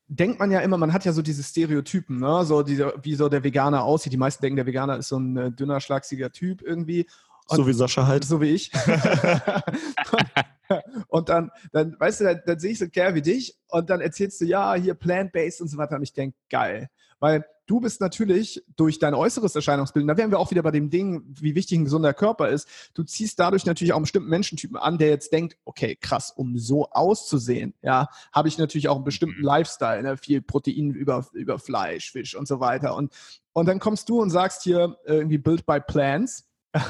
[0.08, 2.44] denkt man ja immer, man hat ja so diese Stereotypen, ne?
[2.44, 4.12] so diese, wie so der Veganer aussieht.
[4.12, 7.06] Die meisten denken, der Veganer ist so ein äh, dünner, schlagsiger Typ irgendwie.
[7.46, 8.24] Und, so wie Sascha halt.
[8.24, 8.72] So wie ich.
[11.06, 13.90] und dann, dann, weißt du, dann, dann sehe ich so einen Kerl wie dich und
[13.90, 15.94] dann erzählst du, ja, hier plant-based und so weiter.
[15.94, 16.90] Und ich denke, geil.
[17.20, 20.90] Weil du bist natürlich durch dein äußeres Erscheinungsbild, da wären wir auch wieder bei dem
[20.90, 24.76] Ding, wie wichtig ein gesunder Körper ist, du ziehst dadurch natürlich auch einen bestimmten Menschentypen
[24.76, 29.04] an, der jetzt denkt, okay, krass, um so auszusehen, ja, habe ich natürlich auch einen
[29.04, 29.46] bestimmten mhm.
[29.46, 30.16] Lifestyle, ne?
[30.16, 32.96] viel Protein über, über Fleisch, Fisch und so weiter.
[32.96, 33.12] Und,
[33.52, 36.48] und dann kommst du und sagst hier irgendwie Build by Plans.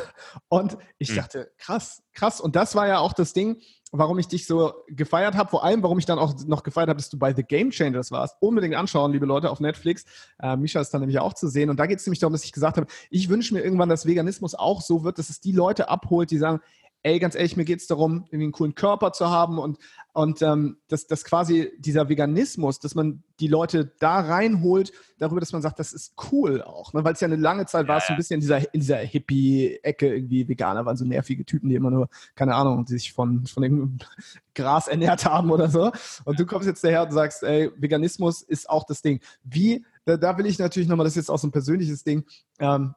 [0.49, 1.17] Und ich hm.
[1.17, 2.39] dachte, krass, krass.
[2.39, 5.83] Und das war ja auch das Ding, warum ich dich so gefeiert habe, vor allem
[5.83, 8.37] warum ich dann auch noch gefeiert habe, dass du bei The Game Changers warst.
[8.41, 10.05] Unbedingt anschauen, liebe Leute, auf Netflix.
[10.41, 11.71] Äh, Misha ist dann nämlich auch zu sehen.
[11.71, 14.07] Und da geht es nämlich darum, dass ich gesagt habe, ich wünsche mir irgendwann, dass
[14.07, 16.61] Veganismus auch so wird, dass es die Leute abholt, die sagen,
[17.03, 19.79] ey, ganz ehrlich, mir geht es darum, irgendwie einen coolen Körper zu haben und,
[20.13, 25.53] und ähm, dass, dass quasi dieser Veganismus, dass man die Leute da reinholt, darüber, dass
[25.53, 26.93] man sagt, das ist cool auch.
[26.93, 27.03] Ne?
[27.03, 28.99] Weil es ja eine lange Zeit war, ja, so ein bisschen in dieser, in dieser
[28.99, 33.47] Hippie-Ecke irgendwie Veganer waren so nervige Typen, die immer nur, keine Ahnung, die sich von,
[33.47, 33.99] von dem
[34.55, 35.91] Gras ernährt haben oder so.
[36.25, 39.21] Und du kommst jetzt daher und sagst, ey, Veganismus ist auch das Ding.
[39.43, 42.25] Wie, da, da will ich natürlich nochmal, das ist jetzt auch so ein persönliches Ding,
[42.59, 42.95] ähm,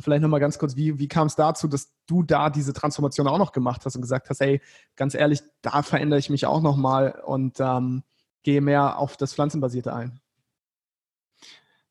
[0.00, 3.38] Vielleicht nochmal ganz kurz, wie, wie kam es dazu, dass du da diese Transformation auch
[3.38, 4.60] noch gemacht hast und gesagt hast, hey,
[4.96, 8.02] ganz ehrlich, da verändere ich mich auch nochmal und ähm,
[8.42, 10.20] gehe mehr auf das Pflanzenbasierte ein?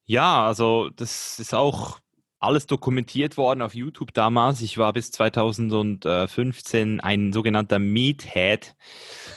[0.06, 2.00] Ja, also das ist auch
[2.40, 4.62] alles dokumentiert worden auf YouTube damals.
[4.62, 8.76] Ich war bis 2015 ein sogenannter Meathead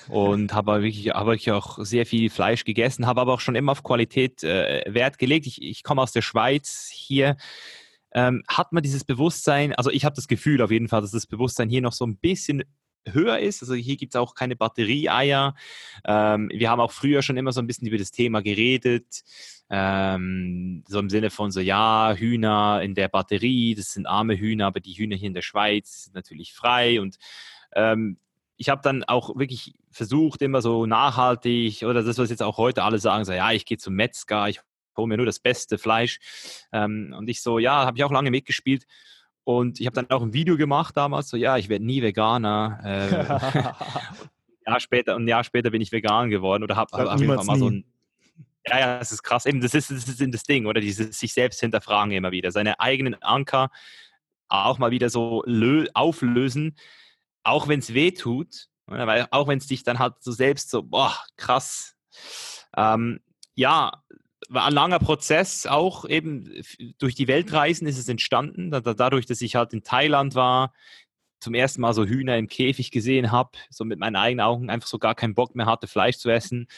[0.09, 3.73] und habe wirklich, habe ich auch sehr viel Fleisch gegessen, habe aber auch schon immer
[3.73, 5.47] auf Qualität äh, Wert gelegt.
[5.47, 7.37] Ich, ich komme aus der Schweiz hier
[8.13, 11.27] ähm, hat man dieses Bewusstsein, also ich habe das Gefühl auf jeden Fall, dass das
[11.27, 12.65] Bewusstsein hier noch so ein bisschen
[13.07, 13.63] höher ist.
[13.63, 15.55] Also hier gibt es auch keine Batterieeier.
[16.05, 19.23] Ähm, wir haben auch früher schon immer so ein bisschen über das Thema geredet.
[19.71, 24.67] Ähm, so im Sinne von so, ja, Hühner in der Batterie, das sind arme Hühner,
[24.67, 27.01] aber die Hühner hier in der Schweiz sind natürlich frei.
[27.01, 27.17] Und
[27.75, 28.19] ähm,
[28.57, 32.83] ich habe dann auch wirklich versucht, immer so nachhaltig, oder das, was jetzt auch heute
[32.83, 34.61] alle sagen, so, ja, ich gehe zum Metzger, ich
[34.97, 36.19] hole mir nur das beste Fleisch.
[36.73, 38.87] Ähm, und ich so, ja, habe ich auch lange mitgespielt.
[39.45, 42.81] Und ich habe dann auch ein Video gemacht damals, so, ja, ich werde nie Veganer.
[42.85, 47.45] Äh, ein Jahr später, ein Jahr später bin ich vegan geworden oder habe hab einfach
[47.45, 47.85] mal so ein.
[48.67, 49.47] Ja, ja, das ist krass.
[49.47, 50.81] Eben, das ist, das ist das Ding, oder?
[50.81, 52.53] Dieses sich selbst hinterfragen immer wieder.
[52.53, 53.71] Seine eigenen Anker
[54.49, 55.43] auch mal wieder so
[55.95, 56.77] auflösen,
[57.43, 58.69] auch wenn es weh tut.
[58.87, 61.97] Weil auch wenn es dich dann halt so selbst so, boah, krass.
[62.77, 63.21] Ähm,
[63.55, 64.03] ja,
[64.49, 66.63] war ein langer Prozess, auch eben
[66.99, 68.71] durch die Weltreisen ist es entstanden.
[68.71, 70.73] dadurch, dass ich halt in Thailand war,
[71.41, 74.89] zum ersten Mal so Hühner im Käfig gesehen habe, so mit meinen eigenen Augen einfach
[74.89, 76.69] so gar keinen Bock mehr hatte, Fleisch zu essen.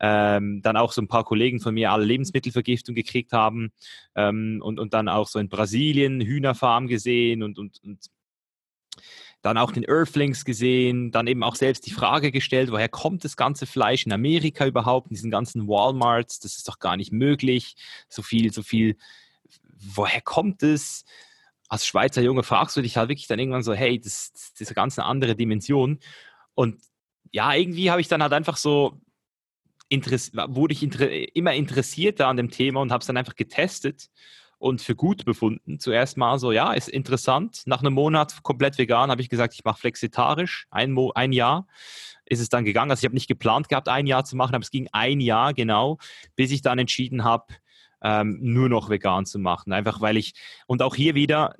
[0.00, 3.72] Ähm, dann auch so ein paar Kollegen von mir alle Lebensmittelvergiftung gekriegt haben
[4.16, 8.10] ähm, und, und dann auch so in Brasilien Hühnerfarm gesehen und, und, und
[9.44, 13.36] dann auch den Earthlings gesehen, dann eben auch selbst die Frage gestellt, woher kommt das
[13.36, 17.76] ganze Fleisch in Amerika überhaupt, in diesen ganzen Walmarts, das ist doch gar nicht möglich,
[18.08, 18.96] so viel, so viel,
[19.76, 21.04] woher kommt es?
[21.68, 24.68] Als Schweizer Junge fragst du dich halt wirklich dann irgendwann so, hey, das, das ist
[24.68, 25.98] eine ganz andere Dimension.
[26.54, 26.80] Und
[27.30, 28.98] ja, irgendwie habe ich dann halt einfach so,
[29.90, 34.08] wurde ich inter immer interessierter an dem Thema und habe es dann einfach getestet
[34.64, 35.78] und für gut befunden.
[35.78, 37.64] Zuerst mal so, ja, ist interessant.
[37.66, 41.66] Nach einem Monat komplett vegan habe ich gesagt, ich mache flexitarisch, ein, Mo ein Jahr
[42.24, 42.90] ist es dann gegangen.
[42.90, 45.52] Also ich habe nicht geplant gehabt, ein Jahr zu machen, aber es ging ein Jahr
[45.52, 45.98] genau,
[46.34, 47.44] bis ich dann entschieden habe,
[48.00, 49.74] ähm, nur noch vegan zu machen.
[49.74, 50.32] Einfach weil ich,
[50.66, 51.54] und auch hier wieder,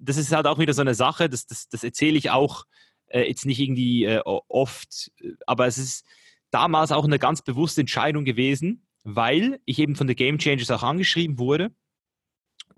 [0.00, 2.64] das ist halt auch wieder so eine Sache, das, das, das erzähle ich auch
[3.06, 5.12] äh, jetzt nicht irgendwie äh, oft,
[5.46, 6.04] aber es ist
[6.50, 10.82] damals auch eine ganz bewusste Entscheidung gewesen, weil ich eben von The Game Changers auch
[10.82, 11.70] angeschrieben wurde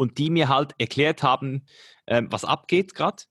[0.01, 1.67] und die mir halt erklärt haben,
[2.07, 3.25] äh, was abgeht gerade.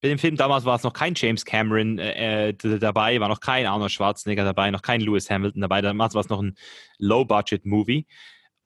[0.00, 3.40] Bei dem Film damals war es noch kein James Cameron äh, äh dabei, war noch
[3.40, 5.82] kein Arnold Schwarzenegger dabei, noch kein Lewis Hamilton dabei.
[5.82, 6.56] Damals war es noch ein
[6.96, 8.06] Low-Budget-Movie.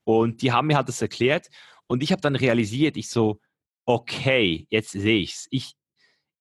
[0.05, 1.49] Und die haben mir halt das erklärt.
[1.87, 3.41] Und ich habe dann realisiert, ich so,
[3.85, 5.47] okay, jetzt sehe ich's.
[5.51, 5.73] Ich,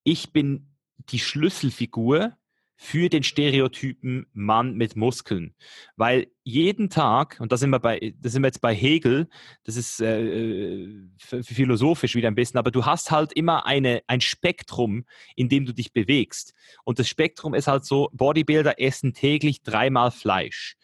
[0.04, 0.76] ich bin
[1.10, 2.36] die Schlüsselfigur
[2.80, 5.52] für den Stereotypen Mann mit Muskeln.
[5.96, 9.28] Weil jeden Tag, und da sind wir, bei, da sind wir jetzt bei Hegel,
[9.64, 11.08] das ist äh, äh
[11.42, 15.74] philosophisch wieder ein bisschen, aber du hast halt immer eine, ein Spektrum, in dem du
[15.74, 16.54] dich bewegst.
[16.84, 20.76] Und das Spektrum ist halt so, Bodybuilder essen täglich dreimal Fleisch.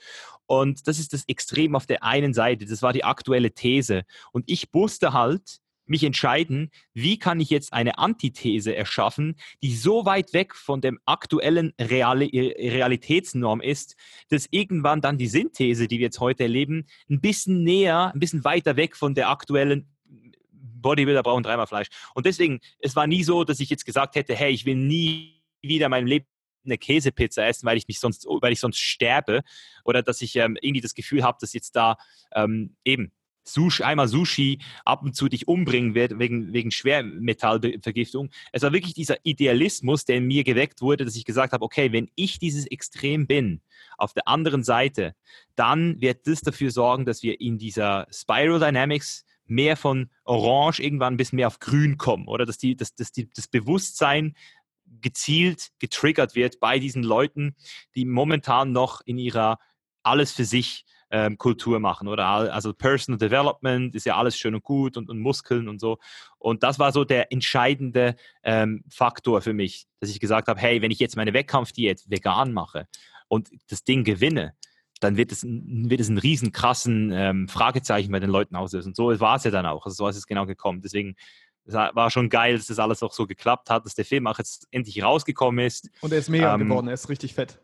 [0.47, 2.67] Und das ist das Extrem auf der einen Seite.
[2.67, 4.03] Das war die aktuelle These.
[4.33, 10.07] Und ich wusste halt, mich entscheiden, wie kann ich jetzt eine Antithese erschaffen, die so
[10.07, 13.97] weit weg von dem aktuellen Reali Realitätsnorm ist,
[14.29, 18.45] dass irgendwann dann die Synthese, die wir jetzt heute erleben, ein bisschen näher, ein bisschen
[18.45, 19.89] weiter weg von der aktuellen
[20.51, 21.89] Bodybuilder brauchen dreimal Fleisch.
[22.15, 25.43] Und deswegen, es war nie so, dass ich jetzt gesagt hätte, hey, ich will nie
[25.63, 26.27] wieder in meinem Leben
[26.65, 29.43] eine Käsepizza essen, weil ich mich sonst, weil ich sonst sterbe.
[29.85, 31.97] Oder dass ich ähm, irgendwie das Gefühl habe, dass jetzt da
[32.35, 33.13] ähm, eben
[33.45, 38.31] Sushi, einmal Sushi ab und zu dich umbringen wird wegen, wegen Schwermetallvergiftung.
[38.53, 41.93] Es war wirklich dieser Idealismus, der in mir geweckt wurde, dass ich gesagt habe, okay,
[41.93, 43.61] wenn ich dieses Extrem bin,
[43.99, 45.15] auf der anderen Seite,
[45.57, 51.15] dann wird das dafür sorgen, dass wir in dieser Spiral Dynamics mehr von Orange irgendwann
[51.15, 54.35] ein bisschen mehr auf Grün kommen oder dass, die, dass, dass die, das Bewusstsein
[55.01, 57.57] gezielt getriggert wird bei diesen Leuten,
[57.95, 59.59] die momentan noch in ihrer
[60.03, 64.63] alles für sich ähm, Kultur machen oder also Personal Development ist ja alles schön und
[64.63, 65.99] gut und, und Muskeln und so.
[66.39, 70.83] Und das war so der entscheidende ähm, Faktor für mich, dass ich gesagt habe, hey,
[70.83, 72.87] wenn ich jetzt meine Wettkampfdiät vegan mache
[73.29, 74.55] und das Ding gewinne,
[75.01, 78.91] dann wird es, wird es einen riesen krassen ähm, Fragezeichen bei den Leuten auslösen.
[78.91, 79.85] Und so war es ja dann auch.
[79.85, 80.81] Also so ist es genau gekommen.
[80.83, 81.17] Deswegen
[81.67, 84.39] es war schon geil, dass das alles auch so geklappt hat, dass der Film auch
[84.39, 85.91] jetzt endlich rausgekommen ist.
[86.03, 87.59] Und er ist mega ähm, geworden, er ist richtig fett.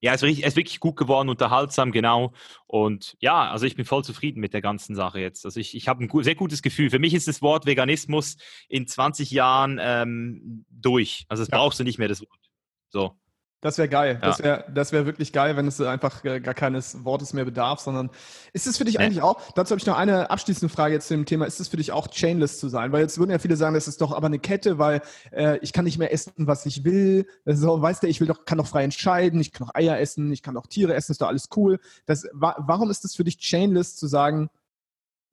[0.00, 2.32] Ja, es ist wirklich gut geworden, unterhaltsam, genau.
[2.66, 5.44] Und ja, also ich bin voll zufrieden mit der ganzen Sache jetzt.
[5.44, 6.88] Also ich, ich habe ein sehr gutes Gefühl.
[6.88, 8.36] Für mich ist das Wort Veganismus
[8.68, 11.26] in 20 Jahren ähm, durch.
[11.28, 11.58] Also das ja.
[11.58, 12.50] brauchst du nicht mehr, das Wort.
[12.88, 13.14] So.
[13.62, 14.18] Das wäre geil.
[14.22, 14.28] Ja.
[14.28, 18.08] Das wäre das wär wirklich geil, wenn es einfach gar keines Wortes mehr bedarf, sondern
[18.54, 19.00] ist es für dich ja.
[19.00, 21.68] eigentlich auch, dazu habe ich noch eine abschließende Frage jetzt zu dem Thema, ist es
[21.68, 22.90] für dich auch chainless zu sein?
[22.92, 25.74] Weil jetzt würden ja viele sagen, das ist doch aber eine Kette, weil äh, ich
[25.74, 27.26] kann nicht mehr essen, was ich will.
[27.44, 30.32] So, weißt du, ich will doch, kann doch frei entscheiden, ich kann auch Eier essen,
[30.32, 31.80] ich kann auch Tiere essen, ist doch alles cool.
[32.06, 34.48] Das, wa warum ist es für dich chainless zu sagen,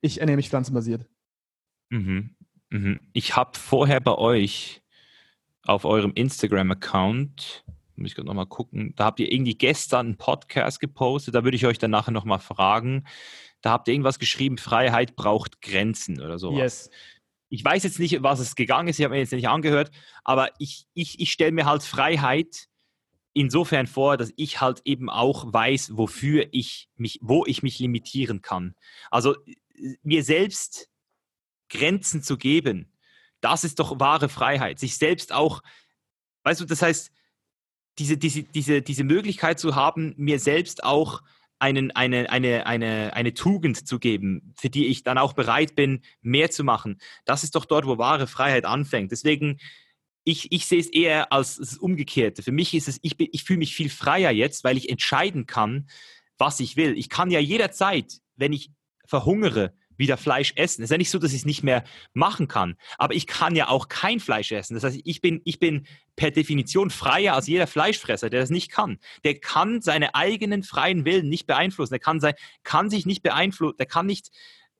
[0.02, 1.06] ich ernähre mich pflanzenbasiert?
[1.90, 2.36] Mhm.
[2.72, 3.00] Mhm.
[3.14, 4.82] Ich habe vorher bei euch
[5.64, 7.64] auf eurem Instagram-Account
[7.98, 8.94] muss ich gerade nochmal gucken.
[8.96, 12.40] Da habt ihr irgendwie gestern einen Podcast gepostet, da würde ich euch dann nachher nochmal
[12.40, 13.06] fragen.
[13.62, 16.60] Da habt ihr irgendwas geschrieben, Freiheit braucht Grenzen oder sowas.
[16.60, 16.90] Yes.
[17.50, 19.92] Ich weiß jetzt nicht, was es gegangen ist, ich habe mir jetzt nicht angehört,
[20.24, 22.68] aber ich, ich, ich stelle mir halt Freiheit
[23.34, 28.42] insofern vor, dass ich halt eben auch weiß, wofür ich mich, wo ich mich limitieren
[28.42, 28.76] kann.
[29.12, 29.36] Also
[30.02, 30.90] mir selbst
[31.70, 32.92] Grenzen zu geben,
[33.42, 34.80] das ist doch wahre Freiheit.
[34.80, 35.62] Sich selbst auch,
[36.44, 37.12] weißt du, das heißt,
[38.00, 41.22] diese, diese, diese, diese Möglichkeit zu haben, mir selbst auch
[41.60, 46.02] einen, eine, eine, eine, eine Tugend zu geben, für die ich dann auch bereit bin,
[46.22, 47.00] mehr zu machen.
[47.26, 49.12] Das ist doch dort, wo wahre Freiheit anfängt.
[49.12, 49.58] Deswegen,
[50.24, 52.44] ich, ich sehe es eher als das Umgekehrte.
[52.44, 55.88] Für mich ist es, ich, ich fühle mich viel freier jetzt, weil ich entscheiden kann,
[56.38, 56.98] was ich will.
[56.98, 58.72] Ich kann ja jederzeit, wenn ich
[59.06, 60.82] verhungere, wieder Fleisch essen.
[60.82, 61.84] Es ist ja nicht so, dass ich es nicht mehr
[62.14, 64.76] machen kann, aber ich kann ja auch kein Fleisch essen.
[64.76, 68.72] Das heißt, ich bin, ich bin per Definition freier als jeder Fleischfresser, der das nicht
[68.72, 69.00] kann.
[69.24, 71.94] Der kann seine eigenen freien Willen nicht beeinflussen.
[71.94, 72.34] Der kann, sein,
[72.64, 74.32] kann sich nicht beeinflussen, der kann nicht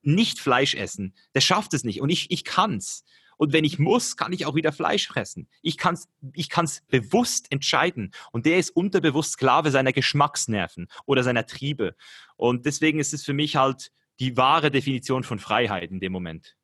[0.04, 1.14] nicht Fleisch essen.
[1.36, 2.44] Der schafft es nicht und ich, ich
[2.78, 3.04] es.
[3.38, 5.48] Und wenn ich muss, kann ich auch wieder Fleisch fressen.
[5.62, 8.12] Ich kann es ich kann's bewusst entscheiden.
[8.32, 11.96] Und der ist unterbewusst Sklave seiner Geschmacksnerven oder seiner Triebe.
[12.36, 16.58] Und deswegen ist es für mich halt die wahre Definition von Freiheit in dem Moment.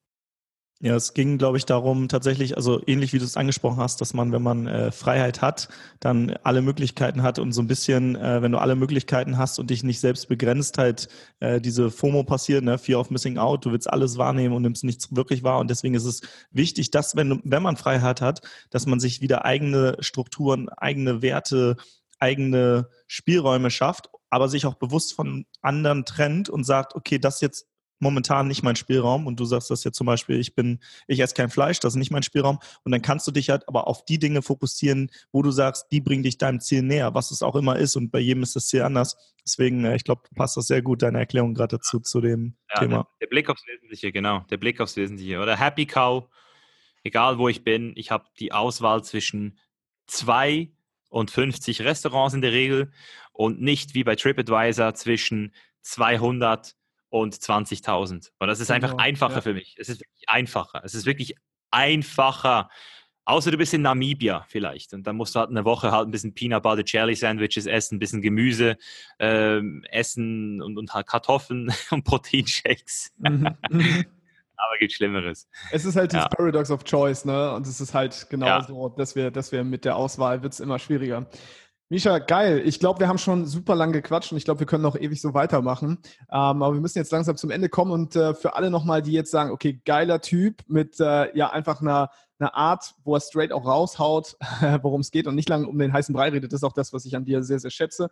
[0.86, 4.14] Ja, es ging, glaube ich, darum tatsächlich, also ähnlich wie du es angesprochen hast, dass
[4.14, 5.70] man, wenn man äh, Freiheit hat,
[6.02, 9.70] dann alle Möglichkeiten hat und so ein bisschen, äh, wenn du alle Möglichkeiten hast und
[9.70, 11.08] dich nicht selbst begrenzt, halt
[11.40, 14.84] äh, diese FOMO passiert, ne, Fear of Missing Out, du willst alles wahrnehmen und nimmst
[14.84, 16.20] nichts wirklich wahr und deswegen ist es
[16.52, 21.78] wichtig, dass, wenn, wenn man Freiheit hat, dass man sich wieder eigene Strukturen, eigene Werte,
[22.20, 27.42] eigene Spielräume schafft aber sich auch bewusst von anderen trennt und sagt, okay, das ist
[27.42, 27.68] jetzt
[28.00, 31.36] momentan nicht mein Spielraum und du sagst das jetzt zum Beispiel, ich bin, ich esse
[31.36, 34.06] kein Fleisch, das ist nicht mein Spielraum und dann kannst du dich halt aber auf
[34.06, 37.56] die Dinge fokussieren, wo du sagst, die bringen dich deinem Ziel näher, was es auch
[37.56, 39.36] immer ist und bei jedem ist das Ziel anders.
[39.46, 42.80] Deswegen, äh, ich glaube, passt das sehr gut, deine Erklärung gerade dazu, zu dem ja,
[42.80, 42.96] Thema.
[42.96, 46.28] Der, der, Blick aufs Wesentliche, genau, der Blick aufs Wesentliche oder Happy Cow,
[47.04, 49.60] egal wo ich bin, ich habe die Auswahl zwischen
[50.08, 50.72] zwei
[51.14, 52.92] und 50 Restaurants in der Regel
[53.34, 55.54] und nicht wie bei TripAdvisor zwischen
[55.84, 56.76] 200
[57.10, 58.32] und 20.000.
[58.40, 59.42] Und das ist einfach genau, einfacher ja.
[59.42, 59.76] für mich.
[59.78, 60.82] Es ist wirklich einfacher.
[60.84, 61.36] Es ist wirklich
[61.70, 62.70] einfacher.
[63.26, 64.96] Außer du bist in Namibia vielleicht.
[64.96, 67.98] Und dann musst du halt eine Woche halt ein bisschen Peanut Butter Jelly Sandwiches essen,
[67.98, 68.76] ein bisschen Gemüse
[69.20, 73.14] ähm, essen und, und halt Kartoffeln und Proteinshakes.
[73.20, 74.06] Mhm.
[74.66, 75.48] Aber gibt Schlimmeres.
[75.72, 76.20] Es ist halt ja.
[76.20, 77.54] dieses Paradox of Choice, ne?
[77.54, 78.64] Und es ist halt genau ja.
[78.64, 81.28] so, dass wir, dass wir mit der Auswahl wird es immer schwieriger.
[81.90, 82.64] Misha, geil.
[82.66, 85.22] Ich glaube, wir haben schon super lang gequatscht und ich glaube, wir können noch ewig
[85.22, 86.00] so weitermachen.
[86.32, 89.12] Ähm, aber wir müssen jetzt langsam zum Ende kommen und äh, für alle nochmal, die
[89.12, 92.10] jetzt sagen, okay, geiler Typ mit äh, ja einfach einer,
[92.40, 94.38] einer Art, wo er straight auch raushaut,
[94.82, 96.94] worum es geht und nicht lange um den heißen Brei redet, das ist auch das,
[96.94, 98.10] was ich an dir sehr, sehr schätze.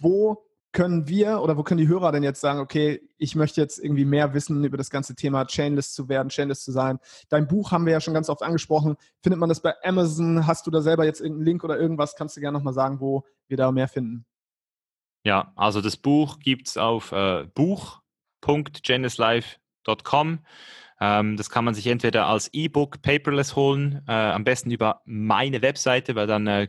[0.00, 0.44] Wo
[0.74, 4.04] können wir oder wo können die Hörer denn jetzt sagen, okay, ich möchte jetzt irgendwie
[4.04, 6.98] mehr wissen über das ganze Thema Chainless zu werden, Chainless zu sein?
[7.30, 8.96] Dein Buch haben wir ja schon ganz oft angesprochen.
[9.22, 10.46] Findet man das bei Amazon?
[10.46, 12.16] Hast du da selber jetzt irgendeinen Link oder irgendwas?
[12.16, 14.26] Kannst du gerne nochmal sagen, wo wir da mehr finden?
[15.24, 20.40] Ja, also das Buch gibt es auf äh, buch.geneslife.com.
[21.00, 25.62] Ähm, das kann man sich entweder als E-Book paperless holen, äh, am besten über meine
[25.62, 26.68] Webseite, weil dann äh,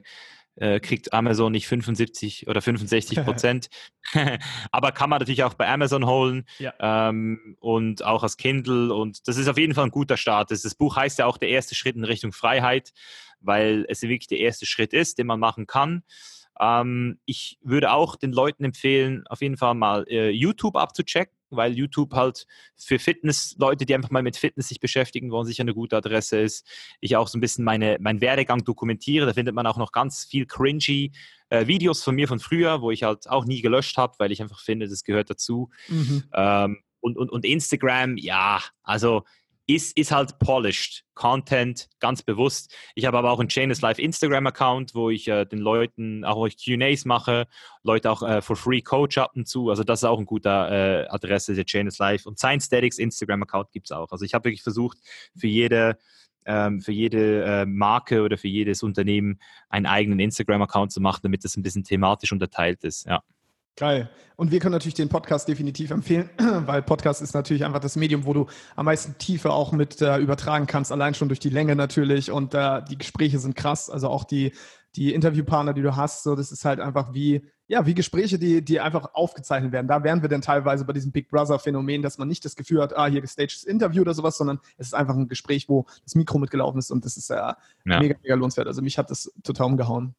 [0.56, 3.69] äh, kriegt Amazon nicht 75 oder 65 Prozent.
[4.72, 6.73] Aber kann man natürlich auch bei Amazon holen ja.
[6.80, 8.94] ähm, und auch als Kindle.
[8.94, 10.52] Und das ist auf jeden Fall ein guter Start.
[10.52, 12.91] Das, das Buch heißt ja auch der erste Schritt in Richtung Freiheit,
[13.40, 16.03] weil es wirklich der erste Schritt ist, den man machen kann.
[16.60, 21.73] Ähm, ich würde auch den Leuten empfehlen, auf jeden Fall mal äh, YouTube abzuchecken weil
[21.73, 22.45] YouTube halt
[22.76, 26.67] für Fitness-Leute, die einfach mal mit Fitness sich beschäftigen wollen, sicher eine gute Adresse ist.
[26.99, 29.26] Ich auch so ein bisschen meine, meinen Werdegang dokumentiere.
[29.26, 31.11] Da findet man auch noch ganz viel cringy
[31.49, 34.41] äh, Videos von mir von früher, wo ich halt auch nie gelöscht habe, weil ich
[34.41, 35.69] einfach finde, das gehört dazu.
[35.88, 36.23] Mhm.
[36.34, 39.23] Ähm, und, und, und Instagram, ja, also
[39.67, 41.03] ist, ist halt polished.
[41.15, 42.75] Content, ganz bewusst.
[42.93, 46.57] Ich habe aber auch einen Chainless Live Instagram-Account, wo ich äh, den Leuten, auch ich
[46.57, 47.47] QAs mache,
[47.83, 49.69] Leute auch äh, for free coach ab und zu.
[49.69, 52.25] Also das ist auch ein guter äh, Adresse der Chainless Live.
[52.25, 54.11] Und Science Statics Instagram-Account gibt es auch.
[54.11, 54.97] Also ich habe wirklich versucht,
[55.35, 55.97] für jede
[56.45, 59.39] ähm, für jede äh, Marke oder für jedes Unternehmen
[59.69, 63.07] einen eigenen Instagram-Account zu machen, damit das ein bisschen thematisch unterteilt ist.
[63.07, 63.23] Ja.
[63.77, 64.10] Geil.
[64.38, 68.26] Und wir können natürlich den Podcast definitiv empfehlen, weil Podcast ist natürlich einfach das Medium,
[68.26, 71.76] wo du am meisten Tiefe auch mit äh, übertragen kannst, allein schon durch die Länge
[71.76, 72.31] natürlich.
[72.31, 73.89] Und äh, die Gespräche sind krass.
[73.89, 74.53] Also auch die,
[74.95, 78.64] die Interviewpartner, die du hast, so das ist halt einfach wie, ja, wie Gespräche, die,
[78.64, 79.88] die einfach aufgezeichnet werden.
[79.88, 82.95] Da wären wir dann teilweise bei diesem Big Brother-Phänomen, dass man nicht das Gefühl hat,
[82.95, 86.38] ah, hier gestagedes Interview oder sowas, sondern es ist einfach ein Gespräch, wo das Mikro
[86.38, 87.57] mitgelaufen ist und das ist äh, ja.
[87.84, 88.68] mega, mega lohnenswert.
[88.68, 90.15] Also mich hat das total umgehauen.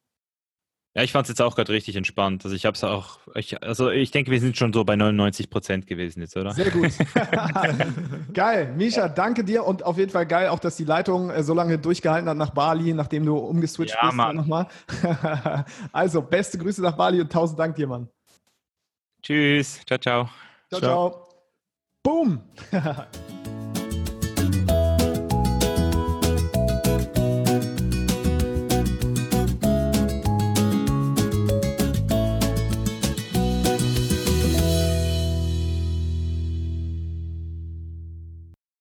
[0.97, 2.43] Ja, ich fand es jetzt auch gerade richtig entspannt.
[2.43, 5.51] Also ich habe es auch, ich, also ich denke, wir sind schon so bei 99
[5.51, 6.53] Prozent gewesen jetzt, oder?
[6.53, 6.89] Sehr gut.
[8.33, 8.73] geil.
[8.75, 11.77] Misha, danke dir und auf jeden Fall geil auch, dass die Leitung äh, so lange
[11.77, 14.17] durchgehalten hat nach Bali, nachdem du umgeswitcht ja, bist.
[14.17, 14.37] Mann.
[14.37, 14.67] Nochmal.
[15.91, 18.09] also, beste Grüße nach Bali und tausend Dank dir, Mann.
[19.21, 19.81] Tschüss.
[19.85, 20.29] Ciao, ciao.
[20.71, 21.11] Ciao, ciao.
[21.11, 21.29] ciao.
[22.01, 22.41] Boom.